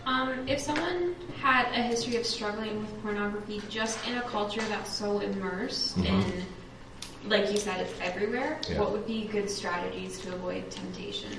Um, 0.05 0.47
if 0.47 0.59
someone 0.59 1.15
had 1.41 1.65
a 1.73 1.81
history 1.81 2.15
of 2.17 2.25
struggling 2.25 2.79
with 2.79 3.01
pornography 3.01 3.61
just 3.69 4.05
in 4.07 4.17
a 4.17 4.21
culture 4.21 4.61
that's 4.69 4.91
so 4.91 5.19
immersed 5.19 5.97
Mhm. 5.97 6.05
in, 6.05 7.29
like 7.29 7.51
you 7.51 7.57
said, 7.57 7.81
it's 7.81 7.93
everywhere, 7.99 8.59
Yeah. 8.69 8.79
what 8.79 8.91
would 8.91 9.05
be 9.07 9.27
good 9.27 9.49
strategies 9.49 10.19
to 10.19 10.33
avoid 10.33 10.69
temptation 10.69 11.31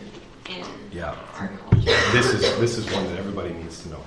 in 0.50 0.64
Yeah. 0.92 1.14
This 2.12 2.26
is 2.34 2.40
this 2.58 2.76
is 2.76 2.90
one 2.90 3.04
that 3.04 3.18
everybody 3.18 3.52
needs 3.52 3.82
to 3.82 3.90
know. 3.90 4.02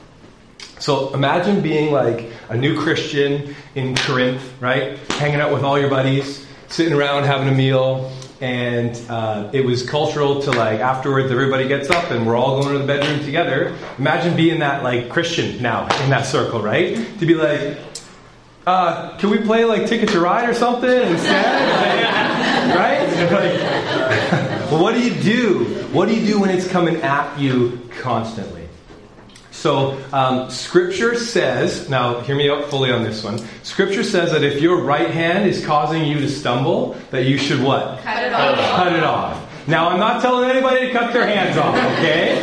So 0.79 1.13
imagine 1.13 1.61
being 1.61 1.91
like 1.91 2.29
a 2.49 2.57
new 2.57 2.79
Christian 2.81 3.55
in 3.75 3.95
Corinth, 3.95 4.43
right? 4.59 4.97
Hanging 5.11 5.39
out 5.39 5.53
with 5.53 5.63
all 5.63 5.79
your 5.79 5.89
buddies, 5.89 6.45
sitting 6.67 6.93
around 6.93 7.23
having 7.23 7.47
a 7.47 7.55
meal, 7.55 8.11
and 8.41 8.99
uh, 9.09 9.49
it 9.53 9.63
was 9.63 9.87
cultural 9.87 10.41
to 10.41 10.51
like 10.51 10.81
afterwards 10.81 11.31
everybody 11.31 11.67
gets 11.67 11.89
up 11.89 12.11
and 12.11 12.27
we're 12.27 12.35
all 12.35 12.61
going 12.61 12.73
to 12.73 12.79
the 12.79 12.87
bedroom 12.87 13.23
together. 13.23 13.75
Imagine 13.97 14.35
being 14.35 14.59
that 14.59 14.83
like 14.83 15.09
Christian 15.09 15.61
now 15.61 15.83
in 16.03 16.09
that 16.09 16.25
circle, 16.25 16.61
right? 16.61 16.97
To 17.19 17.25
be 17.25 17.35
like, 17.35 17.77
uh, 18.67 19.17
can 19.17 19.29
we 19.29 19.37
play 19.39 19.63
like 19.63 19.87
Ticket 19.87 20.09
to 20.09 20.19
Ride 20.19 20.49
or 20.49 20.53
something 20.53 20.89
instead? 20.89 22.75
right? 22.75 23.03
Like, 23.23 23.72
well, 24.73 24.81
what 24.81 24.95
do 24.95 25.01
you 25.01 25.13
do? 25.21 25.65
What 25.91 26.09
do 26.09 26.15
you 26.15 26.25
do 26.25 26.39
when 26.39 26.49
it's 26.49 26.67
coming 26.67 26.95
at 26.97 27.37
you 27.37 27.79
constantly? 27.99 28.67
So, 29.51 30.03
um, 30.11 30.49
Scripture 30.49 31.15
says, 31.15 31.89
now 31.89 32.21
hear 32.21 32.35
me 32.35 32.49
out 32.49 32.71
fully 32.71 32.91
on 32.91 33.03
this 33.03 33.23
one. 33.23 33.37
Scripture 33.61 34.03
says 34.03 34.31
that 34.31 34.43
if 34.43 34.61
your 34.61 34.81
right 34.81 35.11
hand 35.11 35.47
is 35.47 35.63
causing 35.63 36.05
you 36.05 36.19
to 36.21 36.27
stumble, 36.27 36.97
that 37.11 37.25
you 37.25 37.37
should 37.37 37.61
what? 37.61 37.99
Cut 37.99 38.23
it 38.23 38.33
off. 38.33 38.57
Cut 38.57 38.93
it 38.93 39.03
off. 39.03 39.67
Now, 39.67 39.89
I'm 39.89 39.99
not 39.99 40.23
telling 40.23 40.49
anybody 40.49 40.87
to 40.87 40.91
cut 40.91 41.13
their 41.13 41.27
hands 41.27 41.55
off, 41.55 41.75
okay? 41.75 42.33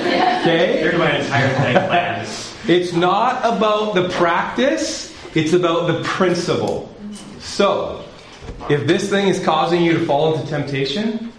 Okay? 0.41 0.79
Here's 0.79 0.99
my 0.99 1.19
entire 1.19 1.49
thing 1.49 1.89
plan. 1.89 2.29
It's 2.69 2.93
not 2.93 3.45
about 3.45 3.95
the 3.95 4.09
practice, 4.11 5.13
it's 5.35 5.53
about 5.53 5.89
the 5.89 6.01
principle. 6.05 6.95
So, 7.41 8.05
if 8.71 8.87
this 8.87 9.11
thing 9.11 9.27
is 9.27 9.43
causing 9.45 9.83
you 9.83 9.95
to 9.95 10.07
fall 10.07 10.35
into 10.35 10.47
temptation, 10.49 11.30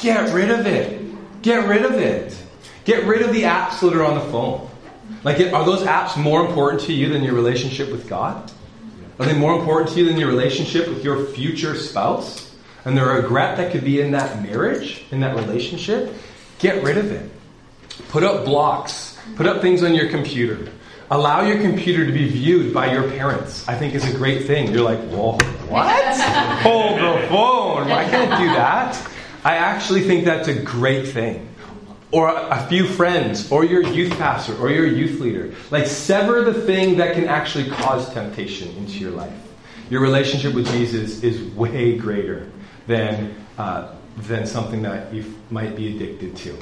get 0.00 0.32
rid 0.34 0.50
of 0.50 0.66
it. 0.66 1.42
Get 1.42 1.68
rid 1.68 1.84
of 1.84 1.92
it. 1.92 2.36
Get 2.84 3.04
rid 3.04 3.22
of 3.22 3.32
the 3.32 3.42
apps 3.42 3.80
that 3.80 3.94
are 3.94 4.04
on 4.04 4.14
the 4.14 4.32
phone. 4.32 4.68
Like, 5.22 5.38
are 5.52 5.64
those 5.64 5.82
apps 5.82 6.16
more 6.16 6.46
important 6.46 6.82
to 6.82 6.92
you 6.92 7.08
than 7.08 7.22
your 7.22 7.34
relationship 7.34 7.90
with 7.90 8.08
God? 8.08 8.50
Are 9.18 9.26
they 9.26 9.36
more 9.36 9.58
important 9.58 9.90
to 9.90 9.98
you 9.98 10.06
than 10.06 10.16
your 10.16 10.28
relationship 10.28 10.88
with 10.88 11.04
your 11.04 11.26
future 11.26 11.76
spouse? 11.76 12.54
And 12.86 12.96
the 12.96 13.04
regret 13.04 13.58
that 13.58 13.72
could 13.72 13.84
be 13.84 14.00
in 14.00 14.12
that 14.12 14.42
marriage, 14.42 15.04
in 15.10 15.20
that 15.20 15.36
relationship? 15.36 16.14
Get 16.58 16.82
rid 16.82 16.96
of 16.96 17.12
it. 17.12 17.30
Put 18.08 18.22
up 18.22 18.46
blocks. 18.46 19.18
Put 19.36 19.46
up 19.46 19.60
things 19.60 19.82
on 19.82 19.94
your 19.94 20.08
computer. 20.08 20.70
Allow 21.10 21.42
your 21.42 21.60
computer 21.60 22.06
to 22.06 22.12
be 22.12 22.28
viewed 22.28 22.72
by 22.72 22.92
your 22.92 23.10
parents. 23.10 23.68
I 23.68 23.76
think 23.76 23.94
is 23.94 24.08
a 24.08 24.16
great 24.16 24.46
thing. 24.46 24.72
You're 24.72 24.84
like, 24.84 25.00
whoa, 25.10 25.32
what? 25.68 26.16
Hold 26.62 26.98
the 26.98 27.26
phone. 27.28 27.90
I 27.90 28.08
can't 28.08 28.40
do 28.40 28.46
that. 28.54 29.09
I 29.44 29.56
actually 29.56 30.02
think 30.02 30.24
that's 30.24 30.48
a 30.48 30.62
great 30.62 31.08
thing. 31.08 31.46
Or 32.12 32.28
a 32.28 32.66
few 32.68 32.86
friends, 32.86 33.52
or 33.52 33.64
your 33.64 33.82
youth 33.82 34.10
pastor, 34.18 34.56
or 34.56 34.68
your 34.68 34.86
youth 34.86 35.20
leader. 35.20 35.54
Like, 35.70 35.86
sever 35.86 36.42
the 36.42 36.54
thing 36.62 36.96
that 36.96 37.14
can 37.14 37.28
actually 37.28 37.70
cause 37.70 38.12
temptation 38.12 38.68
into 38.76 38.98
your 38.98 39.12
life. 39.12 39.32
Your 39.90 40.00
relationship 40.00 40.52
with 40.52 40.66
Jesus 40.72 41.22
is 41.22 41.40
way 41.54 41.96
greater 41.96 42.50
than, 42.88 43.34
uh, 43.58 43.94
than 44.26 44.44
something 44.44 44.82
that 44.82 45.14
you 45.14 45.24
might 45.50 45.76
be 45.76 45.94
addicted 45.94 46.36
to. 46.36 46.58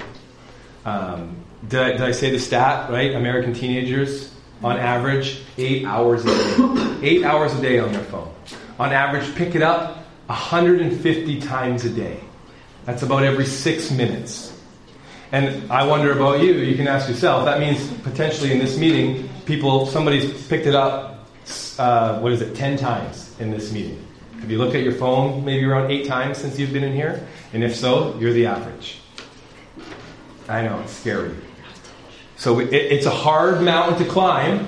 Um, 0.85 1.37
did, 1.67 1.81
I, 1.81 1.91
did 1.93 2.03
I 2.03 2.13
say 2.13 2.31
the 2.31 2.39
stat, 2.39 2.91
right? 2.91 3.15
American 3.15 3.55
teenagers, 3.55 4.35
on 4.63 4.77
average, 4.77 5.41
eight 5.57 5.87
hours 5.87 6.25
a 6.25 6.29
day. 6.29 6.99
eight 7.03 7.25
hours 7.25 7.55
a 7.55 7.63
day 7.63 7.79
on 7.79 7.93
their 7.93 8.05
phone. 8.05 8.33
On 8.79 8.93
average, 8.93 9.35
pick 9.35 9.55
it 9.55 9.63
up 9.63 10.05
150 10.27 11.41
times 11.41 11.85
a 11.87 11.91
day. 11.91 12.21
That's 12.89 13.03
about 13.03 13.23
every 13.23 13.45
six 13.45 13.91
minutes. 13.91 14.51
And 15.31 15.71
I 15.71 15.87
wonder 15.87 16.11
about 16.11 16.41
you, 16.41 16.55
you 16.55 16.75
can 16.75 16.89
ask 16.89 17.07
yourself, 17.07 17.45
that 17.45 17.61
means 17.61 17.87
potentially 17.99 18.51
in 18.51 18.59
this 18.59 18.79
meeting, 18.79 19.29
people, 19.45 19.85
somebody's 19.85 20.47
picked 20.47 20.65
it 20.65 20.75
up, 20.75 21.29
uh, 21.79 22.19
what 22.21 22.33
is 22.33 22.41
it, 22.41 22.55
10 22.55 22.79
times 22.79 23.39
in 23.41 23.51
this 23.51 23.73
meeting. 23.73 24.03
Have 24.41 24.51
you 24.51 24.57
looked 24.57 24.75
at 24.75 24.83
your 24.85 24.95
phone 24.95 25.45
maybe 25.45 25.67
around 25.67 25.91
eight 25.91 26.07
times 26.07 26.39
since 26.39 26.59
you've 26.59 26.73
been 26.73 26.83
in 26.83 26.95
here? 26.95 27.29
And 27.53 27.63
if 27.63 27.77
so, 27.77 28.17
you're 28.19 28.33
the 28.33 28.47
average. 28.47 29.01
I 30.49 30.63
know, 30.63 30.81
it's 30.81 30.93
scary. 30.93 31.35
So 32.37 32.59
it, 32.59 32.73
it's 32.73 33.05
a 33.05 33.11
hard 33.11 33.61
mountain 33.61 33.99
to 33.99 34.11
climb, 34.11 34.67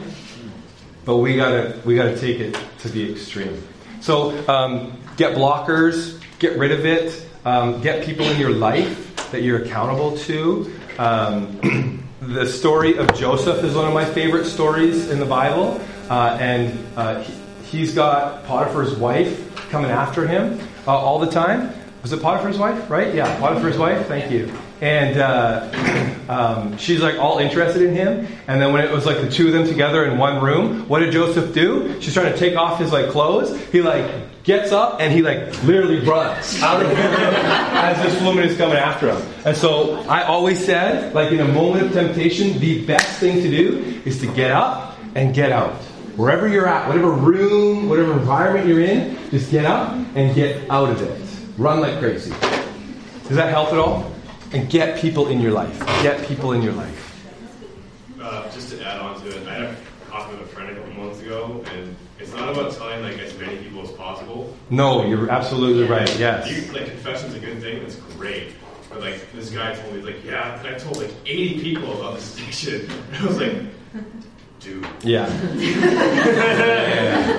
but 1.07 1.17
we 1.17 1.37
gotta 1.37 1.81
we 1.87 1.95
gotta 1.95 2.19
take 2.19 2.39
it 2.39 2.55
to 2.81 2.91
the 2.91 3.11
extreme. 3.11 3.67
So 4.03 4.47
um, 4.47 5.01
get 5.17 5.37
blockers, 5.37 6.21
get 6.39 6.59
rid 6.59 6.73
of 6.73 6.85
it, 6.85 7.30
um, 7.45 7.81
get 7.81 8.05
people 8.05 8.27
in 8.27 8.39
your 8.39 8.51
life 8.51 9.31
that 9.31 9.43
you're 9.43 9.63
accountable 9.63 10.17
to. 10.19 10.73
Um, 10.99 12.09
the 12.21 12.47
story 12.47 12.97
of 12.99 13.15
Joseph 13.15 13.65
is 13.65 13.75
one 13.75 13.87
of 13.87 13.95
my 13.95 14.05
favorite 14.05 14.45
stories 14.45 15.11
in 15.11 15.19
the 15.19 15.27
Bible, 15.27 15.81
uh, 16.11 16.37
and 16.41 16.79
uh, 16.97 17.23
he, 17.23 17.33
he's 17.65 17.95
got 17.95 18.45
Potiphar's 18.45 18.95
wife 18.97 19.47
coming 19.71 19.91
after 19.91 20.27
him 20.27 20.61
uh, 20.87 20.91
all 20.91 21.19
the 21.19 21.31
time. 21.31 21.73
Was 22.03 22.13
it 22.13 22.21
Potiphar's 22.21 22.59
wife? 22.59 22.91
Right? 22.91 23.15
Yeah, 23.15 23.39
Potiphar's 23.39 23.79
wife. 23.79 24.07
Thank 24.07 24.31
you. 24.31 24.53
And 24.81 25.19
uh, 25.19 26.17
um, 26.29 26.77
she's 26.79 27.01
like 27.01 27.17
all 27.19 27.39
interested 27.39 27.83
in 27.83 27.95
him. 27.95 28.27
And 28.49 28.61
then 28.61 28.73
when 28.73 28.83
it 28.83 28.91
was 28.91 29.07
like 29.07 29.21
the 29.21 29.31
two 29.31 29.49
of 29.49 29.53
them 29.53 29.67
together 29.67 30.05
in 30.07 30.17
one 30.19 30.43
room, 30.43 30.89
what 30.89 31.01
did 31.01 31.13
Joseph 31.13 31.53
do? 31.55 32.01
She's 32.01 32.15
trying 32.15 32.33
to 32.33 32.39
take 32.39 32.57
off 32.57 32.79
his 32.79 32.93
like 32.93 33.11
clothes. 33.11 33.59
He 33.67 33.83
like 33.83 34.11
gets 34.45 34.73
up 34.73 35.01
and 35.01 35.13
he 35.13 35.23
like 35.23 35.63
literally 35.65 36.01
runs 36.01 36.61
out 36.63 36.83
of 36.83 36.89
the 36.89 36.95
room 36.95 37.05
as 37.05 38.03
this 38.03 38.23
woman 38.23 38.45
is 38.45 38.57
coming 38.57 38.77
after 38.77 39.13
him. 39.13 39.23
And 39.45 39.57
so 39.57 40.01
I 40.09 40.23
always 40.25 40.65
said, 40.65 41.15
like 41.15 41.33
in 41.33 41.41
a 41.41 41.49
moment 41.49 41.87
of 41.87 41.93
temptation, 41.93 42.59
the 42.59 42.85
best 42.87 43.19
thing 43.19 43.43
to 43.43 43.51
do 43.51 44.01
is 44.05 44.21
to 44.21 44.27
get 44.35 44.51
up 44.51 44.99
and 45.15 45.35
get 45.35 45.53
out. 45.53 45.75
Wherever 46.17 46.49
you're 46.49 46.67
at, 46.67 46.87
whatever 46.89 47.11
room, 47.11 47.89
whatever 47.89 48.13
environment 48.13 48.67
you're 48.67 48.81
in, 48.81 49.17
just 49.31 49.51
get 49.51 49.65
up 49.65 49.93
and 50.15 50.35
get 50.35 50.69
out 50.71 50.91
of 50.91 51.01
it. 51.03 51.21
Run 51.59 51.81
like 51.81 51.99
crazy. 51.99 52.31
Does 53.29 53.37
that 53.37 53.51
help 53.51 53.73
at 53.73 53.79
all? 53.79 54.13
And 54.53 54.69
get 54.69 54.99
people 54.99 55.29
in 55.29 55.41
your 55.41 55.53
life. 55.53 55.79
Get 56.03 56.27
people 56.27 56.53
in 56.53 56.63
your 56.63 56.73
life. 56.73 57.07
Uh, 58.21 58.51
just 58.51 58.71
to 58.71 58.85
add 58.85 59.01
on 59.01 59.21
to 59.21 59.29
it, 59.29 59.47
I 59.47 59.55
had 59.55 59.63
a 59.63 59.77
coffee 60.09 60.37
with 60.37 60.47
a 60.47 60.49
friend 60.49 60.71
a 60.71 60.75
couple 60.75 61.05
months 61.05 61.21
ago, 61.21 61.65
and 61.73 61.89
it's 61.89 62.10
not 62.41 62.53
about 62.57 62.73
telling 62.73 63.03
like 63.03 63.19
as 63.19 63.37
many 63.39 63.57
people 63.59 63.83
as 63.83 63.91
possible. 63.93 64.55
No, 64.71 65.05
you're 65.07 65.31
absolutely 65.31 65.85
right. 65.87 66.09
Yes. 66.19 66.49
You, 66.51 66.73
like 66.73 66.87
confession's 66.87 67.35
a 67.35 67.39
good 67.41 67.61
thing. 67.61 67.83
It's 67.83 67.97
great. 68.17 68.53
But 68.89 69.01
like 69.01 69.31
this 69.33 69.51
guy 69.51 69.75
told 69.75 69.95
me, 69.95 70.03
like, 70.03 70.25
yeah, 70.25 70.61
I 70.65 70.73
told 70.75 70.97
like 70.97 71.13
80 71.27 71.61
people 71.61 72.01
about 72.01 72.15
this 72.17 72.35
addiction. 72.41 72.91
And 73.13 73.17
I 73.17 73.27
was 73.27 73.39
like, 73.41 73.57
dude, 74.61 74.87
Yeah. 75.03 75.29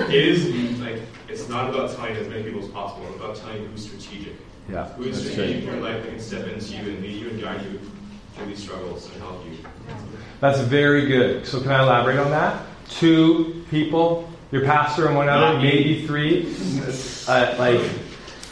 it 0.07 0.13
is 0.13 0.79
like 0.79 1.01
it's 1.27 1.47
not 1.49 1.69
about 1.69 1.95
telling 1.95 2.15
as 2.15 2.27
many 2.27 2.43
people 2.43 2.63
as 2.63 2.69
possible. 2.69 3.05
It's 3.07 3.15
about 3.17 3.35
telling 3.35 3.65
who's 3.67 3.83
strategic. 3.85 4.35
Yeah. 4.69 4.87
Who 4.93 5.03
is 5.03 5.19
strategic 5.19 5.63
in 5.63 5.65
your 5.65 5.81
life 5.81 6.03
that 6.03 6.09
can 6.09 6.19
step 6.19 6.47
into 6.47 6.75
you 6.75 6.91
and 6.91 7.01
lead 7.01 7.21
you 7.21 7.29
and 7.29 7.41
guide 7.41 7.65
you 7.65 7.79
through 8.35 8.45
these 8.45 8.61
struggles 8.63 9.09
and 9.11 9.21
help 9.21 9.43
you. 9.45 9.57
That's 10.39 10.59
very 10.61 11.07
good. 11.07 11.45
So 11.45 11.59
can 11.61 11.71
I 11.71 11.83
elaborate 11.83 12.17
on 12.19 12.31
that? 12.31 12.63
Two 12.89 13.63
people, 13.69 14.29
your 14.51 14.65
pastor 14.65 15.07
and 15.07 15.15
one 15.15 15.29
other, 15.29 15.57
maybe 15.59 16.05
three. 16.05 16.53
Uh, 17.27 17.55
like, 17.57 17.81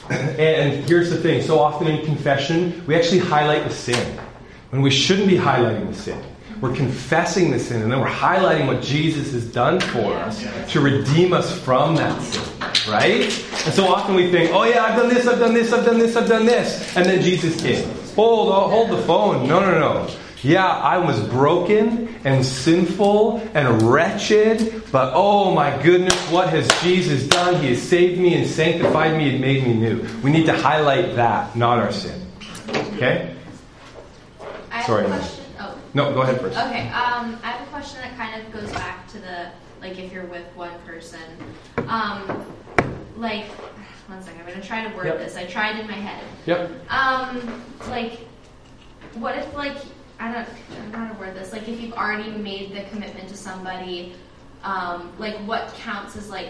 and 0.09 0.85
here's 0.87 1.09
the 1.09 1.17
thing: 1.17 1.41
so 1.41 1.59
often 1.59 1.87
in 1.87 2.05
confession, 2.05 2.83
we 2.87 2.95
actually 2.95 3.19
highlight 3.19 3.63
the 3.63 3.73
sin 3.73 4.17
when 4.71 4.81
we 4.81 4.89
shouldn't 4.89 5.27
be 5.27 5.35
highlighting 5.35 5.87
the 5.87 5.95
sin. 5.95 6.23
We're 6.61 6.75
confessing 6.75 7.51
the 7.51 7.59
sin, 7.59 7.81
and 7.83 7.91
then 7.91 8.01
we're 8.01 8.07
highlighting 8.07 8.67
what 8.67 8.81
Jesus 8.81 9.31
has 9.31 9.45
done 9.45 9.79
for 9.79 10.13
us 10.13 10.45
to 10.73 10.81
redeem 10.81 11.31
us 11.31 11.57
from 11.59 11.95
that 11.95 12.21
sin, 12.21 12.43
right? 12.91 13.23
And 13.65 13.73
so 13.73 13.87
often 13.87 14.15
we 14.15 14.29
think, 14.29 14.51
"Oh 14.53 14.63
yeah, 14.63 14.83
I've 14.83 14.97
done 14.99 15.09
this, 15.09 15.25
I've 15.25 15.39
done 15.39 15.53
this, 15.53 15.71
I've 15.71 15.85
done 15.85 15.99
this, 15.99 16.15
I've 16.17 16.27
done 16.27 16.45
this," 16.45 16.97
and 16.97 17.05
then 17.05 17.21
Jesus 17.21 17.61
came. 17.61 17.89
Hold, 18.15 18.49
oh, 18.49 18.67
hold 18.67 18.89
the 18.89 19.01
phone. 19.03 19.47
No, 19.47 19.61
no, 19.61 19.79
no. 19.79 20.09
Yeah, 20.41 20.65
I 20.65 20.97
was 20.99 21.19
broken 21.27 22.15
and 22.23 22.45
sinful 22.45 23.37
and 23.53 23.81
wretched, 23.81 24.83
but 24.91 25.11
oh 25.13 25.53
my 25.53 25.81
goodness, 25.83 26.15
what 26.31 26.49
has 26.49 26.65
Jesus 26.81 27.27
done? 27.27 27.61
He 27.61 27.69
has 27.69 27.81
saved 27.81 28.19
me 28.21 28.35
and 28.35 28.47
sanctified 28.49 29.17
me 29.17 29.29
and 29.31 29.41
made 29.41 29.65
me 29.67 29.73
new. 29.73 30.05
We 30.23 30.31
need 30.31 30.45
to 30.45 30.55
highlight 30.57 31.15
that, 31.17 31.55
not 31.57 31.79
our 31.79 31.91
sin. 31.91 32.21
Okay? 32.69 33.35
I 34.71 34.77
have 34.77 34.85
Sorry. 34.85 35.05
a 35.05 35.07
question. 35.09 35.43
Oh, 35.59 35.77
No, 35.93 36.13
go 36.13 36.21
ahead 36.21 36.39
first. 36.39 36.57
okay. 36.57 36.87
Um, 36.89 37.37
I 37.43 37.51
have 37.51 37.67
a 37.67 37.69
question 37.71 37.99
that 38.01 38.15
kind 38.15 38.41
of 38.41 38.51
goes 38.53 38.71
back 38.71 39.07
to 39.09 39.19
the 39.19 39.49
like 39.81 39.97
if 39.99 40.11
you're 40.13 40.25
with 40.25 40.45
one 40.55 40.71
person, 40.85 41.19
um, 41.87 42.45
like 43.17 43.45
one 44.07 44.21
second. 44.23 44.39
I'm 44.41 44.47
gonna 44.47 44.61
try 44.61 44.87
to 44.87 44.95
word 44.95 45.05
Yep. 45.07 45.17
this. 45.19 45.35
I 45.35 45.45
tried 45.45 45.79
in 45.79 45.87
my 45.87 45.93
head. 45.93 46.23
Yep. 46.45 46.71
Um, 46.89 47.61
like, 47.89 48.19
what 49.15 49.37
if 49.37 49.53
like 49.53 49.77
I 50.19 50.33
don't, 50.33 50.47
I 50.93 51.07
don't 51.07 51.19
word 51.19 51.33
this. 51.33 51.53
Like, 51.53 51.67
if 51.67 51.79
you've 51.79 51.93
already 51.93 52.29
made 52.31 52.73
the 52.73 52.83
commitment 52.89 53.29
to 53.29 53.37
somebody, 53.37 54.13
um, 54.63 55.13
like 55.17 55.35
what 55.47 55.73
counts 55.75 56.15
as 56.15 56.29
like. 56.29 56.49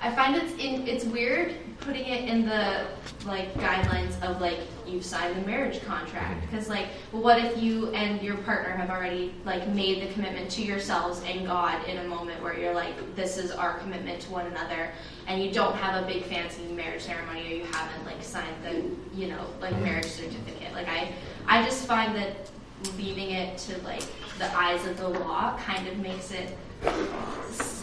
I 0.00 0.14
find 0.14 0.36
it's 0.36 0.52
in, 0.62 0.86
it's 0.86 1.04
weird 1.04 1.56
putting 1.80 2.04
it 2.04 2.28
in 2.28 2.46
the 2.46 2.86
like 3.26 3.52
guidelines 3.54 4.20
of 4.22 4.40
like 4.40 4.58
you've 4.86 5.04
signed 5.04 5.36
a 5.36 5.46
marriage 5.46 5.82
contract 5.84 6.40
because 6.42 6.68
like 6.68 6.86
what 7.10 7.44
if 7.44 7.60
you 7.60 7.88
and 7.90 8.22
your 8.22 8.36
partner 8.38 8.70
have 8.70 8.90
already 8.90 9.34
like 9.44 9.66
made 9.70 10.02
the 10.02 10.12
commitment 10.12 10.50
to 10.52 10.62
yourselves 10.62 11.20
and 11.26 11.46
God 11.46 11.84
in 11.88 11.98
a 11.98 12.04
moment 12.04 12.40
where 12.42 12.56
you're 12.56 12.74
like 12.74 13.16
this 13.16 13.38
is 13.38 13.50
our 13.50 13.78
commitment 13.78 14.20
to 14.22 14.30
one 14.30 14.46
another 14.46 14.90
and 15.26 15.42
you 15.42 15.50
don't 15.50 15.74
have 15.74 16.00
a 16.02 16.06
big 16.06 16.22
fancy 16.24 16.62
marriage 16.62 17.02
ceremony 17.02 17.52
or 17.52 17.56
you 17.56 17.64
haven't 17.64 18.04
like 18.06 18.22
signed 18.22 18.54
the 18.62 18.84
you 19.16 19.26
know 19.26 19.46
like 19.60 19.76
marriage 19.80 20.06
certificate 20.06 20.72
like 20.74 20.88
I 20.88 21.12
I 21.46 21.64
just 21.64 21.86
find 21.86 22.14
that 22.14 22.50
leaving 22.96 23.30
it 23.30 23.58
to 23.58 23.76
like 23.82 24.04
the 24.38 24.56
eyes 24.56 24.84
of 24.86 24.96
the 24.98 25.08
law 25.08 25.56
kind 25.58 25.86
of 25.88 25.98
makes 25.98 26.30
it 26.32 26.56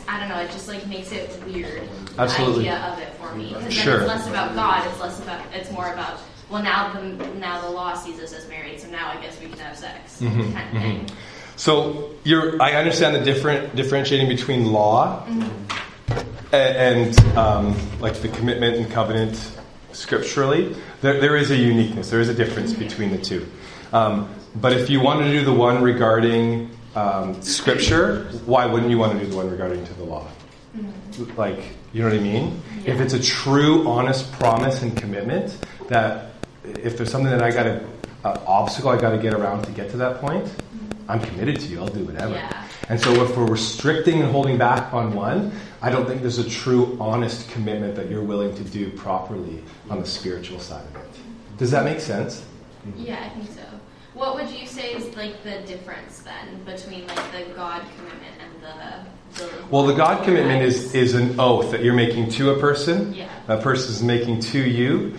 I 0.07 0.19
don't 0.19 0.29
know, 0.29 0.39
it 0.39 0.51
just 0.51 0.67
like 0.67 0.87
makes 0.87 1.11
it 1.11 1.29
weird. 1.45 1.81
Absolutely. 2.17 2.65
The 2.65 2.69
idea 2.71 2.93
of 2.93 2.99
it 2.99 3.13
for 3.15 3.35
me. 3.35 3.53
Because 3.57 3.73
Sure. 3.73 3.93
then 3.99 4.01
it's 4.03 4.07
less 4.09 4.27
about 4.29 4.55
God, 4.55 4.87
it's 4.89 4.99
less 5.01 5.19
about 5.19 5.41
it's 5.53 5.71
more 5.71 5.91
about 5.91 6.19
well 6.49 6.63
now 6.63 6.93
the 6.93 7.01
now 7.39 7.59
the 7.61 7.69
law 7.69 7.93
sees 7.95 8.19
us 8.19 8.31
as 8.33 8.47
married, 8.47 8.79
so 8.79 8.87
now 8.89 9.09
I 9.11 9.21
guess 9.21 9.39
we 9.41 9.47
can 9.49 9.59
have 9.59 9.75
sex 9.77 10.21
Mm-hmm, 10.21 10.53
kind 10.53 10.77
of 10.77 10.81
thing. 10.83 11.09
So 11.57 12.11
you're, 12.25 12.61
I 12.61 12.73
understand 12.73 13.15
the 13.15 13.23
different 13.23 13.75
differentiating 13.75 14.27
between 14.27 14.71
law 14.73 15.25
a- 16.51 16.55
and, 16.55 17.17
um, 17.37 17.75
like 17.99 18.15
the 18.15 18.27
commitment 18.29 18.75
and 18.77 18.91
covenant 18.91 19.51
scripturally. 19.93 20.75
There, 21.01 21.19
there 21.21 21.35
is 21.37 21.51
a 21.51 21.55
uniqueness. 21.55 22.09
There 22.09 22.19
is 22.19 22.27
a 22.29 22.33
difference 22.33 22.73
between 22.73 23.11
the 23.11 23.17
two. 23.17 23.49
Um, 23.93 24.29
but 24.55 24.73
if 24.73 24.89
you 24.89 25.01
want 25.01 25.21
to 25.21 25.31
do 25.31 25.43
the 25.43 25.53
one 25.53 25.81
regarding 25.81 26.69
um, 26.95 27.41
scripture, 27.41 28.25
why 28.45 28.65
wouldn't 28.65 28.89
you 28.89 28.97
want 28.97 29.13
to 29.13 29.19
do 29.19 29.29
the 29.29 29.35
one 29.35 29.49
regarding 29.49 29.85
to 29.85 29.93
the 29.95 30.03
law? 30.03 30.27
Like, 31.37 31.59
you 31.93 32.01
know 32.01 32.09
what 32.09 32.17
I 32.17 32.21
mean? 32.21 32.61
If 32.85 32.99
it's 32.99 33.13
a 33.13 33.21
true, 33.21 33.87
honest 33.87 34.31
promise 34.33 34.81
and 34.81 34.95
commitment 34.95 35.57
that 35.87 36.33
if 36.63 36.97
there's 36.97 37.11
something 37.11 37.31
that 37.31 37.41
I 37.41 37.51
got 37.51 37.63
to, 37.63 37.87
uh, 38.23 38.39
obstacle 38.45 38.89
I 38.89 38.99
got 38.99 39.11
to 39.11 39.17
get 39.17 39.33
around 39.33 39.63
to 39.65 39.71
get 39.71 39.89
to 39.91 39.97
that 39.97 40.19
point, 40.19 40.51
I'm 41.07 41.19
committed 41.21 41.59
to 41.61 41.67
you. 41.67 41.79
I'll 41.79 41.87
do 41.87 42.03
whatever. 42.03 42.33
Yeah. 42.33 42.67
And 42.89 42.99
so 42.99 43.11
if 43.23 43.35
we're 43.35 43.45
restricting 43.45 44.21
and 44.21 44.31
holding 44.31 44.57
back 44.57 44.93
on 44.93 45.13
one, 45.13 45.51
I 45.81 45.89
don't 45.89 46.05
think 46.05 46.21
there's 46.21 46.37
a 46.37 46.49
true, 46.49 46.97
honest 46.99 47.49
commitment 47.49 47.95
that 47.95 48.09
you're 48.09 48.23
willing 48.23 48.55
to 48.55 48.63
do 48.63 48.91
properly 48.91 49.63
on 49.89 49.99
the 49.99 50.05
spiritual 50.05 50.59
side 50.59 50.85
of 50.87 50.95
it. 50.95 51.09
Does 51.57 51.71
that 51.71 51.85
make 51.85 51.99
sense? 51.99 52.43
Yeah, 52.97 53.23
I 53.23 53.29
think 53.29 53.49
so. 53.51 53.74
What 54.15 54.35
would 54.35 54.49
you 54.49 54.65
say 54.65 54.93
is 54.93 55.13
like 55.17 55.43
the 55.43 55.59
difference 55.67 56.19
then 56.19 56.63
between 56.63 57.05
like 57.07 57.31
the 57.33 57.53
God 57.53 57.83
commitment 57.97 58.33
and 58.39 58.63
the, 58.63 59.43
the 59.43 59.67
Well, 59.69 59.85
the 59.85 59.93
God 59.93 60.23
commitment 60.23 60.63
is, 60.63 60.95
is 60.95 61.15
an 61.15 61.37
oath 61.37 61.71
that 61.71 61.83
you're 61.83 61.93
making 61.93 62.29
to 62.31 62.51
a 62.51 62.59
person. 62.59 63.13
Yeah. 63.13 63.29
That 63.47 63.61
person 63.61 63.91
is 63.91 64.01
making 64.01 64.39
to 64.39 64.59
you. 64.59 65.15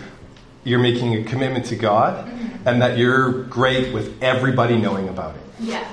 You're 0.63 0.79
making 0.79 1.13
a 1.13 1.23
commitment 1.23 1.65
to 1.67 1.75
God, 1.75 2.27
mm-hmm. 2.27 2.67
and 2.67 2.81
that 2.81 2.97
you're 2.97 3.43
great 3.43 3.93
with 3.93 4.21
everybody 4.21 4.77
knowing 4.77 5.07
about 5.07 5.35
it. 5.35 5.41
Yeah. 5.59 5.87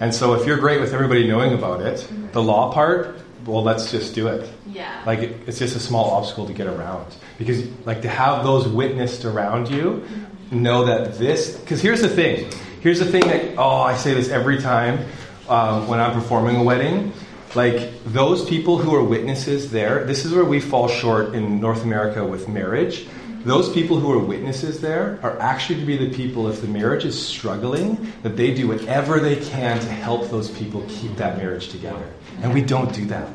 And 0.00 0.14
so, 0.14 0.34
if 0.34 0.46
you're 0.46 0.56
great 0.56 0.80
with 0.80 0.94
everybody 0.94 1.28
knowing 1.28 1.52
about 1.52 1.82
it, 1.82 1.98
mm-hmm. 1.98 2.30
the 2.30 2.42
law 2.42 2.72
part, 2.72 3.18
well, 3.44 3.62
let's 3.62 3.90
just 3.90 4.14
do 4.14 4.28
it. 4.28 4.48
Yeah. 4.66 5.02
Like 5.04 5.18
it, 5.18 5.36
it's 5.46 5.58
just 5.58 5.76
a 5.76 5.80
small 5.80 6.12
obstacle 6.12 6.46
to 6.46 6.54
get 6.54 6.68
around 6.68 7.14
because, 7.36 7.66
like, 7.84 8.02
to 8.02 8.08
have 8.08 8.44
those 8.44 8.66
witnessed 8.66 9.24
around 9.24 9.68
you, 9.68 10.04
mm-hmm. 10.04 10.24
Know 10.54 10.84
that 10.84 11.18
this. 11.18 11.56
Because 11.58 11.82
here's 11.82 12.00
the 12.00 12.08
thing. 12.08 12.50
Here's 12.80 12.98
the 12.98 13.06
thing 13.06 13.22
that 13.28 13.58
oh, 13.58 13.80
I 13.82 13.96
say 13.96 14.14
this 14.14 14.28
every 14.28 14.60
time 14.60 15.06
um, 15.48 15.88
when 15.88 16.00
I'm 16.00 16.12
performing 16.12 16.56
a 16.56 16.62
wedding. 16.62 17.12
Like 17.54 18.02
those 18.04 18.44
people 18.48 18.78
who 18.78 18.94
are 18.94 19.04
witnesses 19.04 19.70
there, 19.70 20.04
this 20.04 20.24
is 20.24 20.32
where 20.32 20.44
we 20.44 20.60
fall 20.60 20.88
short 20.88 21.34
in 21.34 21.60
North 21.60 21.84
America 21.84 22.24
with 22.24 22.48
marriage. 22.48 23.06
those 23.44 23.70
people 23.72 23.98
who 23.98 24.10
are 24.10 24.18
witnesses 24.18 24.80
there 24.80 25.20
are 25.22 25.38
actually 25.38 25.78
to 25.78 25.86
be 25.86 25.96
the 25.98 26.14
people, 26.16 26.48
if 26.48 26.62
the 26.62 26.66
marriage 26.66 27.04
is 27.04 27.14
struggling, 27.14 28.12
that 28.22 28.36
they 28.36 28.54
do 28.54 28.66
whatever 28.66 29.20
they 29.20 29.36
can 29.36 29.78
to 29.78 29.88
help 29.88 30.30
those 30.30 30.50
people 30.50 30.82
keep 30.88 31.14
that 31.16 31.36
marriage 31.36 31.68
together. 31.68 32.08
And 32.42 32.54
we 32.54 32.62
don't 32.62 32.92
do 32.92 33.04
that. 33.06 33.28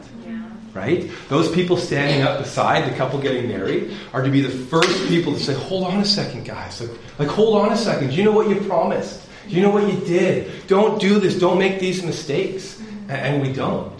Right? 0.74 1.10
Those 1.30 1.52
people 1.52 1.78
standing 1.78 2.22
up 2.22 2.40
beside 2.40 2.92
the 2.92 2.96
couple 2.96 3.20
getting 3.20 3.48
married 3.48 3.98
are 4.14 4.22
to 4.22 4.30
be 4.30 4.42
the 4.42 4.50
first 4.50 5.08
people 5.08 5.34
to 5.34 5.40
say, 5.40 5.54
hold 5.54 5.86
on 5.86 6.00
a 6.00 6.06
second, 6.06 6.46
guys. 6.46 6.80
Like, 6.80 7.00
like 7.18 7.28
hold 7.28 7.60
on 7.60 7.72
a 7.72 7.78
second. 7.78 8.12
Do 8.12 8.16
you 8.16 8.24
know 8.24 8.32
what 8.32 8.50
you 8.50 8.62
promised? 8.62 9.28
Do 9.48 9.56
you 9.56 9.62
know 9.62 9.72
what 9.72 9.92
you 9.92 10.00
did? 10.06 10.68
Don't 10.68 11.02
do 11.02 11.20
this. 11.20 11.40
Don't 11.40 11.58
make 11.58 11.80
these 11.80 12.04
mistakes. 12.04 12.80
And, 13.08 13.42
we 13.42 13.52
don't. 13.52 14.00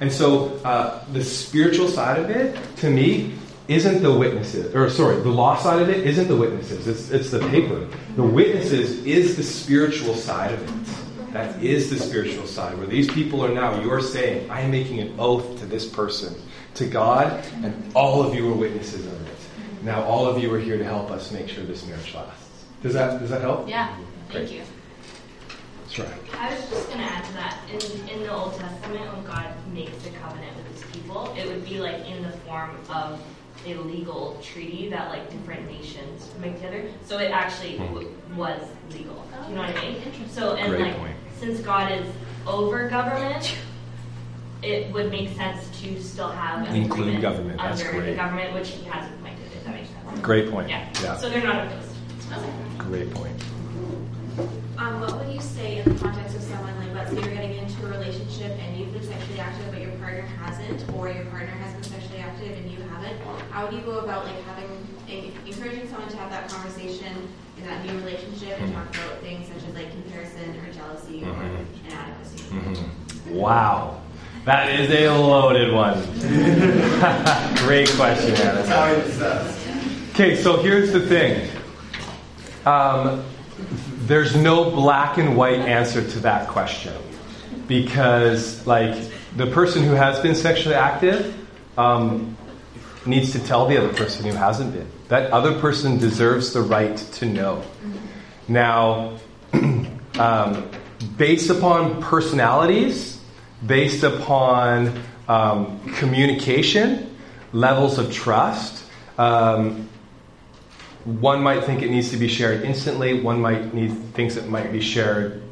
And 0.00 0.10
so 0.10 0.56
uh, 0.64 1.04
the 1.12 1.22
spiritual 1.22 1.88
side 1.88 2.18
of 2.18 2.30
it, 2.30 2.58
to 2.76 2.88
me, 2.88 3.34
isn't 3.68 4.02
the 4.02 4.12
witnesses, 4.12 4.74
or 4.74 4.88
sorry, 4.88 5.16
the 5.16 5.28
law 5.28 5.56
side 5.56 5.82
of 5.82 5.88
it 5.88 6.06
isn't 6.06 6.28
the 6.28 6.36
witnesses, 6.36 6.86
it's, 6.86 7.10
it's 7.10 7.30
the 7.30 7.40
paper. 7.50 7.86
The 8.14 8.22
witnesses 8.22 9.04
is 9.04 9.36
the 9.36 9.42
spiritual 9.42 10.14
side 10.14 10.52
of 10.52 10.62
it. 10.62 11.05
That 11.36 11.62
is 11.62 11.90
the 11.90 11.98
spiritual 11.98 12.46
side, 12.46 12.78
where 12.78 12.86
these 12.86 13.06
people 13.08 13.44
are 13.44 13.52
now, 13.52 13.78
you're 13.82 14.00
saying, 14.00 14.50
I 14.50 14.62
am 14.62 14.70
making 14.70 15.00
an 15.00 15.20
oath 15.20 15.58
to 15.58 15.66
this 15.66 15.86
person, 15.86 16.34
to 16.76 16.86
God, 16.86 17.44
and 17.62 17.94
all 17.94 18.22
of 18.22 18.34
you 18.34 18.50
are 18.50 18.54
witnesses 18.54 19.04
of 19.04 19.26
it. 19.28 19.36
Now, 19.82 20.02
all 20.04 20.26
of 20.26 20.42
you 20.42 20.52
are 20.54 20.58
here 20.58 20.78
to 20.78 20.84
help 20.84 21.10
us 21.10 21.30
make 21.32 21.50
sure 21.50 21.62
this 21.64 21.86
marriage 21.86 22.14
lasts. 22.14 22.64
Does 22.82 22.94
that, 22.94 23.20
does 23.20 23.28
that 23.28 23.42
help? 23.42 23.68
Yeah. 23.68 23.94
Great. 24.30 24.48
Thank 24.48 24.52
you. 24.52 24.62
That's 25.82 25.98
right. 25.98 26.40
I 26.40 26.54
was 26.54 26.70
just 26.70 26.88
going 26.88 27.00
to 27.00 27.04
add 27.04 27.24
to 27.26 27.32
that. 27.34 27.60
In, 27.70 28.08
in 28.08 28.22
the 28.22 28.32
Old 28.32 28.54
Testament, 28.56 29.12
when 29.12 29.24
God 29.26 29.52
makes 29.74 30.06
a 30.06 30.10
covenant 30.12 30.56
with 30.56 30.72
his 30.72 30.90
people, 30.90 31.34
it 31.36 31.46
would 31.46 31.66
be 31.66 31.80
like 31.80 32.06
in 32.06 32.22
the 32.22 32.30
form 32.30 32.70
of 32.88 33.22
a 33.66 33.74
legal 33.74 34.38
treaty 34.42 34.88
that 34.88 35.10
like 35.10 35.30
different 35.30 35.70
nations 35.70 36.30
make 36.40 36.56
together. 36.56 36.88
So 37.04 37.18
it 37.18 37.30
actually 37.30 37.78
w- 37.78 38.10
was 38.36 38.60
legal. 38.92 39.22
You 39.48 39.54
know 39.54 39.62
what 39.62 39.76
I 39.76 39.82
mean? 39.82 40.02
Oh, 40.06 40.26
so 40.28 40.54
and 40.54 40.70
Great 40.70 40.82
like 40.82 40.96
point. 40.96 41.16
Since 41.38 41.60
God 41.60 41.92
is 41.92 42.06
over 42.46 42.88
government, 42.88 43.54
it 44.62 44.92
would 44.92 45.10
make 45.10 45.34
sense 45.36 45.68
to 45.80 46.00
still 46.02 46.28
have 46.30 46.66
an 46.68 46.74
Include 46.74 47.00
agreement 47.00 47.22
government. 47.22 47.58
That's 47.58 47.84
under 47.84 48.02
the 48.02 48.14
government, 48.14 48.54
which 48.54 48.70
He 48.70 48.84
has 48.86 49.08
appointed. 49.12 49.46
If 49.54 49.64
that 49.64 49.74
makes 49.74 49.90
sense. 49.90 50.20
Great 50.20 50.50
point. 50.50 50.68
Yeah. 50.68 50.88
Yeah. 51.02 51.16
So 51.16 51.28
they're 51.28 51.42
not 51.42 51.66
opposed. 51.66 51.92
Great 52.78 53.10
point. 53.12 53.42
Um, 54.78 55.00
what 55.00 55.16
would 55.18 55.34
you 55.34 55.40
say 55.40 55.78
in 55.78 55.94
the 55.94 55.98
context 55.98 56.36
of 56.36 56.42
someone 56.42 56.76
like, 56.78 56.92
let's 56.94 57.10
say 57.10 57.16
you're 57.16 57.34
getting 57.34 57.56
into 57.56 57.86
a 57.86 57.90
relationship 57.90 58.52
and 58.60 58.76
you've 58.78 58.92
been 58.92 59.02
sexually 59.02 59.40
active, 59.40 59.70
but 59.70 59.80
your 59.80 59.92
partner 59.92 60.22
hasn't, 60.22 60.84
or 60.94 61.08
your 61.08 61.24
partner 61.26 61.48
has 61.48 61.72
been 61.74 61.84
sexually 61.84 62.18
active 62.18 62.52
and 62.56 62.70
you 62.70 62.78
haven't? 62.90 63.18
How 63.50 63.64
would 63.64 63.74
you 63.74 63.80
go 63.80 64.00
about 64.00 64.26
like 64.26 64.40
having, 64.42 64.68
encouraging 65.46 65.88
someone 65.88 66.08
to 66.10 66.16
have 66.18 66.30
that 66.30 66.48
conversation 66.48 67.28
in 67.58 67.64
that 67.66 67.84
new 67.84 67.92
relationship 67.98 68.60
and 68.60 68.72
talk 68.72 68.88
about 68.94 69.20
things 69.20 69.46
such 69.48 69.68
as 69.68 69.74
like 69.74 69.90
comparison 69.90 70.56
or 70.60 70.72
jealousy 70.72 71.22
or 71.22 71.26
Mhm. 71.28 71.66
inadequacy? 71.86 72.44
Mm-hmm. 72.50 73.34
Wow. 73.34 74.00
That 74.44 74.78
is 74.78 74.90
a 74.90 75.08
loaded 75.10 75.72
one. 75.72 76.00
Great 77.66 77.88
question, 77.90 78.34
Anna. 78.36 78.64
how 78.66 78.94
he 78.94 79.10
says. 79.10 79.56
Okay, 80.10 80.36
so 80.36 80.58
here's 80.62 80.92
the 80.92 81.00
thing. 81.00 81.48
Um, 82.64 83.24
there's 84.06 84.36
no 84.36 84.70
black 84.70 85.18
and 85.18 85.36
white 85.36 85.58
answer 85.60 86.08
to 86.08 86.20
that 86.20 86.46
question 86.48 86.92
because, 87.66 88.64
like, 88.66 88.94
the 89.36 89.46
person 89.48 89.82
who 89.82 89.92
has 89.94 90.20
been 90.20 90.34
sexually 90.36 90.76
active 90.76 91.34
um, 91.76 92.36
needs 93.04 93.32
to 93.32 93.40
tell 93.40 93.66
the 93.66 93.76
other 93.78 93.92
person 93.92 94.24
who 94.26 94.32
hasn't 94.32 94.72
been. 94.72 94.88
That 95.08 95.30
other 95.30 95.58
person 95.60 95.98
deserves 95.98 96.52
the 96.52 96.62
right 96.62 96.96
to 96.96 97.26
know. 97.26 97.62
Now, 98.48 99.18
um, 100.18 100.70
based 101.16 101.50
upon 101.50 102.02
personalities, 102.02 103.20
based 103.64 104.02
upon 104.02 105.00
um, 105.28 105.80
communication, 105.94 107.16
levels 107.52 107.98
of 107.98 108.12
trust, 108.12 108.84
um, 109.18 109.88
one 111.04 111.40
might 111.40 111.64
think 111.64 111.82
it 111.82 111.90
needs 111.90 112.10
to 112.10 112.16
be 112.16 112.26
shared 112.26 112.64
instantly. 112.64 113.20
One 113.20 113.40
might 113.40 113.72
need 113.72 113.92
thinks 114.14 114.36
it 114.36 114.48
might 114.48 114.72
be 114.72 114.80
shared 114.80 115.42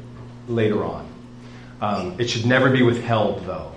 later 0.49 0.83
on. 0.83 1.07
Um, 1.81 2.15
it 2.19 2.29
should 2.29 2.45
never 2.45 2.69
be 2.69 2.81
withheld, 2.81 3.45
though. 3.45 3.71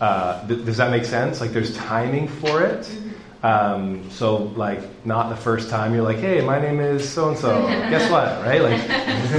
Uh, 0.00 0.46
th- 0.46 0.64
does 0.64 0.76
that 0.78 0.90
make 0.90 1.04
sense? 1.04 1.40
Like 1.40 1.50
there's 1.50 1.76
timing 1.76 2.28
for 2.28 2.62
it. 2.62 2.90
Um, 3.42 4.10
so 4.10 4.36
like 4.56 5.06
not 5.06 5.28
the 5.28 5.36
first 5.36 5.70
time 5.70 5.94
you're 5.94 6.02
like, 6.02 6.18
hey, 6.18 6.40
my 6.40 6.60
name 6.60 6.80
is 6.80 7.08
so 7.08 7.28
and 7.28 7.38
so. 7.38 7.66
Guess 7.66 8.10
what? 8.10 8.44
Right? 8.44 8.60
Like 8.60 8.86
that's, 8.88 9.30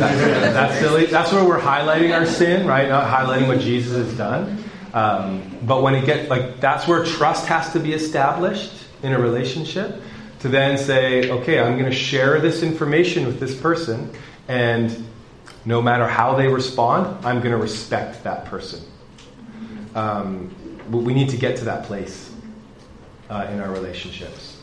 that's 0.54 0.80
silly. 0.80 1.06
That's 1.06 1.34
where 1.34 1.44
we're 1.44 1.60
highlighting 1.60 2.18
our 2.18 2.26
sin, 2.26 2.66
right? 2.66 2.88
Not 2.88 3.12
highlighting 3.12 3.48
what 3.48 3.60
Jesus 3.60 3.98
has 4.08 4.18
done. 4.18 4.64
Um, 4.94 5.58
but 5.64 5.84
when 5.84 5.96
it 5.96 6.06
gets 6.06 6.30
like 6.30 6.62
that's 6.62 6.88
where 6.88 7.04
trust 7.04 7.46
has 7.48 7.74
to 7.74 7.80
be 7.80 7.94
established 7.94 8.72
in 9.04 9.12
a 9.12 9.20
relationship 9.20 10.02
to 10.40 10.48
then 10.48 10.78
say, 10.78 11.30
okay, 11.30 11.60
I'm 11.60 11.74
going 11.74 11.90
to 11.90 11.96
share 11.96 12.40
this 12.40 12.64
information 12.64 13.26
with 13.26 13.42
this 13.42 13.60
person, 13.60 14.14
and 14.48 15.06
no 15.66 15.82
matter 15.82 16.08
how 16.08 16.36
they 16.36 16.48
respond, 16.48 17.26
I'm 17.26 17.40
going 17.40 17.52
to 17.52 17.58
respect 17.58 18.24
that 18.24 18.46
person. 18.46 18.82
Um, 19.94 20.56
we 20.90 21.14
need 21.14 21.30
to 21.32 21.38
get 21.38 21.58
to 21.58 21.66
that 21.66 21.84
place 21.84 22.29
uh, 23.30 23.48
in 23.52 23.60
our 23.60 23.72
relationships. 23.72 24.58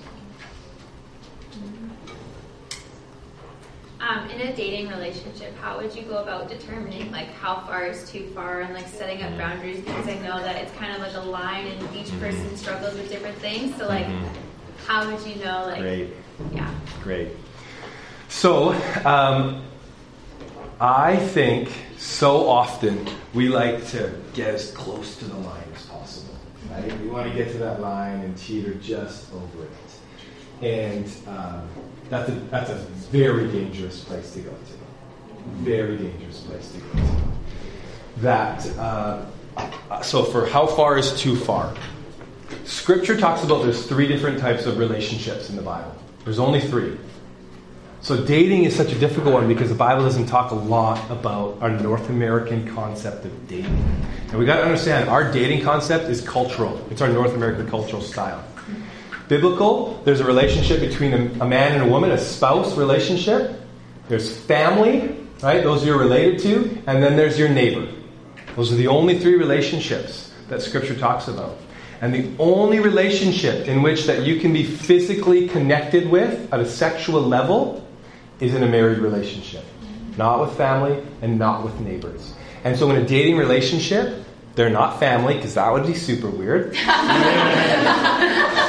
Um, 3.98 4.28
in 4.30 4.40
a 4.42 4.54
dating 4.54 4.88
relationship, 4.88 5.56
how 5.58 5.78
would 5.78 5.94
you 5.94 6.02
go 6.02 6.18
about 6.18 6.48
determining 6.48 7.10
like 7.10 7.32
how 7.34 7.60
far 7.66 7.86
is 7.86 8.08
too 8.08 8.30
far 8.34 8.60
and 8.60 8.72
like 8.74 8.86
setting 8.86 9.22
up 9.22 9.36
boundaries? 9.36 9.80
Because 9.80 10.06
I 10.06 10.14
know 10.18 10.38
that 10.42 10.56
it's 10.56 10.72
kind 10.76 10.92
of 10.92 11.00
like 11.00 11.14
a 11.14 11.26
line, 11.28 11.66
and 11.66 11.96
each 11.96 12.16
person 12.20 12.56
struggles 12.56 12.94
with 12.94 13.08
different 13.08 13.36
things. 13.38 13.74
So 13.76 13.88
like, 13.88 14.06
how 14.86 15.10
would 15.10 15.26
you 15.26 15.42
know 15.42 15.64
like 15.66 15.80
Great. 15.80 16.10
yeah? 16.52 16.72
Great. 17.02 17.30
So, 18.28 18.72
um, 19.04 19.62
I 20.80 21.16
think 21.16 21.70
so 21.96 22.48
often 22.48 23.08
we 23.32 23.48
like 23.48 23.86
to 23.88 24.12
get 24.34 24.54
as 24.54 24.70
close 24.72 25.16
to 25.16 25.24
the 25.24 25.36
line. 25.36 25.62
Right? 26.76 27.00
We 27.00 27.08
want 27.08 27.28
to 27.30 27.34
get 27.34 27.52
to 27.52 27.58
that 27.58 27.80
line 27.80 28.20
and 28.20 28.36
teeter 28.36 28.74
just 28.74 29.32
over 29.32 29.64
it. 29.64 29.70
And 30.62 31.10
um, 31.26 31.68
that's, 32.10 32.28
a, 32.28 32.32
that's 32.32 32.70
a 32.70 32.76
very 33.10 33.48
dangerous 33.48 34.04
place 34.04 34.32
to 34.34 34.40
go 34.40 34.50
to. 34.50 35.36
Very 35.62 35.96
dangerous 35.96 36.40
place 36.40 36.72
to 36.72 36.78
go 36.78 36.92
to. 36.92 37.22
That, 38.18 38.66
uh, 38.78 39.26
so 40.02 40.24
for 40.24 40.46
how 40.46 40.66
far 40.66 40.98
is 40.98 41.18
too 41.18 41.36
far? 41.36 41.74
Scripture 42.64 43.16
talks 43.16 43.42
about 43.42 43.62
there's 43.62 43.86
three 43.86 44.06
different 44.06 44.38
types 44.38 44.66
of 44.66 44.78
relationships 44.78 45.50
in 45.50 45.56
the 45.56 45.62
Bible. 45.62 45.94
There's 46.24 46.38
only 46.38 46.60
three. 46.60 46.98
So 48.06 48.16
dating 48.24 48.62
is 48.62 48.76
such 48.76 48.92
a 48.92 48.98
difficult 49.00 49.34
one 49.34 49.48
because 49.48 49.68
the 49.68 49.74
Bible 49.74 50.04
doesn't 50.04 50.26
talk 50.26 50.52
a 50.52 50.54
lot 50.54 51.10
about 51.10 51.58
our 51.60 51.70
North 51.70 52.08
American 52.08 52.72
concept 52.72 53.24
of 53.24 53.48
dating. 53.48 53.84
And 54.28 54.38
we 54.38 54.44
got 54.46 54.58
to 54.58 54.62
understand 54.62 55.08
our 55.08 55.32
dating 55.32 55.64
concept 55.64 56.04
is 56.04 56.20
cultural. 56.20 56.80
It's 56.88 57.02
our 57.02 57.08
North 57.08 57.34
American 57.34 57.68
cultural 57.68 58.00
style. 58.00 58.44
Biblical, 59.26 60.00
there's 60.04 60.20
a 60.20 60.24
relationship 60.24 60.78
between 60.78 61.14
a, 61.14 61.42
a 61.42 61.48
man 61.48 61.72
and 61.72 61.82
a 61.82 61.88
woman, 61.88 62.12
a 62.12 62.18
spouse 62.18 62.76
relationship. 62.76 63.60
There's 64.06 64.36
family, 64.36 65.26
right? 65.42 65.64
Those 65.64 65.84
you're 65.84 65.98
related 65.98 66.38
to, 66.42 66.80
and 66.86 67.02
then 67.02 67.16
there's 67.16 67.36
your 67.36 67.48
neighbor. 67.48 67.92
Those 68.54 68.72
are 68.72 68.76
the 68.76 68.86
only 68.86 69.18
three 69.18 69.34
relationships 69.34 70.32
that 70.48 70.62
Scripture 70.62 70.94
talks 70.94 71.26
about. 71.26 71.58
And 72.00 72.14
the 72.14 72.30
only 72.38 72.78
relationship 72.78 73.66
in 73.66 73.82
which 73.82 74.04
that 74.06 74.24
you 74.24 74.38
can 74.38 74.52
be 74.52 74.62
physically 74.62 75.48
connected 75.48 76.08
with 76.08 76.52
at 76.54 76.60
a 76.60 76.68
sexual 76.68 77.20
level 77.20 77.82
is 78.40 78.54
in 78.54 78.62
a 78.62 78.68
married 78.68 78.98
relationship. 78.98 79.64
Not 80.16 80.40
with 80.40 80.56
family 80.56 81.02
and 81.22 81.38
not 81.38 81.64
with 81.64 81.78
neighbors. 81.80 82.34
And 82.64 82.76
so 82.76 82.90
in 82.90 82.96
a 82.96 83.06
dating 83.06 83.36
relationship, 83.36 84.24
they're 84.54 84.70
not 84.70 84.98
family 84.98 85.34
because 85.34 85.54
that 85.54 85.70
would 85.72 85.86
be 85.86 85.94
super 85.94 86.30
weird. 86.30 86.68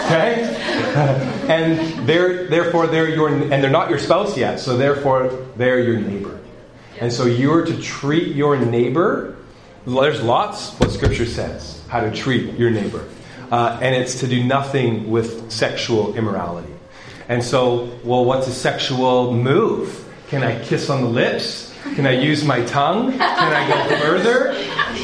okay? 0.08 0.54
and 1.48 2.08
they're 2.08 2.48
therefore 2.48 2.88
they're 2.88 3.10
your 3.10 3.30
and 3.30 3.64
they're 3.64 3.70
not 3.70 3.90
your 3.90 4.00
spouse 4.00 4.38
yet, 4.38 4.60
so 4.60 4.78
therefore 4.78 5.30
they're 5.56 5.80
your 5.80 6.00
neighbor. 6.00 6.40
And 7.00 7.12
so 7.12 7.26
you're 7.26 7.66
to 7.66 7.82
treat 7.82 8.36
your 8.36 8.58
neighbor. 8.58 9.38
There's 9.86 10.22
lots 10.22 10.72
what 10.80 10.92
Scripture 10.92 11.26
says 11.26 11.82
how 11.88 12.02
to 12.02 12.12
treat 12.12 12.56
your 12.56 12.70
neighbor, 12.70 13.08
uh, 13.52 13.80
and 13.82 13.96
it's 13.96 14.20
to 14.20 14.28
do 14.28 14.44
nothing 14.44 15.10
with 15.10 15.52
sexual 15.52 16.16
immorality. 16.16 16.74
And 17.30 17.44
so, 17.44 17.90
well, 18.04 18.26
what's 18.26 18.48
a 18.48 18.54
sexual 18.54 19.34
move? 19.34 20.06
Can 20.30 20.44
I 20.44 20.62
kiss 20.64 20.90
on 20.90 21.02
the 21.02 21.10
lips? 21.10 21.74
Can 21.96 22.06
I 22.06 22.20
use 22.20 22.44
my 22.44 22.64
tongue? 22.66 23.12
Can 23.12 23.22
I 23.22 23.68
go 23.68 24.00
further? 24.00 24.54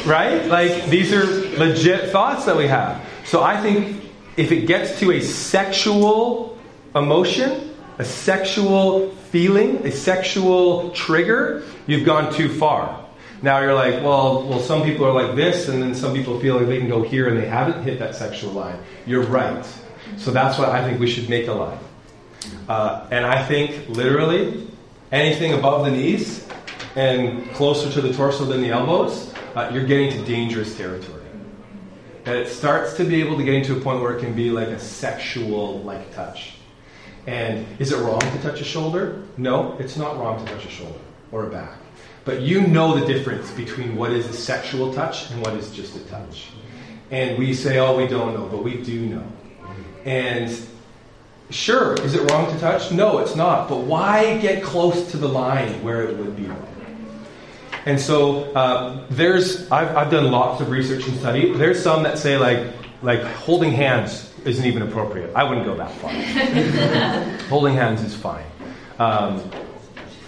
Right? 0.06 0.44
Like 0.46 0.86
these 0.86 1.12
are 1.12 1.24
legit 1.58 2.10
thoughts 2.10 2.44
that 2.44 2.56
we 2.56 2.66
have. 2.66 3.02
So 3.24 3.42
I 3.42 3.60
think 3.60 4.10
if 4.36 4.52
it 4.52 4.66
gets 4.66 4.98
to 5.00 5.12
a 5.12 5.20
sexual 5.20 6.58
emotion, 6.94 7.74
a 7.98 8.04
sexual 8.04 9.10
feeling, 9.30 9.86
a 9.86 9.90
sexual 9.90 10.90
trigger, 10.90 11.62
you've 11.86 12.04
gone 12.04 12.32
too 12.32 12.48
far. 12.48 13.04
Now 13.42 13.60
you're 13.60 13.74
like, 13.74 14.02
well, 14.02 14.46
well, 14.46 14.60
some 14.60 14.82
people 14.82 15.06
are 15.06 15.12
like 15.12 15.36
this, 15.36 15.68
and 15.68 15.82
then 15.82 15.94
some 15.94 16.14
people 16.14 16.40
feel 16.40 16.56
like 16.56 16.66
they 16.66 16.78
can 16.78 16.88
go 16.88 17.02
here 17.02 17.28
and 17.28 17.36
they 17.36 17.46
haven't 17.46 17.82
hit 17.82 17.98
that 17.98 18.14
sexual 18.14 18.52
line. 18.52 18.78
You're 19.06 19.24
right. 19.24 19.64
So 20.16 20.30
that's 20.30 20.58
why 20.58 20.70
I 20.70 20.82
think 20.82 21.00
we 21.00 21.10
should 21.10 21.28
make 21.28 21.46
a 21.48 21.52
line. 21.52 21.78
Uh, 22.68 23.06
and 23.10 23.26
I 23.26 23.44
think 23.44 23.88
literally 23.88 24.68
anything 25.12 25.52
above 25.52 25.84
the 25.84 25.90
knees 25.90 26.46
and 26.96 27.50
closer 27.52 27.90
to 27.92 28.00
the 28.00 28.12
torso 28.12 28.44
than 28.44 28.62
the 28.62 28.70
elbows, 28.70 29.32
uh, 29.54 29.70
you're 29.72 29.86
getting 29.86 30.10
to 30.10 30.24
dangerous 30.24 30.76
territory. 30.76 31.22
And 32.26 32.36
it 32.36 32.48
starts 32.48 32.94
to 32.94 33.04
be 33.04 33.20
able 33.20 33.36
to 33.36 33.44
get 33.44 33.54
into 33.54 33.76
a 33.76 33.80
point 33.80 34.00
where 34.00 34.16
it 34.16 34.20
can 34.20 34.34
be 34.34 34.50
like 34.50 34.68
a 34.68 34.78
sexual 34.78 35.80
like 35.80 36.14
touch. 36.14 36.54
And 37.26 37.66
is 37.78 37.92
it 37.92 37.98
wrong 37.98 38.20
to 38.20 38.38
touch 38.42 38.60
a 38.60 38.64
shoulder? 38.64 39.22
No, 39.36 39.76
it's 39.78 39.96
not 39.96 40.18
wrong 40.18 40.44
to 40.44 40.52
touch 40.52 40.64
a 40.64 40.70
shoulder 40.70 40.98
or 41.32 41.46
a 41.46 41.50
back. 41.50 41.78
But 42.24 42.40
you 42.40 42.66
know 42.66 42.98
the 42.98 43.06
difference 43.06 43.50
between 43.50 43.96
what 43.96 44.10
is 44.12 44.26
a 44.26 44.32
sexual 44.32 44.92
touch 44.94 45.30
and 45.30 45.42
what 45.42 45.54
is 45.54 45.70
just 45.70 45.96
a 45.96 46.00
touch. 46.06 46.48
And 47.10 47.38
we 47.38 47.52
say, 47.52 47.78
oh, 47.78 47.96
we 47.96 48.06
don't 48.06 48.34
know, 48.34 48.46
but 48.46 48.64
we 48.64 48.82
do 48.82 49.06
know. 49.06 49.26
And 50.04 50.50
sure, 51.50 51.94
is 52.02 52.14
it 52.14 52.30
wrong 52.30 52.52
to 52.52 52.58
touch? 52.60 52.90
No, 52.92 53.18
it's 53.18 53.36
not. 53.36 53.68
But 53.68 53.78
why 53.78 54.38
get 54.38 54.62
close 54.62 55.10
to 55.12 55.16
the 55.16 55.28
line 55.28 55.82
where 55.82 56.02
it 56.02 56.16
would 56.16 56.36
be 56.36 56.44
wrong? 56.44 56.74
And 57.86 58.00
so 58.00 58.44
uh, 58.54 59.04
there's, 59.10 59.70
I've, 59.70 59.94
I've 59.96 60.10
done 60.10 60.30
lots 60.30 60.60
of 60.60 60.70
research 60.70 61.06
and 61.06 61.18
study. 61.18 61.52
There's 61.52 61.82
some 61.82 62.02
that 62.04 62.18
say 62.18 62.38
like, 62.38 62.72
like 63.02 63.22
holding 63.22 63.72
hands 63.72 64.32
isn't 64.44 64.64
even 64.64 64.82
appropriate. 64.82 65.34
I 65.34 65.44
wouldn't 65.44 65.66
go 65.66 65.76
that 65.76 65.90
far. 65.92 66.10
holding 67.48 67.74
hands 67.74 68.02
is 68.02 68.14
fine. 68.14 68.44
Um, 68.98 69.50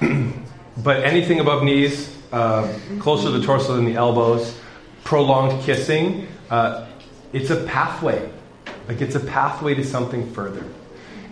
but 0.83 1.05
anything 1.05 1.41
above 1.41 1.63
knees, 1.63 2.15
uh, 2.33 2.79
closer 2.99 3.31
to 3.31 3.39
the 3.39 3.45
torso 3.45 3.77
than 3.77 3.87
the 3.87 3.95
elbows, 3.95 4.59
prolonged 5.05 5.63
kissing, 5.63 6.29
uh, 6.51 6.87
it's 7.33 7.51
a 7.51 7.65
pathway. 7.65 8.31
Like 8.89 9.01
it's 9.01 9.15
a 9.15 9.21
pathway 9.21 9.75
to 9.75 9.85
something 9.85 10.31
further. 10.33 10.65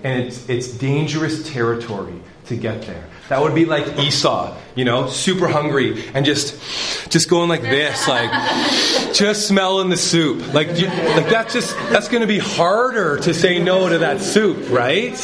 And 0.05 0.23
it's, 0.23 0.49
it's 0.49 0.69
dangerous 0.69 1.51
territory 1.51 2.21
to 2.47 2.57
get 2.57 2.83
there. 2.83 3.05
That 3.31 3.41
would 3.41 3.55
be 3.55 3.65
like 3.65 3.99
Esau, 3.99 4.55
you 4.75 4.85
know, 4.85 5.09
super 5.09 5.49
hungry 5.49 6.05
and 6.13 6.27
just 6.27 6.61
just 7.11 7.31
going 7.31 7.49
like 7.49 7.63
this, 7.63 8.07
like 8.07 8.31
just 9.15 9.49
smelling 9.49 9.89
the 9.89 9.97
soup. 9.97 10.53
Like 10.53 10.79
you, 10.79 10.89
like 10.89 11.31
that's 11.31 11.55
just 11.55 11.75
that's 11.89 12.09
going 12.09 12.21
to 12.21 12.27
be 12.27 12.39
harder 12.39 13.17
to 13.21 13.33
say 13.33 13.63
no 13.63 13.89
to 13.89 13.99
that 13.99 14.21
soup, 14.21 14.69
right? 14.69 15.17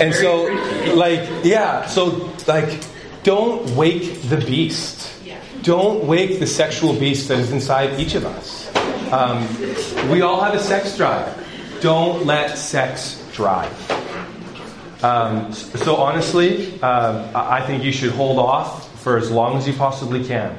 And 0.00 0.12
so 0.12 0.46
like 0.96 1.44
yeah, 1.44 1.86
so 1.86 2.32
like 2.48 2.82
don't 3.22 3.70
wake 3.76 4.20
the 4.22 4.38
beast. 4.38 5.12
Don't 5.62 6.04
wake 6.04 6.40
the 6.40 6.46
sexual 6.46 6.92
beast 6.92 7.28
that 7.28 7.38
is 7.38 7.50
inside 7.50 7.98
each 7.98 8.14
of 8.16 8.26
us. 8.26 8.70
Um, 9.10 10.10
we 10.10 10.20
all 10.20 10.42
have 10.42 10.52
a 10.54 10.58
sex 10.58 10.94
drive. 10.94 11.34
Don't 11.80 12.26
let 12.26 12.58
sex 12.58 13.24
drive. 13.32 13.72
Um, 15.04 15.52
so 15.52 15.96
honestly, 15.96 16.80
uh, 16.80 17.30
I 17.34 17.60
think 17.66 17.84
you 17.84 17.92
should 17.92 18.12
hold 18.12 18.38
off 18.38 18.98
for 19.02 19.18
as 19.18 19.30
long 19.30 19.58
as 19.58 19.68
you 19.68 19.74
possibly 19.74 20.24
can. 20.24 20.56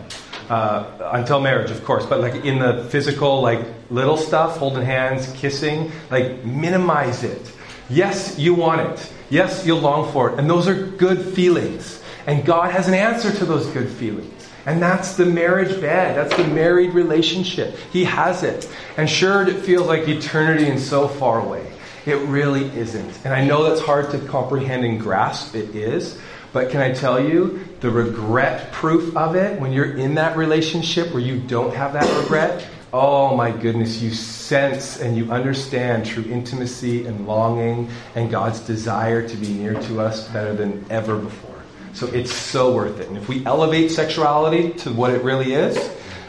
Uh, 0.49 1.09
until 1.13 1.39
marriage, 1.41 1.71
of 1.71 1.83
course, 1.83 2.05
but 2.05 2.21
like 2.21 2.45
in 2.45 2.59
the 2.59 2.83
physical, 2.91 3.41
like 3.41 3.65
little 3.89 4.17
stuff, 4.17 4.57
holding 4.57 4.85
hands, 4.85 5.33
kissing, 5.33 5.91
like 6.11 6.45
minimize 6.45 7.23
it. 7.23 7.51
Yes, 7.89 8.37
you 8.37 8.53
want 8.53 8.81
it. 8.81 9.11
Yes, 9.31 9.65
you'll 9.65 9.79
long 9.79 10.11
for 10.11 10.29
it. 10.29 10.37
And 10.39 10.47
those 10.47 10.67
are 10.67 10.75
good 10.75 11.19
feelings. 11.33 12.03
And 12.27 12.45
God 12.45 12.69
has 12.69 12.87
an 12.87 12.93
answer 12.93 13.31
to 13.31 13.45
those 13.45 13.65
good 13.67 13.89
feelings. 13.89 14.31
And 14.67 14.79
that's 14.79 15.15
the 15.15 15.25
marriage 15.25 15.81
bed. 15.81 16.15
That's 16.15 16.37
the 16.37 16.47
married 16.47 16.93
relationship. 16.93 17.75
He 17.91 18.03
has 18.03 18.43
it. 18.43 18.69
And 18.97 19.09
sure, 19.09 19.47
it 19.47 19.65
feels 19.65 19.87
like 19.87 20.07
eternity 20.07 20.67
and 20.67 20.79
so 20.79 21.07
far 21.07 21.39
away. 21.39 21.71
It 22.05 22.17
really 22.27 22.65
isn't. 22.77 23.25
And 23.25 23.33
I 23.33 23.43
know 23.43 23.63
that's 23.63 23.81
hard 23.81 24.11
to 24.11 24.19
comprehend 24.19 24.85
and 24.85 24.99
grasp. 24.99 25.55
It 25.55 25.75
is. 25.75 26.19
But 26.53 26.69
can 26.69 26.79
I 26.79 26.93
tell 26.93 27.19
you, 27.19 27.67
the 27.81 27.89
regret 27.89 28.71
proof 28.71 29.17
of 29.17 29.35
it, 29.35 29.59
when 29.59 29.73
you're 29.73 29.97
in 29.97 30.15
that 30.15 30.37
relationship 30.37 31.11
where 31.11 31.21
you 31.21 31.39
don't 31.39 31.75
have 31.75 31.93
that 31.93 32.21
regret, 32.21 32.65
oh 32.93 33.35
my 33.35 33.51
goodness, 33.51 34.01
you 34.01 34.13
sense 34.13 35.01
and 35.01 35.17
you 35.17 35.29
understand 35.31 36.05
true 36.05 36.23
intimacy 36.23 37.05
and 37.05 37.27
longing 37.27 37.89
and 38.15 38.31
God's 38.31 38.61
desire 38.61 39.27
to 39.27 39.35
be 39.35 39.49
near 39.49 39.73
to 39.73 39.99
us 39.99 40.29
better 40.29 40.53
than 40.53 40.85
ever 40.89 41.17
before. 41.17 41.55
So 41.93 42.07
it's 42.07 42.31
so 42.31 42.73
worth 42.73 42.99
it. 43.01 43.09
And 43.09 43.17
if 43.17 43.27
we 43.27 43.45
elevate 43.45 43.91
sexuality 43.91 44.71
to 44.79 44.93
what 44.93 45.11
it 45.11 45.23
really 45.23 45.53
is, 45.53 45.77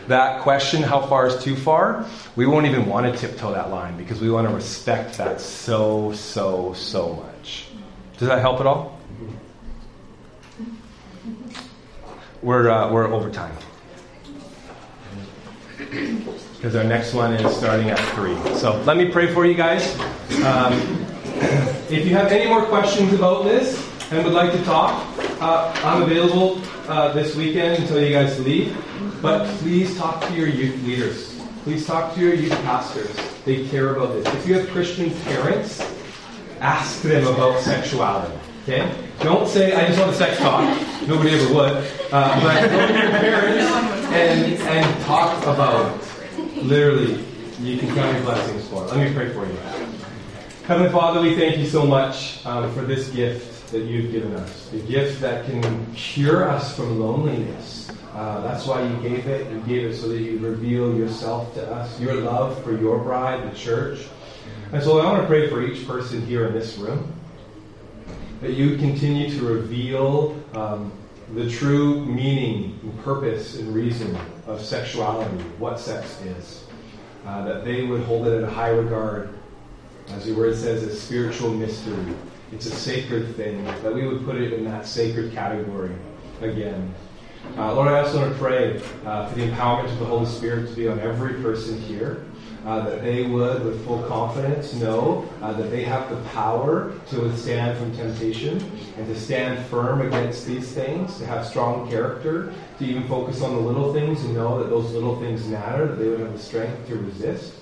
that 0.09 0.43
question, 0.43 0.83
how 0.83 1.01
far 1.07 1.27
is 1.27 1.43
too 1.43 1.57
far, 1.57 2.07
we 2.37 2.47
won't 2.47 2.67
even 2.67 2.87
want 2.87 3.13
to 3.13 3.19
tiptoe 3.19 3.53
that 3.53 3.71
line 3.71 3.97
because 3.97 4.21
we 4.21 4.31
want 4.31 4.49
to 4.49 4.55
respect 4.55 5.19
that 5.19 5.41
so, 5.41 6.13
so, 6.13 6.73
so 6.75 7.15
much. 7.15 7.69
Does 8.19 8.29
that 8.29 8.41
help 8.41 8.61
at 8.61 8.67
all? 8.67 8.99
We're, 12.43 12.71
uh, 12.71 12.93
we're 12.93 13.13
over 13.13 13.31
time. 13.31 13.57
Because 15.79 16.75
our 16.77 16.85
next 16.85 17.13
one 17.13 17.33
is 17.35 17.57
starting 17.57 17.91
at 17.91 17.99
3. 18.15 18.57
So 18.57 18.81
let 18.83 18.97
me 18.97 19.11
pray 19.11 19.33
for 19.33 19.45
you 19.45 19.55
guys. 19.55 19.99
Um, 20.45 20.73
if 21.91 22.07
you 22.07 22.15
have 22.15 22.33
any 22.33 22.49
more 22.49 22.65
questions 22.65 23.13
about 23.13 23.45
this 23.45 23.77
and 24.11 24.25
would 24.25 24.33
like 24.33 24.53
to 24.53 24.63
talk, 24.65 25.05
uh, 25.41 25.73
I'm 25.85 26.03
available 26.03 26.61
uh, 26.89 27.13
this 27.13 27.37
weekend 27.37 27.83
until 27.83 28.03
you 28.03 28.11
guys 28.11 28.39
leave. 28.41 28.77
But 29.23 29.47
please 29.59 29.97
talk 29.97 30.21
to 30.27 30.35
your 30.35 30.49
youth 30.49 30.83
leaders. 30.85 31.41
Please 31.65 31.87
talk 31.87 32.15
to 32.15 32.21
your 32.21 32.35
youth 32.35 32.53
pastors. 32.63 33.11
They 33.45 33.67
care 33.69 33.95
about 33.95 34.13
this. 34.13 34.27
If 34.35 34.47
you 34.47 34.55
have 34.55 34.69
Christian 34.71 35.11
parents, 35.23 35.81
ask 36.61 37.03
them 37.03 37.27
about 37.27 37.61
sexuality. 37.63 38.39
Okay? 38.63 38.93
Don't 39.21 39.49
say, 39.49 39.75
I 39.75 39.87
just 39.87 39.99
want 39.99 40.11
a 40.11 40.15
sex 40.15 40.39
talk. 40.39 40.63
Nobody 41.09 41.31
ever 41.31 41.55
would. 41.55 41.91
Uh, 42.13 42.41
but 42.41 42.71
go 42.71 42.87
to 42.87 42.93
your 42.93 43.11
parents 43.11 44.07
and, 44.13 44.53
and 44.63 45.05
talk 45.05 45.43
about 45.43 45.97
it. 45.97 46.63
Literally, 46.63 47.25
you 47.61 47.79
can 47.79 47.95
count 47.95 48.15
your 48.15 48.23
blessings 48.25 48.69
for 48.69 48.85
it. 48.85 48.89
Let 48.89 49.09
me 49.09 49.15
pray 49.15 49.33
for 49.33 49.47
you. 49.47 49.57
Heavenly 50.67 50.91
Father, 50.91 51.21
we 51.21 51.37
thank 51.37 51.59
you 51.59 51.67
so 51.67 51.87
much 51.87 52.45
um, 52.45 52.73
for 52.75 52.83
this 52.83 53.09
gift 53.11 53.71
that 53.71 53.83
you've 53.83 54.13
given 54.13 54.35
us. 54.35 54.69
The 54.71 54.81
gift 54.81 55.21
that 55.21 55.47
can 55.47 55.95
cure 55.95 56.49
us 56.49 56.77
from 56.77 57.01
loneliness. 57.01 57.91
Uh, 58.17 58.41
that's 58.41 58.67
why 58.67 58.83
you 58.83 58.97
gave 59.07 59.27
it. 59.27 59.53
You 59.53 59.61
gave 59.61 59.85
it 59.91 59.95
so 59.95 60.09
that 60.09 60.19
you 60.19 60.39
reveal 60.39 60.97
yourself 60.97 61.53
to 61.53 61.71
us, 61.71 62.01
your 62.01 62.15
love 62.15 62.65
for 62.65 62.75
your 62.75 62.99
bride, 62.99 63.53
the 63.53 63.55
church. 63.55 64.07
And 64.73 64.83
so 64.83 64.99
I 64.99 65.05
want 65.05 65.21
to 65.21 65.27
pray 65.27 65.51
for 65.51 65.63
each 65.63 65.87
person 65.87 66.25
here 66.25 66.47
in 66.47 66.55
this 66.55 66.79
room 66.79 67.13
that 68.41 68.53
you 68.53 68.79
continue 68.79 69.29
to 69.39 69.45
reveal 69.45 70.35
um, 70.55 70.93
the 71.35 71.51
true 71.51 72.07
meaning 72.07 72.79
and 72.83 72.99
purpose 73.05 73.59
and 73.59 73.75
reason 73.75 74.17
of 74.47 74.63
sexuality, 74.63 75.37
what 75.59 75.79
sex 75.79 76.19
is. 76.23 76.65
Uh, 77.27 77.45
that 77.45 77.65
they 77.67 77.83
would 77.83 78.01
hold 78.05 78.27
it 78.29 78.43
in 78.43 78.45
high 78.49 78.71
regard. 78.71 79.29
As 80.09 80.27
your 80.27 80.39
word 80.39 80.57
says, 80.57 80.85
a 80.85 80.95
spiritual 80.95 81.51
mystery. 81.51 82.15
It's 82.51 82.65
a 82.65 82.71
sacred 82.71 83.37
thing. 83.37 83.63
That 83.83 83.93
we 83.93 84.07
would 84.07 84.25
put 84.25 84.37
it 84.37 84.55
in 84.55 84.65
that 84.65 84.87
sacred 84.87 85.35
category 85.35 85.95
again. 86.41 86.95
Uh, 87.57 87.75
Lord, 87.75 87.89
I 87.89 88.01
also 88.01 88.21
want 88.21 88.33
to 88.33 88.39
pray 88.39 88.83
uh, 89.05 89.29
for 89.29 89.35
the 89.35 89.49
empowerment 89.49 89.91
of 89.93 89.99
the 89.99 90.05
Holy 90.05 90.27
Spirit 90.27 90.69
to 90.69 90.75
be 90.75 90.89
on 90.89 91.01
every 91.01 91.35
person 91.43 91.81
here. 91.81 92.25
Uh, 92.67 92.81
that 92.85 93.01
they 93.01 93.23
would, 93.23 93.65
with 93.65 93.85
full 93.85 94.03
confidence, 94.09 94.75
know 94.75 95.25
uh, 95.41 95.53
that 95.53 95.71
they 95.71 95.85
have 95.85 96.11
the 96.11 96.17
power 96.31 96.93
to 97.09 97.21
withstand 97.21 97.79
from 97.79 97.97
temptation 97.97 98.59
and 98.97 99.07
to 99.07 99.15
stand 99.15 99.65
firm 99.67 100.01
against 100.01 100.45
these 100.47 100.73
things, 100.73 101.17
to 101.17 101.25
have 101.25 101.47
strong 101.47 101.89
character, 101.89 102.53
to 102.77 102.85
even 102.85 103.07
focus 103.07 103.41
on 103.41 103.55
the 103.55 103.61
little 103.61 103.95
things 103.95 104.25
and 104.25 104.35
know 104.35 104.59
that 104.59 104.69
those 104.69 104.91
little 104.93 105.15
things 105.21 105.47
matter, 105.47 105.87
that 105.87 105.95
they 105.95 106.09
would 106.09 106.19
have 106.19 106.33
the 106.33 106.39
strength 106.41 106.89
to 106.89 106.97
resist, 106.97 107.55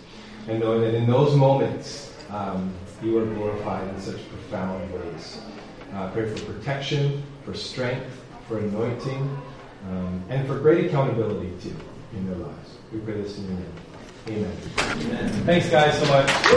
and 0.48 0.60
knowing 0.60 0.80
that 0.80 0.94
in 0.94 1.06
those 1.06 1.36
moments 1.36 2.10
um, 2.30 2.72
you 3.02 3.18
are 3.18 3.26
glorified 3.26 3.86
in 3.86 4.00
such 4.00 4.26
profound 4.30 4.90
ways. 4.90 5.38
Uh, 5.92 6.10
pray 6.12 6.34
for 6.34 6.52
protection, 6.52 7.22
for 7.44 7.52
strength, 7.52 8.24
for 8.48 8.58
anointing, 8.58 9.36
um, 9.88 10.24
and 10.28 10.46
for 10.46 10.58
great 10.58 10.86
accountability 10.86 11.52
too 11.62 11.76
in 12.14 12.26
their 12.26 12.36
lives. 12.36 12.78
We 12.92 13.00
pray 13.00 13.14
this 13.14 13.38
in 13.38 13.44
your 13.44 13.54
name. 13.54 13.72
Amen. 14.26 14.56
Amen. 14.78 15.28
Thanks, 15.44 15.68
guys, 15.68 15.98
so 15.98 16.06
much. 16.06 16.30